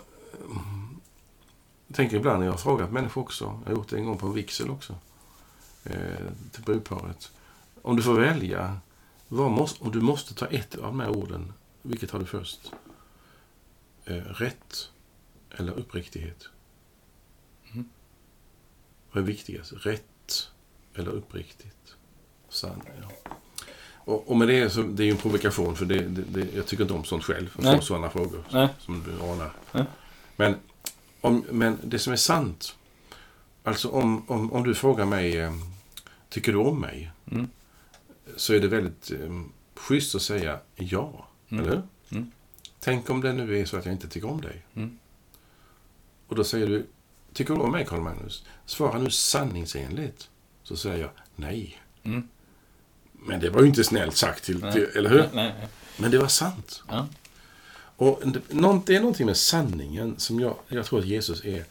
tänker 1.94 2.18
ibland 2.18 2.40
när 2.40 2.46
jag 2.46 2.54
har 2.54 2.58
frågat 2.58 2.92
människor 2.92 3.22
också. 3.22 3.60
Jag 3.64 3.72
har 3.72 3.78
gjort 3.78 3.90
det 3.90 3.98
en 3.98 4.06
gång 4.06 4.18
på 4.18 4.28
en 4.28 4.34
vigsel 4.34 4.70
också. 4.70 4.96
Eh, 5.84 5.96
till 6.52 6.64
brudparet. 6.64 7.32
Om 7.82 7.96
du 7.96 8.04
får 8.04 8.14
välja. 8.20 8.78
Vad 9.28 9.52
måste, 9.52 9.84
om 9.84 9.92
du 9.92 10.02
måste 10.02 10.34
ta 10.34 10.46
ett 10.46 10.76
av 10.76 10.82
de 10.82 11.00
här 11.00 11.10
orden. 11.10 11.54
Vilket 11.82 12.12
har 12.12 12.20
du 12.20 12.26
först? 12.26 12.72
Eh, 14.06 14.14
rätt 14.16 14.90
eller 15.58 15.72
uppriktighet? 15.72 16.50
Mm. 17.74 17.90
Vad 19.12 19.24
är 19.24 19.28
viktigast? 19.28 19.74
Rätt 19.74 20.50
eller 20.96 21.12
uppriktigt? 21.12 21.96
Sann, 22.50 22.82
ja. 23.02 23.32
Och, 24.06 24.30
och 24.32 24.38
med 24.38 24.48
det 24.48 24.70
så, 24.70 24.82
det 24.82 25.04
är 25.04 25.06
ju 25.06 25.12
en 25.12 25.18
provokation 25.18 25.76
för 25.76 25.86
det, 25.86 26.00
det, 26.00 26.22
det, 26.22 26.56
jag 26.56 26.66
tycker 26.66 26.84
inte 26.84 26.94
om 26.94 27.04
sånt 27.04 27.24
själv. 27.24 27.50
Få 27.50 27.82
sådana 27.82 28.10
frågor 28.10 28.44
Nej. 28.52 28.70
som 28.80 29.04
du 29.04 29.24
anar. 29.24 29.54
Nej. 29.72 29.86
Men, 30.36 30.56
om, 31.22 31.46
men 31.52 31.78
det 31.84 32.00
som 32.00 32.14
är 32.14 32.18
sant. 32.18 32.76
Alltså 33.64 33.90
om, 33.90 34.30
om, 34.30 34.54
om 34.54 34.64
du 34.64 34.76
frågar 34.76 35.06
mig, 35.06 35.38
eh, 35.38 35.54
tycker 36.30 36.52
du 36.52 36.58
om 36.58 36.82
mig? 36.82 37.12
Mm. 37.32 37.48
Så 38.36 38.54
är 38.54 38.60
det 38.60 38.68
väldigt 38.68 39.12
eh, 39.12 39.42
schysst 39.76 40.16
att 40.16 40.22
säga 40.22 40.60
ja. 40.76 41.28
Mm. 41.50 41.64
Eller 41.64 41.76
hur? 41.76 41.84
Mm. 42.18 42.32
Tänk 42.80 43.10
om 43.10 43.22
det 43.22 43.34
nu 43.34 43.60
är 43.60 43.66
så 43.66 43.78
att 43.78 43.86
jag 43.86 43.94
inte 43.94 44.08
tycker 44.08 44.30
om 44.30 44.42
dig. 44.42 44.66
Mm. 44.74 45.00
Och 46.28 46.36
då 46.36 46.44
säger 46.44 46.68
du, 46.68 46.86
tycker 47.34 47.54
du 47.54 47.60
om 47.60 47.72
mig 47.72 47.86
Karl 47.86 48.02
Magnus? 48.02 48.46
Svara 48.66 48.98
nu 48.98 49.10
sanningsenligt. 49.10 50.30
Så 50.64 50.78
säger 50.78 50.98
jag 50.98 51.10
nej. 51.36 51.82
Mm. 52.04 52.28
Men 53.14 53.40
det 53.40 53.50
var 53.50 53.62
ju 53.62 53.68
inte 53.68 53.84
snällt 53.84 54.18
sagt, 54.18 54.44
till, 54.44 54.62
till, 54.62 54.88
eller 54.96 55.10
hur? 55.10 55.18
Nej, 55.18 55.30
nej. 55.34 55.68
Men 55.98 56.12
det 56.12 56.18
var 56.18 56.28
sant. 56.28 56.84
Ja. 56.88 57.08
Och 57.98 58.22
det, 58.26 58.96
är 58.96 59.00
någonting 59.00 59.26
med 59.26 59.38
sanningen 59.38 60.16
som 60.18 60.40
jag, 60.40 60.56
jag 60.68 60.86
tror 60.86 61.00
att 61.00 61.06
Jesus 61.06 61.46
är... 61.46 61.66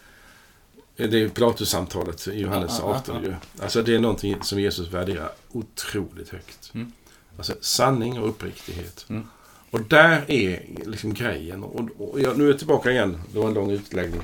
Det 0.97 1.23
är 1.23 1.29
Pilatus-samtalet 1.29 2.29
i 2.29 2.41
Johannes 2.41 2.79
Ja, 2.79 2.91
ja, 2.91 2.97
18 2.97 3.17
ja. 3.17 3.29
ju. 3.29 3.35
Alltså 3.63 3.83
det 3.83 3.95
är 3.95 3.99
någonting 3.99 4.43
som 4.43 4.61
Jesus 4.61 4.89
värderar 4.89 5.33
otroligt 5.53 6.29
högt. 6.29 6.71
Mm. 6.75 6.93
Alltså 7.37 7.55
sanning 7.61 8.21
och 8.21 8.29
uppriktighet. 8.29 9.07
Mm. 9.09 9.27
Och 9.75 9.81
där 9.81 10.31
är 10.31 10.63
liksom 10.87 11.15
grejen. 11.15 11.63
Och, 11.65 11.89
och 11.99 12.21
jag, 12.21 12.39
nu 12.39 12.45
är 12.45 12.49
jag 12.49 12.59
tillbaka 12.59 12.91
igen. 12.91 13.21
Det 13.33 13.39
var 13.39 13.49
en 13.49 13.55
lång 13.55 13.71
utläggning. 13.71 14.21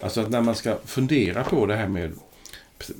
Alltså 0.00 0.20
att 0.20 0.30
när 0.30 0.40
man 0.40 0.54
ska 0.54 0.78
fundera 0.84 1.44
på 1.44 1.66
det 1.66 1.76
här 1.76 1.88
med 1.88 2.12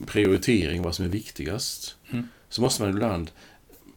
prioritering, 0.06 0.82
vad 0.82 0.94
som 0.94 1.04
är 1.04 1.08
viktigast. 1.08 1.96
Mm. 2.10 2.28
Så 2.48 2.60
måste 2.60 2.82
man 2.82 2.90
ibland 2.90 3.30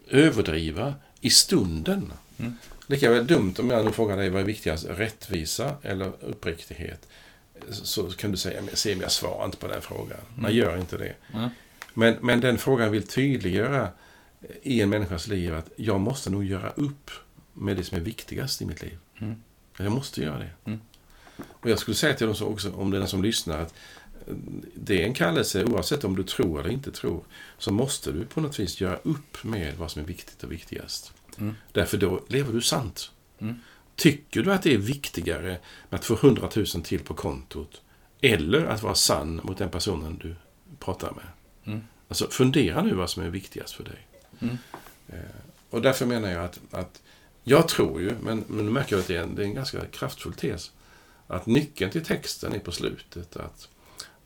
överdriva 0.09 0.93
i 1.21 1.29
stunden. 1.29 2.13
Mm. 2.37 2.53
Lika 2.87 3.11
väl 3.11 3.27
dumt 3.27 3.53
om 3.59 3.69
jag 3.69 3.85
nu 3.85 3.91
frågar 3.91 4.17
dig 4.17 4.29
vad 4.29 4.41
är 4.41 4.45
viktigast, 4.45 4.85
rättvisa 4.89 5.75
eller 5.81 6.11
uppriktighet? 6.21 7.07
Så 7.69 8.03
kan 8.09 8.31
du 8.31 8.37
säga, 8.37 8.61
se, 8.73 8.93
jag 8.93 9.11
svarar 9.11 9.45
inte 9.45 9.57
på 9.57 9.67
den 9.67 9.81
frågan. 9.81 10.19
Man 10.35 10.51
Mm. 10.51 10.57
gör 10.57 10.77
inte 10.77 10.97
det. 10.97 11.13
Mm. 11.33 11.49
Men, 11.93 12.15
men 12.21 12.39
den 12.39 12.57
frågan 12.57 12.91
vill 12.91 13.07
tydliggöra 13.07 13.89
i 14.61 14.81
en 14.81 14.89
människas 14.89 15.27
liv 15.27 15.55
att 15.55 15.69
jag 15.75 15.99
måste 15.99 16.29
nog 16.29 16.43
göra 16.43 16.69
upp 16.69 17.11
med 17.55 17.77
det 17.77 17.83
som 17.83 17.97
är 17.97 18.01
viktigast 18.01 18.61
i 18.61 18.65
mitt 18.65 18.81
liv. 18.81 18.97
Mm. 19.17 19.35
Jag 19.77 19.91
måste 19.91 20.21
göra 20.21 20.39
det. 20.39 20.49
Mm. 20.65 20.79
Och 21.37 21.69
jag 21.69 21.79
skulle 21.79 21.95
säga 21.95 22.13
till 22.13 22.27
dem 22.27 22.35
så 22.35 22.45
också, 22.45 22.71
om 22.71 22.91
det 22.91 22.97
är 22.97 22.99
den 22.99 23.07
som 23.07 23.23
lyssnar, 23.23 23.59
att 23.59 23.73
eh, 24.27 24.35
det 24.75 25.01
är 25.01 25.05
en 25.05 25.13
kallelse, 25.13 25.63
oavsett 25.63 26.03
om 26.03 26.15
du 26.15 26.23
tror 26.23 26.59
eller 26.59 26.69
inte 26.69 26.91
tror, 26.91 27.23
så 27.57 27.71
måste 27.71 28.11
du 28.11 28.25
på 28.25 28.41
något 28.41 28.59
vis 28.59 28.81
göra 28.81 28.97
upp 29.03 29.43
med 29.43 29.77
vad 29.77 29.91
som 29.91 30.01
är 30.01 30.05
viktigt 30.05 30.43
och 30.43 30.51
viktigast. 30.51 31.13
Mm. 31.37 31.55
Därför 31.71 31.97
då 31.97 32.21
lever 32.27 32.53
du 32.53 32.61
sant. 32.61 33.11
Mm. 33.39 33.55
Tycker 33.95 34.43
du 34.43 34.53
att 34.53 34.63
det 34.63 34.73
är 34.73 34.77
viktigare 34.77 35.57
med 35.89 35.99
att 35.99 36.05
få 36.05 36.13
100 36.13 36.49
000 36.55 36.65
till 36.65 36.99
på 36.99 37.13
kontot 37.13 37.81
eller 38.21 38.65
att 38.65 38.83
vara 38.83 38.95
sann 38.95 39.41
mot 39.43 39.57
den 39.57 39.69
personen 39.69 40.17
du 40.17 40.35
pratar 40.79 41.11
med? 41.11 41.25
Mm. 41.65 41.83
Alltså 42.07 42.27
fundera 42.27 42.83
nu 42.83 42.93
vad 42.93 43.09
som 43.09 43.23
är 43.23 43.29
viktigast 43.29 43.73
för 43.73 43.83
dig. 43.83 44.07
Mm. 44.39 44.57
Eh, 45.07 45.19
och 45.69 45.81
därför 45.81 46.05
menar 46.05 46.29
jag 46.29 46.45
att, 46.45 46.59
att 46.71 47.01
jag 47.47 47.67
tror 47.67 48.01
ju, 48.01 48.11
men, 48.21 48.43
men 48.47 48.65
nu 48.65 48.71
märker 48.71 48.95
jag 48.95 49.01
att 49.01 49.07
det 49.07 49.15
är, 49.15 49.23
en, 49.23 49.35
det 49.35 49.41
är 49.41 49.45
en 49.45 49.53
ganska 49.53 49.85
kraftfull 49.85 50.33
tes, 50.33 50.71
att 51.27 51.45
nyckeln 51.45 51.91
till 51.91 52.05
texten 52.05 52.53
är 52.53 52.59
på 52.59 52.71
slutet 52.71 53.35
att 53.37 53.67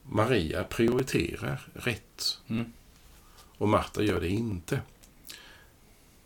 Maria 0.04 0.64
prioriterar 0.64 1.68
rätt 1.74 2.38
Mm. 2.48 2.74
och 3.58 3.70
Marta 3.70 4.04
gör 4.04 4.20
det 4.22 4.30
inte. 4.30 4.80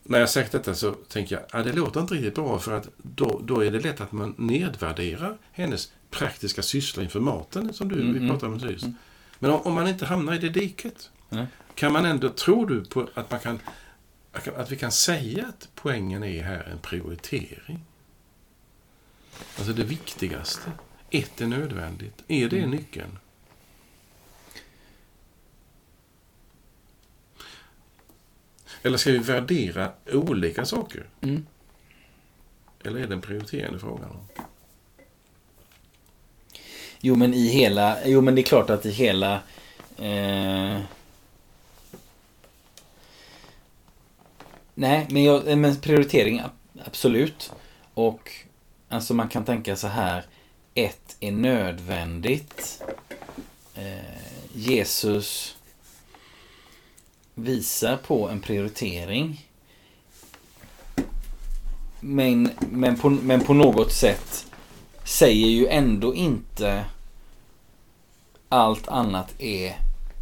När 0.04 0.20
jag 0.20 0.30
sagt 0.30 0.52
detta 0.52 0.76
så 0.76 0.92
tänker 0.92 1.36
jag 1.36 1.60
att 1.60 1.66
det 1.66 1.74
låter 1.74 2.02
inte 2.02 2.14
riktigt 2.14 2.36
bra 2.36 2.60
för 2.60 2.72
att 2.72 2.90
då, 2.98 3.42
då 3.44 3.64
är 3.64 3.72
det 3.72 3.80
lätt 3.80 4.02
att 4.02 4.12
man 4.12 4.36
nedvärderar 4.38 5.38
hennes 5.52 5.92
praktiska 6.10 6.62
sysslor 6.62 7.04
inför 7.04 7.20
maten 7.20 7.74
som 7.74 7.90
du 7.90 7.96
Mm, 7.96 8.14
vi 8.14 8.18
mm, 8.20 8.30
pratade 8.30 8.52
om 8.52 8.58
nyss. 8.58 8.84
mm. 8.84 8.96
Men 9.40 9.52
om, 9.52 9.62
om 9.62 9.74
man 9.74 9.88
inte 9.88 10.06
hamnar 10.06 10.34
i 10.34 10.38
det 10.38 10.50
diket, 10.50 11.10
Nej. 11.30 11.48
kan 11.76 11.94
man 11.94 12.06
ändå, 12.06 12.30
tror 12.30 12.68
du 12.68 12.86
på 12.86 13.08
att 13.14 13.32
man 13.32 13.40
kan 13.40 13.60
att 14.34 14.72
vi 14.72 14.76
kan 14.78 14.92
säga 14.92 15.46
att 15.48 15.70
poängen 15.76 16.24
är 16.24 16.44
här 16.44 16.64
en 16.64 16.80
prioritering? 16.80 17.86
Alltså 19.58 19.74
det 19.74 19.84
viktigaste. 19.84 20.72
Ett 21.10 21.42
är 21.42 21.48
nödvändigt. 21.48 22.24
Är 22.28 22.50
det 22.50 22.58
Mm. 22.58 22.72
nyckeln? 22.72 23.20
Eller 28.84 28.98
ska 28.98 29.12
vi 29.12 29.18
värdera 29.18 29.92
olika 30.12 30.66
saker? 30.66 31.06
Mm. 31.22 31.46
Eller 32.84 33.00
är 33.00 33.08
det 33.08 33.14
en 33.14 33.22
prioriterande 33.22 33.80
fråga? 33.80 34.08
Jo 37.02 37.16
men 37.16 37.34
i 37.34 37.48
hela, 37.48 38.08
jo 38.08 38.22
men 38.22 38.36
det 38.36 38.42
är 38.42 38.44
klart 38.44 38.70
att 38.70 38.86
i 38.86 38.92
hela 38.92 39.42
eh... 39.98 40.82
Nej, 44.76 45.08
men, 45.10 45.24
jag, 45.24 45.48
eh, 45.48 45.56
men 45.56 45.76
prioritering 45.76 46.42
absolut. 46.86 47.52
Och 47.94 48.32
alltså 48.90 49.14
man 49.14 49.30
kan 49.30 49.46
tänka 49.46 49.76
så 49.76 49.88
här. 49.88 50.26
Ett 50.76 51.16
är 51.20 51.32
nödvändigt. 51.32 52.84
Eh, 53.76 54.54
Jesus 54.54 55.58
visar 57.36 57.98
på 57.98 58.30
en 58.30 58.42
prioritering. 58.42 59.50
Men, 62.00 62.52
men, 62.60 63.00
på, 63.00 63.10
men 63.10 63.42
på 63.42 63.54
något 63.54 63.92
sätt 63.94 64.46
säger 65.04 65.48
ju 65.48 65.68
ändå 65.68 66.16
inte 66.16 66.86
allt 68.50 68.88
annat 68.88 69.42
är 69.42 69.76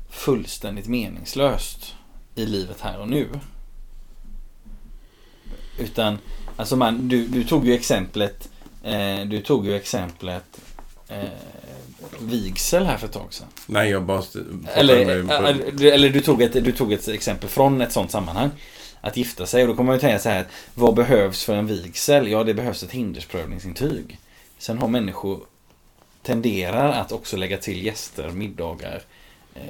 fullständigt 0.09 0.87
meningslöst 0.87 1.95
i 2.35 2.45
livet 2.45 2.81
här 2.81 2.99
och 2.99 3.09
nu. 3.09 3.29
Utan, 5.81 6.17
alltså 6.55 6.75
man, 6.75 7.07
du, 7.07 7.27
du 7.27 7.43
tog 7.43 7.67
ju 7.67 7.73
exemplet, 7.73 8.49
eh, 8.83 9.25
du 9.25 9.41
tog 9.41 9.65
ju 9.65 9.75
exemplet 9.75 10.61
eh, 11.07 11.17
vigsel 12.19 12.85
här 12.85 12.97
för 12.97 13.07
ett 13.07 13.13
tag 13.13 13.33
sedan. 13.33 13.47
Nej, 13.65 13.89
jag 13.89 14.03
bara... 14.03 14.23
Eller, 14.73 15.23
med... 15.23 15.81
eller 15.81 16.09
du, 16.09 16.21
tog 16.21 16.41
ett, 16.41 16.53
du 16.53 16.71
tog 16.71 16.93
ett 16.93 17.07
exempel 17.07 17.49
från 17.49 17.81
ett 17.81 17.91
sånt 17.91 18.11
sammanhang. 18.11 18.49
Att 19.03 19.17
gifta 19.17 19.45
sig. 19.45 19.61
Och 19.61 19.67
då 19.67 19.75
kommer 19.75 19.87
man 19.87 19.95
ju 19.95 19.99
tänka 19.99 20.19
så 20.19 20.29
här. 20.29 20.45
Vad 20.73 20.95
behövs 20.95 21.43
för 21.43 21.55
en 21.55 21.67
vigsel? 21.67 22.27
Ja, 22.27 22.43
det 22.43 22.53
behövs 22.53 22.83
ett 22.83 22.91
hindersprövningsintyg. 22.91 24.19
Sen 24.57 24.77
har 24.77 24.87
människor 24.87 25.39
tenderar 26.23 26.91
att 26.91 27.11
också 27.11 27.37
lägga 27.37 27.57
till 27.57 27.85
gäster, 27.85 28.29
middagar, 28.29 28.95
eh, 28.95 29.01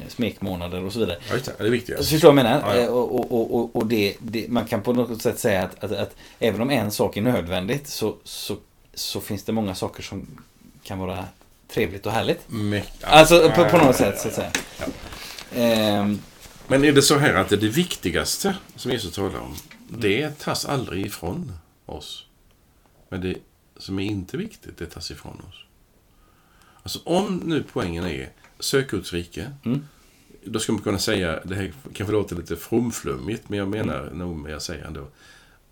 smekmånader 0.08 0.84
och 0.84 0.94
så 0.94 1.00
vidare. 1.00 1.18
Ja, 1.30 1.36
det 1.58 1.66
är 1.66 1.70
viktigt. 1.70 1.98
Så 1.98 2.04
förstår 2.04 2.18
du 2.30 2.36
vad 2.36 2.46
jag 2.46 2.60
menar? 2.60 2.76
Ja, 2.76 2.82
ja. 2.82 2.90
Och, 2.90 3.32
och, 3.32 3.56
och, 3.56 3.76
och 3.76 3.86
det, 3.86 4.16
det, 4.20 4.48
man 4.50 4.66
kan 4.66 4.82
på 4.82 4.94
något 4.94 5.22
sätt 5.22 5.40
säga 5.40 5.64
att, 5.64 5.84
att, 5.84 5.92
att, 5.92 6.16
även 6.40 6.62
om 6.62 6.70
en 6.70 6.92
sak 6.92 7.18
är 7.18 7.22
nödvändigt 7.22 7.88
så, 7.88 8.16
så, 8.24 8.58
så 8.94 9.22
finns 9.22 9.44
det 9.44 9.52
många 9.52 9.76
saker 9.76 10.04
som 10.04 10.28
kan 10.84 11.00
vara 11.00 11.26
trevligt 11.68 12.06
och 12.06 12.12
härligt. 12.12 12.52
Mycket. 12.52 13.04
Alltså 13.04 13.52
på, 13.56 13.66
på 13.66 13.78
något 13.78 13.96
sätt 13.96 14.20
så 14.20 14.28
att 14.28 14.34
säga. 14.34 14.52
Ehm. 15.56 16.20
Men 16.68 16.84
är 16.84 16.92
det 16.92 17.02
så 17.02 17.18
här 17.18 17.34
att 17.34 17.50
det, 17.50 17.58
det 17.58 17.70
viktigaste 17.70 18.56
som 18.76 18.92
Jesus 18.92 19.16
talar 19.16 19.40
om, 19.40 19.56
det 19.88 20.40
tas 20.40 20.66
aldrig 20.66 21.06
ifrån 21.06 21.54
oss. 21.86 22.26
Men 23.10 23.22
det 23.22 23.36
som 23.78 24.00
är 24.00 24.04
inte 24.04 24.38
viktigt, 24.38 24.78
det 24.78 24.86
tas 24.86 25.12
ifrån 25.12 25.42
oss. 25.50 25.56
Alltså 26.84 27.00
om 27.04 27.42
nu 27.46 27.64
poängen 27.74 28.06
är 28.06 28.30
sök 28.62 28.90
Guds 28.90 29.14
rike. 29.14 29.52
Mm. 29.66 29.88
Då 30.44 30.60
skulle 30.60 30.74
man 30.74 30.84
kunna 30.84 31.00
säga, 31.00 31.40
det 31.44 31.56
här 31.56 31.74
kanske 31.94 32.12
låter 32.12 32.36
lite 32.36 32.56
frumflummigt, 32.56 33.50
men 33.50 33.60
jag 33.60 33.68
menar 33.68 34.02
mm. 34.02 34.18
nog 34.18 34.38
mer 34.38 34.50
jag 34.50 34.62
säger 34.62 34.86
ändå. 34.86 35.08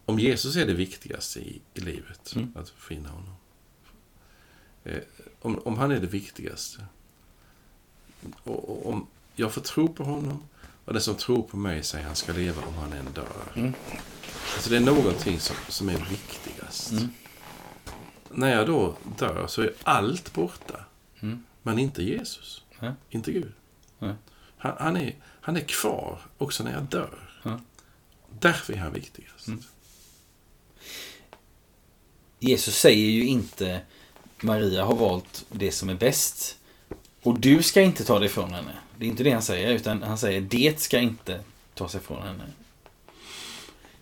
Om 0.05 0.19
Jesus 0.19 0.55
är 0.55 0.65
det 0.65 0.73
viktigaste 0.73 1.39
i, 1.39 1.61
i 1.73 1.79
livet, 1.79 2.35
mm. 2.35 2.51
att 2.55 2.69
finna 2.69 3.09
honom. 3.09 3.33
Eh, 4.83 4.97
om, 5.41 5.59
om 5.59 5.77
han 5.77 5.91
är 5.91 5.99
det 5.99 6.07
viktigaste. 6.07 6.85
Och, 8.43 8.69
och, 8.69 8.93
om 8.93 9.07
jag 9.35 9.53
får 9.53 9.61
tro 9.61 9.93
på 9.93 10.03
honom 10.03 10.43
och 10.85 10.93
den 10.93 11.01
som 11.01 11.15
tror 11.15 11.43
på 11.43 11.57
mig 11.57 11.83
säger 11.83 12.05
han 12.05 12.15
ska 12.15 12.33
leva 12.33 12.61
om 12.61 12.73
han 12.73 12.93
än 12.93 13.05
dör. 13.13 13.51
Mm. 13.55 13.73
Alltså 14.53 14.69
det 14.69 14.77
är 14.77 14.81
någonting 14.81 15.39
som, 15.39 15.55
som 15.69 15.89
är 15.89 16.05
viktigast. 16.09 16.91
Mm. 16.91 17.09
När 18.31 18.55
jag 18.55 18.67
då 18.67 18.95
dör 19.17 19.47
så 19.47 19.61
är 19.61 19.73
allt 19.83 20.33
borta. 20.33 20.85
Mm. 21.19 21.43
Men 21.63 21.79
inte 21.79 22.03
Jesus. 22.03 22.63
Mm. 22.81 22.93
Inte 23.09 23.31
Gud. 23.31 23.51
Mm. 23.99 24.15
Han, 24.57 24.75
han, 24.79 24.97
är, 24.97 25.15
han 25.41 25.57
är 25.57 25.61
kvar 25.61 26.19
också 26.37 26.63
när 26.63 26.73
jag 26.73 26.83
dör. 26.83 27.29
Därför 28.39 28.73
är 28.73 28.77
han 28.77 28.93
viktigast. 28.93 29.47
Mm. 29.47 29.59
Jesus 32.39 32.75
säger 32.75 33.09
ju 33.09 33.25
inte 33.25 33.81
Maria 34.41 34.85
har 34.85 34.95
valt 34.95 35.45
det 35.51 35.71
som 35.71 35.89
är 35.89 35.95
bäst. 35.95 36.57
Och 37.23 37.39
du 37.39 37.63
ska 37.63 37.81
inte 37.81 38.03
ta 38.03 38.19
det 38.19 38.25
ifrån 38.25 38.53
henne. 38.53 38.71
Det 38.97 39.05
är 39.05 39.09
inte 39.09 39.23
det 39.23 39.31
han 39.31 39.41
säger, 39.41 39.73
utan 39.73 40.03
han 40.03 40.17
säger 40.17 40.41
det 40.41 40.79
ska 40.79 40.99
inte 40.99 41.43
ta 41.73 41.89
sig 41.89 42.01
från 42.01 42.21
henne. 42.21 42.43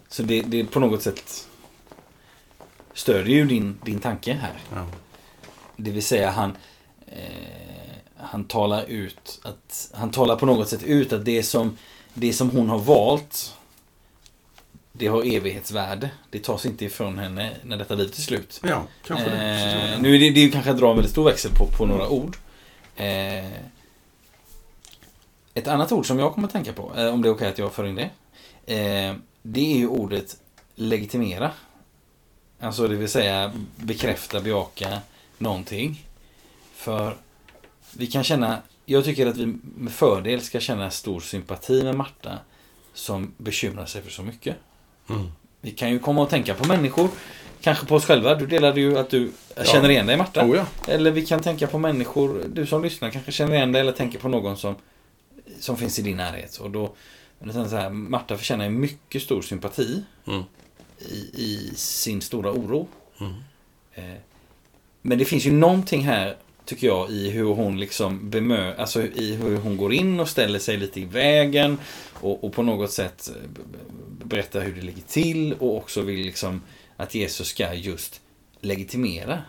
Så 0.07 0.23
det, 0.23 0.41
det 0.41 0.63
på 0.63 0.79
något 0.79 1.01
sätt 1.01 1.47
stödjer 2.93 3.35
ju 3.35 3.45
din, 3.45 3.79
din 3.85 3.99
tanke 3.99 4.33
här. 4.33 4.61
Ja. 4.73 4.87
Det 5.75 5.91
vill 5.91 6.03
säga 6.03 6.31
han, 6.31 6.57
eh, 7.07 7.56
han 8.31 8.43
talar 8.43 8.83
ut 8.83 9.39
att 9.43 9.91
han 9.93 10.11
talar 10.11 10.35
på 10.35 10.45
något 10.45 10.69
sätt 10.69 10.83
ut 10.83 11.13
att 11.13 11.25
det 11.25 11.43
som, 11.43 11.77
det 12.13 12.33
som 12.33 12.49
hon 12.49 12.69
har 12.69 12.79
valt 12.79 13.53
det 14.97 15.07
har 15.07 15.23
evighetsvärde. 15.23 16.09
Det 16.29 16.39
tas 16.39 16.65
inte 16.65 16.85
ifrån 16.85 17.19
henne 17.19 17.51
när 17.63 17.77
detta 17.77 17.95
livet 17.95 18.17
är 18.17 18.21
slut. 18.21 18.61
Ja, 18.63 18.83
kanske 19.07 19.29
det. 19.29 19.93
Eh, 19.93 20.01
nu 20.01 20.15
är 20.15 20.19
det, 20.19 20.29
det 20.29 20.45
är 20.45 20.51
kanske 20.51 20.71
att 20.71 20.77
dra 20.77 20.89
en 20.89 20.95
väldigt 20.95 21.11
stor 21.11 21.25
växel 21.25 21.51
på, 21.51 21.65
på 21.77 21.85
några 21.85 22.09
ord. 22.09 22.37
Eh, 22.95 23.51
ett 25.53 25.67
annat 25.67 25.91
ord 25.91 26.05
som 26.07 26.19
jag 26.19 26.33
kommer 26.33 26.47
att 26.47 26.53
tänka 26.53 26.73
på, 26.73 26.91
eh, 26.97 27.07
om 27.07 27.21
det 27.21 27.27
är 27.27 27.31
okej 27.31 27.31
okay 27.31 27.47
att 27.47 27.57
jag 27.57 27.73
för 27.73 27.85
in 27.85 27.95
det. 27.95 28.09
Eh, 28.75 29.15
det 29.41 29.73
är 29.73 29.77
ju 29.77 29.87
ordet 29.87 30.37
legitimera. 30.75 31.51
Alltså 32.59 32.87
det 32.87 32.95
vill 32.95 33.09
säga 33.09 33.51
bekräfta, 33.75 34.41
bejaka 34.41 34.99
någonting. 35.37 36.05
För 36.75 37.17
vi 37.97 38.07
kan 38.07 38.23
känna, 38.23 38.61
jag 38.85 39.05
tycker 39.05 39.27
att 39.27 39.37
vi 39.37 39.45
med 39.77 39.91
fördel 39.91 40.41
ska 40.41 40.59
känna 40.59 40.91
stor 40.91 41.19
sympati 41.19 41.83
med 41.83 41.95
Marta 41.95 42.39
som 42.93 43.33
bekymrar 43.37 43.85
sig 43.85 44.01
för 44.01 44.11
så 44.11 44.23
mycket. 44.23 44.55
Mm. 45.09 45.31
Vi 45.61 45.71
kan 45.71 45.89
ju 45.89 45.99
komma 45.99 46.21
och 46.21 46.29
tänka 46.29 46.53
på 46.53 46.67
människor. 46.67 47.09
Kanske 47.61 47.85
på 47.85 47.95
oss 47.95 48.05
själva. 48.05 48.35
Du 48.35 48.47
delade 48.47 48.81
ju 48.81 48.97
att 48.97 49.09
du 49.09 49.31
ja. 49.55 49.63
känner 49.63 49.89
igen 49.89 50.05
dig 50.05 50.17
Marta. 50.17 50.45
Oh, 50.45 50.55
ja. 50.55 50.65
Eller 50.87 51.11
vi 51.11 51.25
kan 51.25 51.39
tänka 51.39 51.67
på 51.67 51.79
människor. 51.79 52.43
Du 52.47 52.65
som 52.65 52.83
lyssnar 52.83 53.09
kanske 53.09 53.31
känner 53.31 53.55
igen 53.55 53.71
dig 53.71 53.81
eller 53.81 53.91
tänker 53.91 54.19
på 54.19 54.29
någon 54.29 54.57
som, 54.57 54.75
som 55.59 55.77
finns 55.77 55.99
i 55.99 56.01
din 56.01 56.17
närhet. 56.17 56.57
Och 56.57 56.71
då, 56.71 56.93
så 57.53 57.75
här, 57.75 57.89
Marta 57.89 58.37
förtjänar 58.37 58.69
mycket 58.69 59.21
stor 59.21 59.41
sympati 59.41 60.03
mm. 60.27 60.43
i, 60.99 61.17
i, 61.33 61.71
sin 61.75 62.21
stora 62.21 62.51
oro. 62.51 62.87
Mm. 63.19 63.33
Eh, 63.93 64.19
men 65.01 65.17
det 65.17 65.25
finns 65.25 65.45
ju 65.45 65.51
någonting 65.51 66.01
här 66.01 66.37
tycker 66.67 66.87
jag, 66.87 67.09
i 67.09 67.29
hur 67.29 67.45
hon 67.45 67.79
liksom 67.79 68.29
bemö 68.29 68.75
alltså 68.75 69.01
i 69.03 69.35
hur 69.35 69.57
hon 69.57 69.77
går 69.77 69.93
in 69.93 70.19
och 70.19 70.29
ställer 70.29 70.59
sig 70.59 70.77
lite 70.77 70.99
i 70.99 71.05
vägen 71.05 71.77
och, 72.13 72.43
och 72.43 72.53
på 72.53 72.63
något 72.63 72.91
sätt 72.91 73.29
eh, 73.35 73.63
berättar 74.23 74.61
hur 74.61 74.75
det 74.75 74.81
ligger 74.81 75.01
till 75.01 75.53
och 75.53 75.77
också 75.77 76.01
vill 76.01 76.19
liksom 76.19 76.61
att 76.97 77.15
Jesus 77.15 77.47
ska 77.47 77.73
just 77.73 78.21
legitimera. 78.61 79.41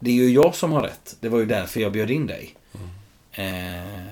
Det 0.00 0.10
är 0.10 0.14
ju 0.14 0.30
jag 0.30 0.54
som 0.54 0.72
har 0.72 0.82
rätt. 0.82 1.16
Det 1.20 1.28
var 1.28 1.38
ju 1.38 1.46
därför 1.46 1.80
jag 1.80 1.92
bjöd 1.92 2.10
in 2.10 2.26
dig. 2.26 2.54
Mm. 2.74 2.88
Eh, 3.32 4.04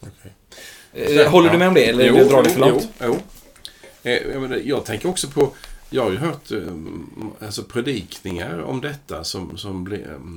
okay. 0.00 1.16
Eh, 1.16 1.30
håller 1.30 1.50
du 1.50 1.58
med 1.58 1.68
om 1.68 1.74
det? 1.74 1.88
Eller 1.88 2.04
jo, 2.04 2.28
drar 2.28 2.42
det 2.42 2.50
för 2.50 2.60
långt? 2.60 2.88
Jo, 3.00 3.06
jo. 3.06 4.10
Eh, 4.10 4.56
jag 4.64 4.84
tänker 4.84 5.08
också 5.08 5.28
på 5.28 5.52
jag 5.90 6.02
har 6.02 6.10
ju 6.10 6.16
hört 6.16 6.50
eh, 6.50 6.74
alltså, 7.40 7.62
predikningar 7.62 8.58
om 8.58 8.80
detta 8.80 9.24
som, 9.24 9.58
som 9.58 9.84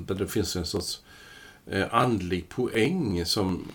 där 0.08 0.16
det 0.16 0.28
finns 0.28 0.56
en 0.56 0.66
sorts 0.66 1.02
eh, 1.68 1.94
andlig 1.94 2.50
poäng 2.50 3.26
som 3.26 3.68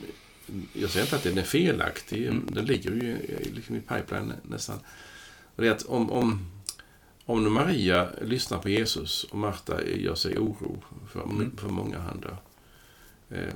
jag 0.73 0.91
säger 0.91 1.07
inte 1.07 1.17
att 1.17 1.23
den 1.23 1.39
är 1.39 1.43
felaktig. 1.43 2.27
Mm. 2.27 2.49
Den 2.51 2.65
ligger 2.65 2.91
ju 2.91 3.17
liksom 3.55 3.77
i 3.77 3.81
pipeline 3.81 4.33
nästan. 4.43 4.79
Och 5.57 5.63
det 5.63 5.69
är 5.69 5.73
att 5.73 5.83
om, 5.83 6.11
om, 6.11 6.51
om 7.25 7.53
Maria 7.53 8.09
lyssnar 8.23 8.59
på 8.59 8.69
Jesus 8.69 9.25
och 9.25 9.39
Marta 9.39 9.85
gör 9.85 10.15
sig 10.15 10.39
oro 10.39 10.83
för, 11.13 11.23
mm. 11.23 11.57
för 11.57 11.69
många. 11.69 12.05
Eh, 13.31 13.55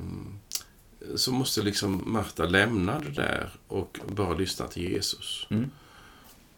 så 1.16 1.32
måste 1.32 1.62
liksom 1.62 2.02
Marta 2.06 2.44
lämna 2.44 3.00
det 3.00 3.10
där 3.10 3.50
och 3.66 4.00
bara 4.06 4.34
lyssna 4.34 4.66
till 4.66 4.82
Jesus. 4.82 5.46
Mm. 5.50 5.70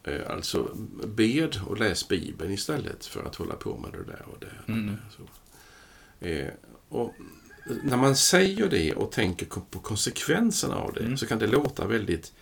Eh, 0.07 0.31
alltså 0.31 0.77
bed 1.05 1.59
och 1.67 1.79
läs 1.79 2.07
Bibeln 2.07 2.51
istället 2.51 3.05
för 3.05 3.23
att 3.23 3.35
hålla 3.35 3.55
på 3.55 3.77
med 3.77 3.91
det 3.91 4.11
där 4.11 4.25
och 4.25 4.39
det. 4.39 4.71
Mm. 4.71 4.89
Och 4.89 4.95
det 4.95 5.01
så. 5.17 6.27
Eh, 6.27 6.53
och 6.89 7.13
när 7.83 7.97
man 7.97 8.15
säger 8.15 8.69
det 8.69 8.93
och 8.93 9.11
tänker 9.11 9.45
på 9.45 9.79
konsekvenserna 9.79 10.75
av 10.75 10.93
det 10.93 10.99
mm. 10.99 11.17
så 11.17 11.27
kan 11.27 11.39
det 11.39 11.47
låta 11.47 11.87
väldigt, 11.87 12.33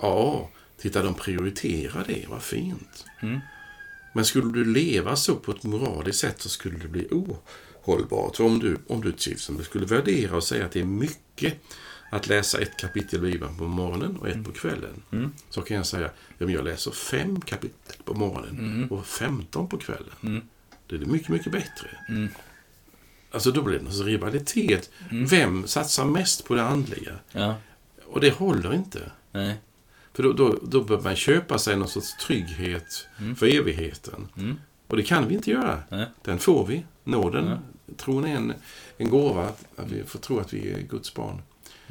ja, 0.00 0.50
titta 0.78 1.02
de 1.02 1.14
prioriterar 1.14 2.04
det, 2.06 2.26
vad 2.28 2.42
fint. 2.42 3.04
Mm. 3.22 3.40
Men 4.12 4.24
skulle 4.24 4.52
du 4.52 4.64
leva 4.64 5.16
så 5.16 5.36
på 5.36 5.52
ett 5.52 5.62
moraliskt 5.62 6.18
sätt 6.18 6.40
så 6.40 6.48
skulle 6.48 6.78
det 6.78 6.88
bli 6.88 7.08
ohållbart. 7.10 8.36
För 8.36 8.44
om 8.44 8.58
du, 8.58 8.78
om 8.86 9.00
du 9.00 9.12
till 9.12 9.32
exempel 9.32 9.64
skulle 9.64 9.86
värdera 9.86 10.36
och 10.36 10.44
säga 10.44 10.64
att 10.64 10.72
det 10.72 10.80
är 10.80 10.84
mycket 10.84 11.54
att 12.12 12.26
läsa 12.26 12.60
ett 12.60 12.76
kapitel 12.76 13.20
Bibeln 13.20 13.56
på 13.56 13.64
morgonen 13.64 14.16
och 14.16 14.28
ett 14.28 14.34
mm. 14.34 14.44
på 14.44 14.52
kvällen. 14.52 15.02
Mm. 15.12 15.32
Så 15.50 15.62
kan 15.62 15.76
jag 15.76 15.86
säga, 15.86 16.10
ja, 16.38 16.50
jag 16.50 16.64
läser 16.64 16.90
fem 16.90 17.40
kapitel 17.40 17.96
på 18.04 18.14
morgonen 18.14 18.58
mm. 18.58 18.88
och 18.92 19.06
femton 19.06 19.68
på 19.68 19.78
kvällen. 19.78 20.14
Mm. 20.22 20.42
Det 20.86 20.96
är 20.96 20.98
mycket, 20.98 21.28
mycket 21.28 21.52
bättre. 21.52 21.88
Mm. 22.08 22.28
alltså 23.30 23.50
då 23.50 23.62
blir 23.62 23.78
det 23.78 23.86
en 23.86 23.92
rivalitet. 23.92 24.90
Vem 25.10 25.66
satsar 25.66 26.04
mest 26.04 26.44
på 26.44 26.54
det 26.54 26.62
andliga? 26.62 27.12
Ja. 27.32 27.54
Och 28.06 28.20
det 28.20 28.30
håller 28.30 28.74
inte. 28.74 29.12
Nej. 29.32 29.56
För 30.12 30.22
då, 30.22 30.32
då, 30.32 30.58
då 30.62 30.82
behöver 30.82 31.04
man 31.04 31.16
köpa 31.16 31.58
sig 31.58 31.76
någon 31.76 31.88
sorts 31.88 32.16
trygghet 32.16 33.06
för 33.36 33.46
evigheten. 33.46 34.28
Mm. 34.36 34.56
Och 34.86 34.96
det 34.96 35.02
kan 35.02 35.28
vi 35.28 35.34
inte 35.34 35.50
göra. 35.50 35.82
Nej. 35.88 36.06
Den 36.22 36.38
får 36.38 36.66
vi. 36.66 36.84
Nåden. 37.04 37.46
Ja. 37.46 37.58
Tron 37.96 38.24
är 38.24 38.36
en, 38.36 38.52
en 38.96 39.10
gåva. 39.10 39.48
Att 39.76 39.90
vi 39.90 40.04
får 40.04 40.18
tro 40.18 40.38
att 40.38 40.52
vi 40.52 40.72
är 40.72 40.80
Guds 40.80 41.14
barn. 41.14 41.42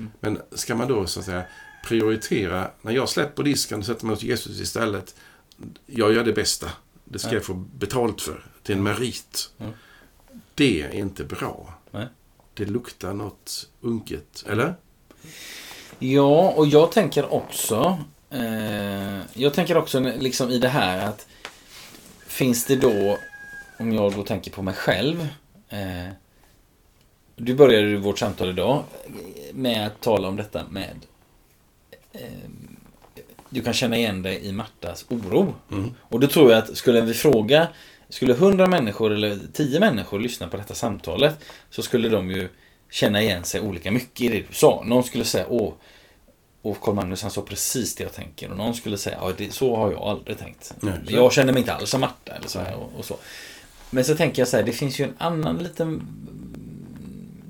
Mm. 0.02 0.12
Men 0.20 0.42
ska 0.52 0.76
man 0.76 0.88
då 0.88 1.08
så 1.08 1.20
att 1.20 1.26
säga 1.26 1.44
prioritera. 1.88 2.72
När 2.82 2.92
jag 2.92 3.10
släpper 3.10 3.44
disken 3.44 3.80
och 3.80 3.86
sätter 3.86 4.06
mig 4.06 4.16
hos 4.16 4.24
Jesus 4.24 4.60
istället. 4.60 5.16
Jag 5.86 6.14
gör 6.14 6.24
det 6.24 6.34
bästa. 6.34 6.70
Det 7.06 7.20
ska 7.20 7.30
Ja. 7.30 7.34
jag 7.34 7.46
få 7.46 7.54
betalt 7.54 8.22
för. 8.22 8.46
Det 8.64 8.74
är 8.74 8.78
en 8.78 8.84
merit. 8.84 9.50
Mm. 9.60 9.72
Det 10.56 10.82
är 10.82 10.96
inte 10.96 11.24
bra. 11.24 11.74
Nej. 11.92 12.08
Det 12.54 12.66
luktar 12.66 13.14
något 13.14 13.70
unket. 13.82 14.44
Eller? 14.48 14.76
Ja, 16.00 16.50
och 16.52 16.68
jag 16.68 16.92
tänker 16.92 17.34
också 17.34 18.00
eh, 18.30 19.20
Jag 19.34 19.54
tänker 19.54 19.78
också 19.78 20.00
liksom 20.00 20.50
i 20.50 20.58
det 20.58 20.68
här 20.70 21.08
att 21.08 21.28
Finns 22.28 22.66
det 22.66 22.76
då 22.76 23.18
Om 23.80 23.94
jag 23.94 24.14
då 24.16 24.24
tänker 24.24 24.52
på 24.52 24.62
mig 24.62 24.74
själv 24.74 25.28
eh, 25.70 26.08
Du 27.44 27.56
började 27.56 27.98
vårt 27.98 28.20
samtal 28.20 28.50
idag 28.50 28.84
Med 29.54 29.88
att 29.88 30.02
tala 30.02 30.28
om 30.28 30.36
detta 30.36 30.64
med 30.70 30.96
eh, 32.14 32.22
Du 33.50 33.62
kan 33.62 33.74
känna 33.74 33.98
igen 33.98 34.22
dig 34.22 34.46
i 34.46 34.52
Martas 34.52 35.06
oro 35.10 35.54
Mm. 35.72 35.92
Och 36.00 36.20
då 36.20 36.28
tror 36.28 36.52
jag 36.52 36.58
att 36.58 36.78
skulle 36.78 37.02
vi 37.02 37.14
fråga 37.14 37.68
Skulle 38.10 38.34
hundra 38.34 38.68
människor 38.68 39.12
eller 39.12 39.40
tio 39.54 39.80
människor 39.80 40.20
lyssna 40.20 40.48
på 40.48 40.58
detta 40.58 40.74
samtalet 40.74 41.46
Så 41.70 41.82
skulle 41.82 42.10
de 42.10 42.32
ju 42.32 42.50
känna 42.92 43.22
igen 43.22 43.44
sig 43.44 43.62
olika 43.62 43.92
mycket 43.92 44.22
i 44.22 44.28
det 44.28 44.48
du 44.50 44.54
sa. 44.54 44.84
Någon 44.86 45.04
skulle 45.04 45.26
säga 45.26 45.46
åh 45.50 45.74
och 46.62 46.82
Carl 46.82 46.96
Magnus 46.96 47.22
han 47.22 47.32
sa 47.32 47.42
precis 47.42 47.96
det 47.96 48.04
jag 48.04 48.14
tänker. 48.14 48.52
Och 48.52 48.58
någon 48.58 48.74
skulle 48.74 48.98
säga 48.98 49.18
ja, 49.22 49.32
det, 49.38 49.54
så 49.54 49.76
har 49.76 49.92
jag 49.92 50.02
aldrig 50.02 50.38
tänkt. 50.38 50.74
Nej, 50.80 50.94
jag 51.08 51.34
känner 51.34 51.54
mig 51.54 51.60
inte 51.60 51.74
alls 51.74 51.90
som 51.90 52.02
Marta 52.02 52.32
eller 52.32 52.48
så 52.48 52.60
här 52.60 52.76
och, 52.76 52.92
och 52.98 53.06
så. 53.06 53.18
Men 53.90 54.06
så 54.06 54.16
tänker 54.16 54.42
jag 54.42 54.48
så 54.48 54.58
här, 54.58 54.64
det 54.64 54.72
finns 54.72 55.00
ju 55.00 55.06
en 55.06 55.16
annan 55.18 55.58
liten... 55.58 56.08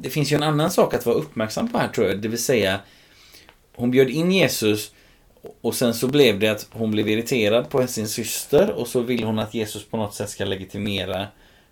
Det 0.02 0.10
finns 0.10 0.32
ju 0.32 0.36
en 0.36 0.43
annan 0.43 0.72
sak 0.72 0.93
att 0.93 1.06
vara 1.06 1.16
uppmärksam 1.16 1.72
på 1.72 1.78
här 1.78 1.88
tror 1.88 2.08
jag. 2.08 2.22
Det 2.22 2.28
vill 2.28 2.43
säga, 2.43 2.80
hon 3.76 3.91
bjöd 3.91 4.10
in 4.10 4.32
Jesus 4.32 4.91
och 5.62 5.76
sen 5.76 5.93
så 5.93 6.08
blev 6.08 6.39
det 6.39 6.47
att 6.47 6.68
hon 6.72 6.91
blev 6.91 7.10
irriterad 7.10 7.70
på 7.70 7.88
sin 7.88 8.08
syster 8.08 8.72
och 8.72 8.88
så 8.88 9.02
vill 9.02 9.24
hon 9.24 9.39
att 9.39 9.54
Jesus 9.54 9.86
på 9.86 9.97
något 9.97 10.14
sätt 10.14 10.30
ska 10.30 10.45
legitimera 10.45 11.28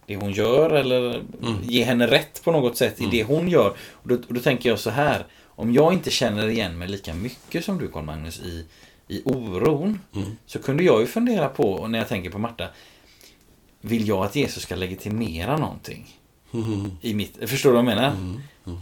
det 0.05 0.15
hon 0.15 0.31
gör 0.31 0.69
eller 0.69 1.23
ge 1.63 1.83
henne 1.83 2.07
rätt 2.07 2.43
på 2.43 2.51
något 2.51 2.77
sätt 2.77 3.01
i 3.01 3.05
det 3.11 3.23
hon 3.23 3.49
gör. 3.49 3.73
Och 3.91 4.07
då, 4.07 4.15
och 4.15 4.33
då 4.33 4.39
tänker 4.39 4.69
jag 4.69 4.79
så 4.79 4.89
här, 4.89 5.25
om 5.45 5.73
jag 5.73 5.93
inte 5.93 6.09
känner 6.09 6.47
igen 6.47 6.77
mig 6.77 6.87
lika 6.87 7.13
mycket 7.13 7.65
som 7.65 7.77
du 7.77 7.87
Carl 7.87 8.03
Magnus 8.03 8.39
i, 8.39 8.65
i 9.07 9.21
oron 9.25 9.99
så 10.45 10.59
kunde 10.59 10.83
jag 10.83 11.01
ju 11.01 11.07
fundera 11.07 11.49
på, 11.49 11.87
när 11.87 11.99
jag 11.99 12.07
tänker 12.07 12.29
på 12.29 12.37
Marta, 12.37 12.67
vill 13.81 14.07
jag 14.07 14.25
att 14.25 14.35
Jesus 14.35 14.63
ska 14.63 14.75
legitimera 14.75 15.57
någonting? 15.57 16.18
I 17.01 17.13
mitt, 17.13 17.49
förstår 17.49 17.69
du 17.69 17.75
vad 17.75 17.85
jag 17.85 17.95
menar? 17.95 18.15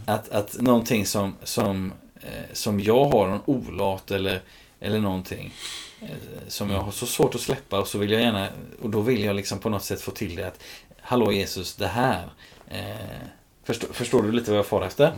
Att, 0.06 0.28
att 0.28 0.60
någonting 0.60 1.06
som, 1.06 1.34
som, 1.44 1.92
eh, 2.20 2.30
som 2.52 2.80
jag 2.80 3.04
har, 3.04 3.28
en 3.28 3.40
olat 3.44 4.10
eller, 4.10 4.42
eller 4.80 5.00
någonting 5.00 5.54
eh, 6.00 6.08
som 6.48 6.70
jag 6.70 6.80
har 6.80 6.92
så 6.92 7.06
svårt 7.06 7.34
att 7.34 7.40
släppa 7.40 7.80
och 7.80 7.88
så 7.88 7.98
vill 7.98 8.10
jag 8.10 8.22
gärna, 8.22 8.48
och 8.82 8.90
då 8.90 9.00
vill 9.00 9.24
jag 9.24 9.36
liksom 9.36 9.58
på 9.58 9.68
något 9.68 9.84
sätt 9.84 10.00
få 10.00 10.10
till 10.10 10.36
det 10.36 10.46
att 10.46 10.60
Hallå 11.00 11.32
Jesus, 11.32 11.74
det 11.74 11.86
här. 11.86 12.28
Eh, 12.66 12.96
förstår, 13.64 13.88
förstår 13.92 14.22
du 14.22 14.32
lite 14.32 14.50
vad 14.50 14.58
jag 14.58 14.66
far 14.66 14.82
efter? 14.82 15.12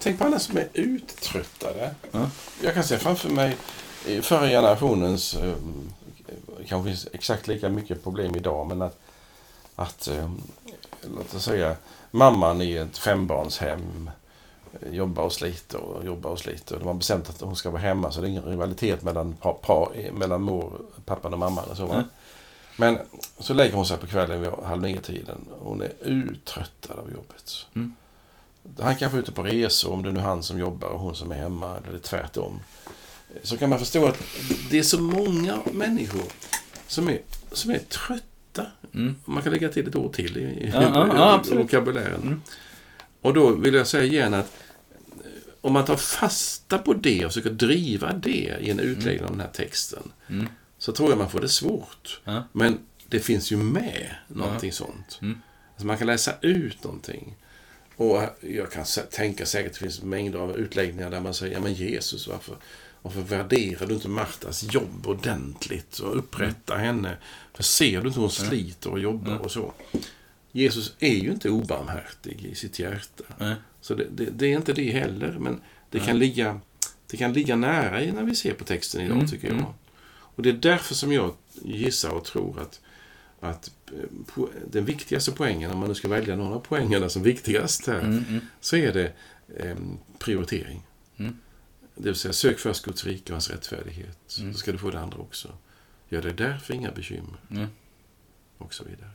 Tänk 0.00 0.18
på 0.18 0.24
alla 0.24 0.38
som 0.38 0.56
är 0.56 0.68
uttröttade. 0.72 1.94
Ja. 2.12 2.30
Jag 2.62 2.74
kan 2.74 2.84
se 2.84 2.98
framför 2.98 3.28
mig 3.28 3.56
i 4.06 4.22
förra 4.22 4.48
generationens, 4.48 5.34
eh, 5.34 5.54
kanske 6.68 6.90
finns 6.90 7.08
exakt 7.12 7.46
lika 7.46 7.68
mycket 7.68 8.02
problem 8.04 8.36
idag, 8.36 8.66
men 8.66 8.82
att, 8.82 8.98
att 9.76 10.08
eh, 10.08 10.30
låt 11.16 11.34
oss 11.34 11.44
säga, 11.44 11.76
mamman 12.10 12.62
i 12.62 12.76
ett 12.76 12.98
fembarnshem 12.98 14.10
eh, 14.80 14.94
jobbar 14.94 15.22
och 15.22 15.32
sliter 15.32 15.80
och 15.80 16.04
jobbar 16.04 16.30
och 16.30 16.38
sliter. 16.38 16.78
De 16.78 16.86
har 16.86 16.94
bestämt 16.94 17.28
att 17.28 17.40
hon 17.40 17.56
ska 17.56 17.70
vara 17.70 17.82
hemma 17.82 18.10
så 18.10 18.20
det 18.20 18.26
är 18.26 18.30
ingen 18.30 18.44
rivalitet 18.44 19.02
mellan, 19.02 19.32
pa, 19.32 19.52
pa, 19.52 19.92
mellan 20.12 20.42
mor, 20.42 20.72
pappan 21.04 21.32
och 21.32 21.38
mamman. 21.38 21.64
Och 21.70 21.76
så? 21.76 21.86
Nej. 21.86 22.04
Men 22.76 22.98
så 23.38 23.54
lägger 23.54 23.74
hon 23.74 23.86
sig 23.86 23.96
på 23.96 24.06
kvällen 24.06 24.40
vid 24.40 24.50
halv 24.50 24.82
nio-tiden. 24.82 25.38
Hon 25.58 25.82
är 25.82 25.92
uttröttad 26.00 26.98
av 26.98 27.12
jobbet. 27.12 27.66
Mm. 27.74 27.94
Han 28.80 28.96
kanske 28.96 29.18
är 29.18 29.20
ute 29.20 29.32
på 29.32 29.42
resor, 29.42 29.92
om 29.92 30.02
det 30.02 30.12
nu 30.12 30.20
är 30.20 30.24
han 30.24 30.42
som 30.42 30.58
jobbar 30.58 30.88
och 30.88 31.00
hon 31.00 31.14
som 31.14 31.32
är 31.32 31.36
hemma, 31.36 31.76
eller 31.88 31.98
tvärtom. 31.98 32.60
Så 33.42 33.56
kan 33.56 33.70
man 33.70 33.78
förstå 33.78 34.06
att 34.06 34.18
det 34.70 34.78
är 34.78 34.82
så 34.82 35.00
många 35.00 35.58
människor 35.72 36.22
som 36.86 37.08
är, 37.08 37.20
som 37.52 37.70
är 37.70 37.78
trötta. 37.78 38.35
Mm. 38.96 39.14
Man 39.24 39.42
kan 39.42 39.52
lägga 39.52 39.68
till 39.68 39.88
ett 39.88 39.96
ord 39.96 40.12
till 40.12 40.36
i, 40.36 40.40
i, 40.40 40.70
Ja, 40.74 40.82
ja, 41.14 41.34
absolut. 41.34 41.64
vokabulären. 41.64 42.22
Mm. 42.22 42.40
Och 43.20 43.34
då 43.34 43.50
vill 43.54 43.74
jag 43.74 43.86
säga 43.86 44.04
igen 44.04 44.34
att 44.34 44.52
eh, 45.24 45.30
om 45.60 45.72
man 45.72 45.84
tar 45.84 45.96
fasta 45.96 46.78
på 46.78 46.94
det 46.94 47.24
och 47.24 47.30
försöker 47.32 47.50
driva 47.50 48.12
det 48.12 48.56
i 48.60 48.70
en 48.70 48.80
utläggning 48.80 49.24
av 49.24 49.30
den 49.30 49.40
här 49.40 49.50
texten 49.52 50.12
Mm. 50.28 50.46
så 50.78 50.92
tror 50.92 51.08
jag 51.10 51.18
man 51.18 51.30
får 51.30 51.40
det 51.40 51.48
svårt. 51.48 52.20
Men 52.52 52.78
det 53.08 53.20
finns 53.20 53.52
ju 53.52 53.56
med 53.56 54.14
någonting 54.28 54.72
sånt. 54.72 55.18
Mm. 55.22 55.38
Alltså 55.72 55.86
man 55.86 55.98
kan 55.98 56.06
läsa 56.06 56.32
ut 56.40 56.84
någonting. 56.84 57.34
Och 57.96 58.22
jag 58.40 58.70
kan 58.72 58.84
tänka 59.10 59.46
säkert 59.46 59.66
att 59.70 59.74
det 59.74 59.80
finns 59.80 60.02
mängder 60.02 60.38
av 60.38 60.56
utläggningar 60.56 61.10
där 61.10 61.20
man 61.20 61.34
säger, 61.34 61.54
ja 61.54 61.60
men 61.60 61.74
Jesus, 61.74 62.28
varför, 62.28 62.56
varför 63.02 63.20
värderar 63.20 63.86
du 63.86 63.94
inte 63.94 64.08
Martas 64.08 64.74
jobb 64.74 65.06
ordentligt 65.06 65.98
och 65.98 66.18
upprättar 66.18 66.76
henne? 66.76 67.16
För 67.56 67.62
ser 67.62 68.00
du 68.00 68.06
inte 68.08 68.14
hur 68.20 68.20
hon 68.22 68.30
sliter 68.30 68.90
och 68.90 68.98
jobbar 69.00 69.38
och 69.38 69.50
så? 69.50 69.72
Jesus 70.52 70.94
är 70.98 71.14
ju 71.14 71.30
inte 71.30 71.50
obarmhärtig 71.50 72.44
i 72.44 72.54
sitt 72.54 72.78
hjärta. 72.78 73.24
Nej. 73.38 73.54
Så 73.80 73.94
det, 73.94 74.06
det, 74.10 74.24
det 74.30 74.46
är 74.46 74.56
inte 74.56 74.72
det 74.72 74.90
heller, 74.90 75.36
men 75.40 75.60
det 75.90 75.98
kan, 76.00 76.18
ligga, 76.18 76.60
det 77.06 77.16
kan 77.16 77.32
ligga 77.32 77.56
nära 77.56 78.12
när 78.12 78.22
vi 78.22 78.34
ser 78.34 78.52
på 78.54 78.64
texten 78.64 79.00
idag, 79.00 79.16
Mm, 79.16 79.28
tycker 79.28 79.46
jag. 79.48 79.56
mm. 79.56 79.66
Och 80.08 80.42
det 80.42 80.48
är 80.48 80.52
därför 80.52 80.94
som 80.94 81.12
jag 81.12 81.34
gissar 81.62 82.10
och 82.10 82.24
tror 82.24 82.60
att, 82.60 82.80
att 83.40 83.70
eh, 84.36 84.42
den 84.70 84.84
viktigaste 84.84 85.32
poängen, 85.32 85.70
om 85.70 85.78
man 85.78 85.88
nu 85.88 85.94
ska 85.94 86.08
välja 86.08 86.36
någon 86.36 86.52
av 86.52 86.60
poängerna 86.60 87.08
som 87.08 87.22
viktigast 87.22 87.86
här, 87.86 88.00
Mm, 88.00 88.24
mm. 88.28 88.40
så 88.60 88.76
är 88.76 88.92
det 88.92 89.12
eh, 89.56 89.76
prioritering. 90.18 90.82
Mm. 91.16 91.36
Det 91.94 92.04
vill 92.08 92.14
säga, 92.14 92.32
sök 92.32 92.58
först 92.58 92.84
Guds 92.84 93.04
rike 93.04 93.24
och 93.32 93.34
hans 93.34 93.50
rättfärdighet, 93.50 94.36
Mm. 94.40 94.52
så 94.52 94.58
ska 94.58 94.72
du 94.72 94.78
få 94.78 94.90
det 94.90 95.00
andra 95.00 95.18
också. 95.18 95.48
Gör 96.08 96.22
det 96.22 96.32
därför 96.32 96.74
inga 96.74 96.90
bekymmer, 96.90 97.38
Mm. 97.50 97.66
och 98.58 98.74
så 98.74 98.84
vidare. 98.84 99.10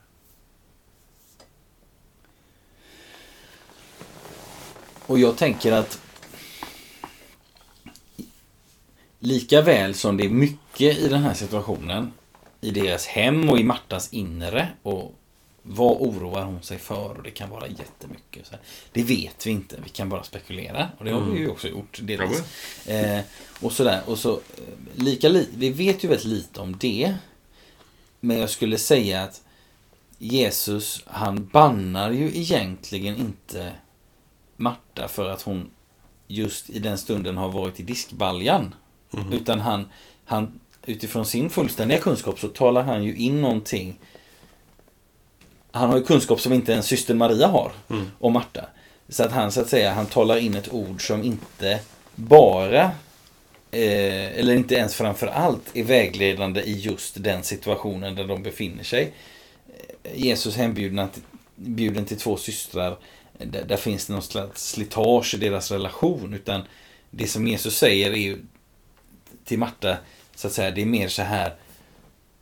Och 5.06 5.20
jag 5.20 5.38
tänker 5.38 5.72
att 5.72 6.02
lika 9.20 9.62
väl 9.62 9.94
som 9.94 10.18
det 10.18 10.26
är 10.26 10.30
mycket 10.30 10.98
i 10.98 11.08
den 11.10 11.24
här 11.24 11.34
situationen 11.34 12.14
i 12.62 12.72
deras 12.72 13.06
hem 13.06 13.50
och 13.50 13.60
i 13.60 13.64
Martas 13.64 14.14
inre 14.14 14.68
och 14.82 15.16
vad 15.64 15.98
oroar 16.02 16.44
hon 16.44 16.62
sig 16.62 16.78
för 16.78 17.18
och 17.18 17.24
det 17.24 17.32
kan 17.32 17.50
vara 17.50 17.68
jättemycket. 17.68 18.46
Så 18.48 18.52
här. 18.52 18.62
Det 18.92 19.04
vet 19.04 19.48
vi 19.48 19.52
inte, 19.52 19.80
vi 19.84 19.90
kan 19.90 20.10
bara 20.10 20.24
spekulera 20.24 20.90
och 20.98 21.06
det 21.06 21.12
har 21.12 21.22
vi 21.22 21.40
ju 21.40 21.50
också 21.50 21.68
gjort 21.68 22.00
delvis. 22.04 22.44
Eh, 22.88 23.22
och 23.62 23.72
sådär, 23.72 24.02
och 24.06 24.18
så 24.20 24.32
eh, 24.34 24.40
lika 24.96 25.30
li- 25.30 25.50
vi 25.56 25.70
vet 25.70 26.04
ju 26.04 26.08
väldigt 26.08 26.26
lite 26.28 26.60
om 26.62 26.78
det. 26.80 27.14
Men 28.20 28.38
jag 28.40 28.50
skulle 28.50 28.78
säga 28.78 29.24
att 29.24 29.42
Jesus, 30.18 31.04
han 31.06 31.46
bannar 31.48 32.12
ju 32.12 32.26
egentligen 32.38 33.16
inte 33.18 33.72
Marta 34.58 35.08
för 35.08 35.30
att 35.30 35.42
hon 35.42 35.70
just 36.28 36.70
i 36.70 36.80
den 36.80 36.98
stunden 36.98 37.38
har 37.38 37.50
varit 37.50 37.80
i 37.80 37.84
diskbaljan. 37.84 38.76
Mhm. 39.12 39.34
Utan 39.34 39.60
han, 39.60 39.86
han, 40.26 40.60
utifrån 40.86 41.26
sin 41.26 41.50
fullständiga 41.50 42.00
kunskap 42.00 42.40
så 42.40 42.48
talar 42.48 42.84
han 42.84 43.04
ju 43.04 43.16
in 43.16 43.42
någonting. 43.42 44.00
Han 45.72 45.90
har 45.90 45.98
ju 45.98 46.04
kunskap 46.04 46.40
som 46.42 46.54
inte 46.54 46.72
ens 46.72 46.86
syster 46.86 47.14
Maria 47.14 47.48
har 47.48 47.72
Mm. 47.90 48.12
om 48.20 48.34
Marta. 48.34 48.66
Så 49.10 49.24
att 49.24 49.32
han 49.32 49.52
så 49.52 49.62
att 49.62 49.70
säga, 49.70 49.94
han 49.94 50.06
talar 50.06 50.38
in 50.38 50.56
ett 50.56 50.74
ord 50.74 51.08
som 51.08 51.24
inte 51.24 51.80
bara 52.16 52.84
eh, 53.72 54.40
eller 54.40 54.54
inte 54.54 54.76
ens 54.76 54.96
framför 54.96 55.28
allt 55.28 55.62
är 55.74 55.84
vägledande 55.84 56.62
i 56.62 56.80
just 56.80 57.24
den 57.24 57.44
situationen 57.44 58.16
där 58.16 58.28
de 58.28 58.44
befinner 58.44 58.84
sig. 58.84 59.14
Eh, 60.04 60.12
Jesus 60.24 60.56
hembjuden 60.56 61.10
till, 61.10 61.22
bjuden 61.56 62.06
till 62.06 62.18
två 62.18 62.38
systrar. 62.38 62.92
eh, 63.40 63.48
Där, 63.48 63.64
där 63.64 63.78
finns 63.78 64.06
det 64.06 64.14
någon 64.14 64.22
slags 64.22 64.70
slitage 64.70 65.34
i 65.34 65.38
deras 65.38 65.72
relation. 65.72 66.34
Utan 66.34 66.62
det 67.10 67.28
som 67.28 67.48
Jesus 67.48 67.78
säger 67.78 68.12
är 68.12 68.16
ju 68.16 68.38
till 69.46 69.60
Marta, 69.60 69.98
så 70.36 70.48
att 70.48 70.54
säga, 70.54 70.72
det 70.72 70.82
är 70.82 70.86
mer 70.86 71.08
så 71.08 71.22
här. 71.22 71.54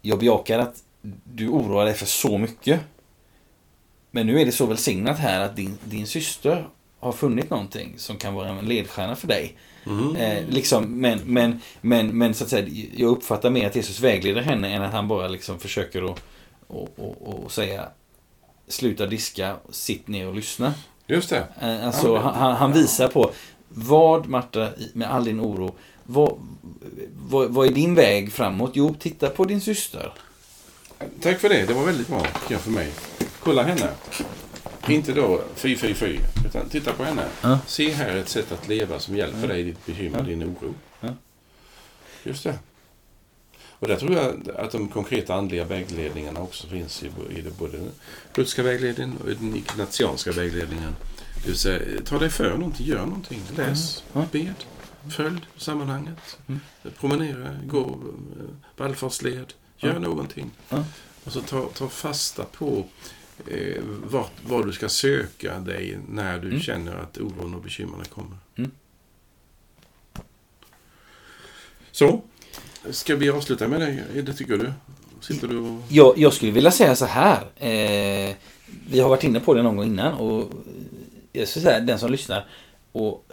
Jag 0.02 0.20
bejakar 0.20 0.60
att 0.60 0.84
du 1.24 1.48
oroar 1.48 1.86
dig 1.86 1.94
för 1.94 2.06
så 2.06 2.38
mycket. 2.38 2.80
Men 4.12 4.28
nu 4.28 4.42
är 4.42 4.46
det 4.46 4.52
så 4.52 4.66
välsignat 4.66 5.20
här 5.20 5.40
att 5.40 5.56
din, 5.56 5.78
din 5.86 6.08
syster 6.08 6.68
har 7.00 7.12
funnit 7.12 7.50
någonting 7.50 7.94
som 7.98 8.18
kan 8.18 8.34
vara 8.34 8.50
en 8.50 8.66
ledstjärna 8.66 9.16
för 9.16 9.28
dig. 9.28 9.58
Mm. 9.86 10.16
Eh, 10.16 10.44
liksom, 10.50 11.02
men, 11.02 11.20
men, 11.26 11.62
men, 11.82 12.08
men 12.18 12.34
så 12.34 12.44
att 12.44 12.50
säga, 12.50 12.68
jag 12.96 13.10
uppfattar 13.10 13.50
mer 13.50 13.68
att 13.68 13.76
Jesus 13.76 14.00
vägleder 14.00 14.42
henne 14.42 14.70
än 14.70 14.82
att 14.82 14.94
han 14.94 15.08
bara 15.08 15.28
liksom 15.28 15.60
försöker 15.60 16.12
att 16.12 16.22
och, 16.68 16.90
och, 16.96 17.44
och 17.44 17.52
säga 17.52 17.88
sluta 18.68 19.06
diska, 19.06 19.56
sitt 19.70 20.08
ner 20.08 20.28
och 20.28 20.36
lyssna. 20.36 20.74
Just 21.08 21.30
det. 21.30 21.44
Eh, 21.62 21.86
Alltså, 21.86 22.08
Ja, 22.16 22.32
han, 22.36 22.56
han 22.56 22.74
visar 22.74 23.08
på 23.08 23.32
vad, 23.70 24.28
Marta, 24.28 24.70
med 24.94 25.12
all 25.12 25.24
din 25.26 25.42
oro, 25.42 25.76
vad, 26.04 26.34
vad, 27.30 27.50
vad 27.50 27.68
är 27.68 27.72
din 27.72 27.96
väg 27.96 28.32
framåt? 28.32 28.72
Jo, 28.74 28.96
titta 29.00 29.30
på 29.30 29.46
din 29.46 29.62
syster. 29.62 30.14
Tack 31.22 31.40
för 31.40 31.50
det. 31.50 31.66
Det 31.66 31.74
var 31.74 31.86
väldigt 31.86 32.08
bra 32.08 32.20
tycker 32.22 32.54
jag, 32.54 32.62
för 32.62 32.72
mig. 32.72 32.92
Kolla 33.40 33.64
henne. 33.64 33.90
Inte 34.88 35.14
då 35.14 35.42
fy, 35.56 35.76
fy, 35.76 35.94
fy. 35.94 36.20
Utan 36.46 36.70
titta 36.70 36.94
på 36.94 37.04
henne. 37.04 37.26
Ja. 37.42 37.60
Se 37.68 37.92
här 37.92 38.16
ett 38.16 38.30
sätt 38.30 38.52
att 38.52 38.68
leva 38.68 39.00
som 39.00 39.16
hjälper 39.16 39.48
dig 39.48 39.60
i 39.60 39.64
ditt 39.64 39.86
bekymmer, 39.86 40.24
din 40.24 40.44
oro. 40.44 40.74
Just 42.24 42.44
det. 42.44 42.60
Och 43.80 43.88
där 43.88 43.96
tror 43.96 44.14
jag 44.14 44.50
att 44.58 44.72
de 44.72 44.88
konkreta 44.88 45.34
andliga 45.36 45.64
vägledningarna 45.66 46.40
också 46.42 46.68
finns 46.68 47.04
i, 47.04 47.12
i 47.38 47.42
det, 47.42 47.58
både 47.58 47.78
den 47.78 47.92
lutherska 48.36 48.64
vägledningen 48.64 49.18
och 49.18 49.28
den 49.30 49.56
ignatianska 49.56 50.32
vägledningen. 50.32 50.96
Det 51.44 51.48
vill 51.50 51.58
säga, 51.58 52.02
ta 52.06 52.20
dig 52.20 52.30
för 52.30 52.58
någonting, 52.58 52.86
gör 52.88 53.06
någonting, 53.06 53.42
läs, 53.58 54.04
Ja. 54.14 54.26
bed, 54.32 54.54
följ 55.12 55.40
sammanhanget, 55.58 56.38
Mm. 56.48 56.60
promenera, 57.00 57.56
gå 57.66 57.80
eh, 57.82 58.56
vallfartsled, 58.78 59.54
gör 59.78 59.94
Ja. 59.94 60.00
någonting. 60.00 60.52
Ja. 60.70 60.84
Och 61.24 61.32
så 61.32 61.42
ta, 61.42 61.66
ta 61.74 61.90
fasta 61.90 62.44
på 62.44 62.86
eh, 63.48 63.84
vart, 64.04 64.32
var 64.48 64.64
du 64.64 64.72
ska 64.72 64.90
söka 64.90 65.60
dig 65.60 65.98
när 66.10 66.40
du 66.40 66.48
Mm. 66.48 66.60
känner 66.60 66.96
att 66.96 67.18
oron 67.18 67.54
och 67.54 67.62
bekymren 67.62 68.06
kommer. 68.06 68.38
Mm. 68.56 68.72
Så, 71.92 72.22
ska 72.90 73.16
vi 73.16 73.30
avsluta 73.30 73.68
med 73.68 73.82
det? 73.82 74.22
Det 74.22 74.34
tycker 74.34 74.58
du? 74.58 74.74
Sitter 75.22 75.48
du 75.48 75.58
och... 75.58 75.82
Jag, 75.90 76.18
jag 76.18 76.34
skulle 76.34 76.52
vilja 76.52 76.72
säga 76.72 76.96
så 76.96 77.06
här. 77.06 77.42
Eh, 77.56 78.36
vi 78.90 79.00
har 79.00 79.10
varit 79.10 79.24
inne 79.24 79.40
på 79.40 79.54
det 79.54 79.64
någon 79.64 79.76
gång 79.76 79.86
innan. 79.86 80.14
Och 80.14 80.52
jag 81.32 81.48
skulle 81.48 81.66
säga, 81.66 81.80
den 81.80 82.00
som 82.00 82.12
lyssnar. 82.12 82.46
Och 82.92 83.26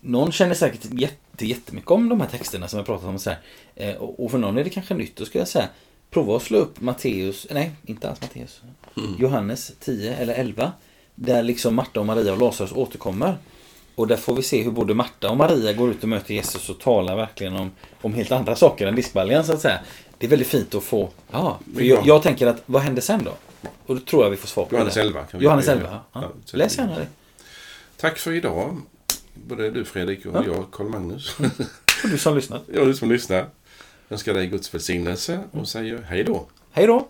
någon 0.00 0.32
känner 0.32 0.54
säkert 0.54 0.86
jätte, 0.92 1.46
jättemycket 1.46 1.90
om 1.90 2.08
de 2.08 2.20
här 2.20 2.28
texterna 2.28 2.68
som 2.68 2.76
jag 2.76 2.86
pratat 2.86 3.06
om. 3.08 3.18
Så 3.18 3.30
här. 3.30 3.38
Eh, 3.74 3.94
och, 3.94 4.24
och 4.24 4.30
för 4.30 4.38
någon 4.38 4.58
är 4.58 4.64
det 4.64 4.70
kanske 4.70 4.94
nytt. 4.94 5.16
Då 5.16 5.24
skulle 5.24 5.40
jag 5.40 5.48
säga, 5.48 5.68
prova 6.10 6.36
att 6.36 6.42
slå 6.42 6.58
upp 6.58 6.80
Matteus, 6.80 7.46
nej 7.50 7.72
inte 7.86 8.08
alls 8.08 8.20
Matteus. 8.20 8.60
Mm. 8.96 9.16
Johannes 9.18 9.72
10 9.80 10.14
eller 10.14 10.34
11. 10.34 10.72
Där 11.14 11.42
liksom 11.42 11.74
Marta 11.74 12.00
och 12.00 12.06
Maria 12.06 12.32
och 12.32 12.38
Lazarus 12.38 12.72
återkommer. 12.72 13.36
Och 13.94 14.06
där 14.06 14.16
får 14.16 14.34
vi 14.34 14.42
se 14.42 14.62
hur 14.62 14.70
både 14.70 14.94
Marta 14.94 15.30
och 15.30 15.36
Maria 15.36 15.72
går 15.72 15.90
ut 15.90 16.02
och 16.02 16.08
möter 16.08 16.34
Jesus 16.34 16.68
och 16.70 16.80
talar 16.80 17.16
verkligen 17.16 17.56
om, 17.56 17.70
om 18.00 18.14
helt 18.14 18.32
andra 18.32 18.56
saker 18.56 18.86
än 18.86 18.94
diskbaljan 18.94 19.44
så 19.44 19.52
att 19.52 19.60
säga. 19.60 19.78
Det 20.18 20.26
är 20.26 20.30
väldigt 20.30 20.48
fint 20.48 20.74
att 20.74 20.82
få, 20.82 21.10
ja, 21.30 21.58
för 21.74 21.82
jag, 21.82 22.06
jag 22.06 22.22
tänker 22.22 22.46
att 22.46 22.62
vad 22.66 22.82
händer 22.82 23.02
sen 23.02 23.24
då? 23.24 23.32
Och 23.86 23.94
då 23.94 24.00
tror 24.00 24.22
jag 24.24 24.30
vi 24.30 24.36
får 24.36 24.48
svar 24.48 24.64
på 24.64 24.74
Johannes 24.74 24.94
det. 24.94 25.00
11. 25.00 25.24
Kan 25.24 25.40
vi 25.40 25.44
Johannes 25.46 25.68
11, 25.68 25.88
ja. 25.90 26.20
Ja, 26.20 26.30
ja. 26.52 26.58
Läs 26.58 26.78
gärna 26.78 26.98
det. 26.98 27.06
Tack 27.96 28.18
för 28.18 28.32
idag. 28.32 28.76
Både 29.34 29.70
du 29.70 29.84
Fredrik 29.84 30.26
och 30.26 30.34
Ja. 30.34 30.44
jag, 30.46 30.70
Karl-Magnus. 30.72 31.36
Och 32.02 32.08
du 32.10 32.18
som 32.18 32.36
lyssnat. 32.36 32.62
jag 32.74 32.86
du 32.86 32.94
som 32.94 33.12
lyssnar. 33.12 33.46
Önskar 34.10 34.34
dig 34.34 34.46
Guds 34.46 34.74
välsignelse 34.74 35.40
och 35.50 35.68
säger 35.68 36.02
hej 36.02 36.24
då. 36.24 36.46
Hej 36.72 36.86
då! 36.86 37.08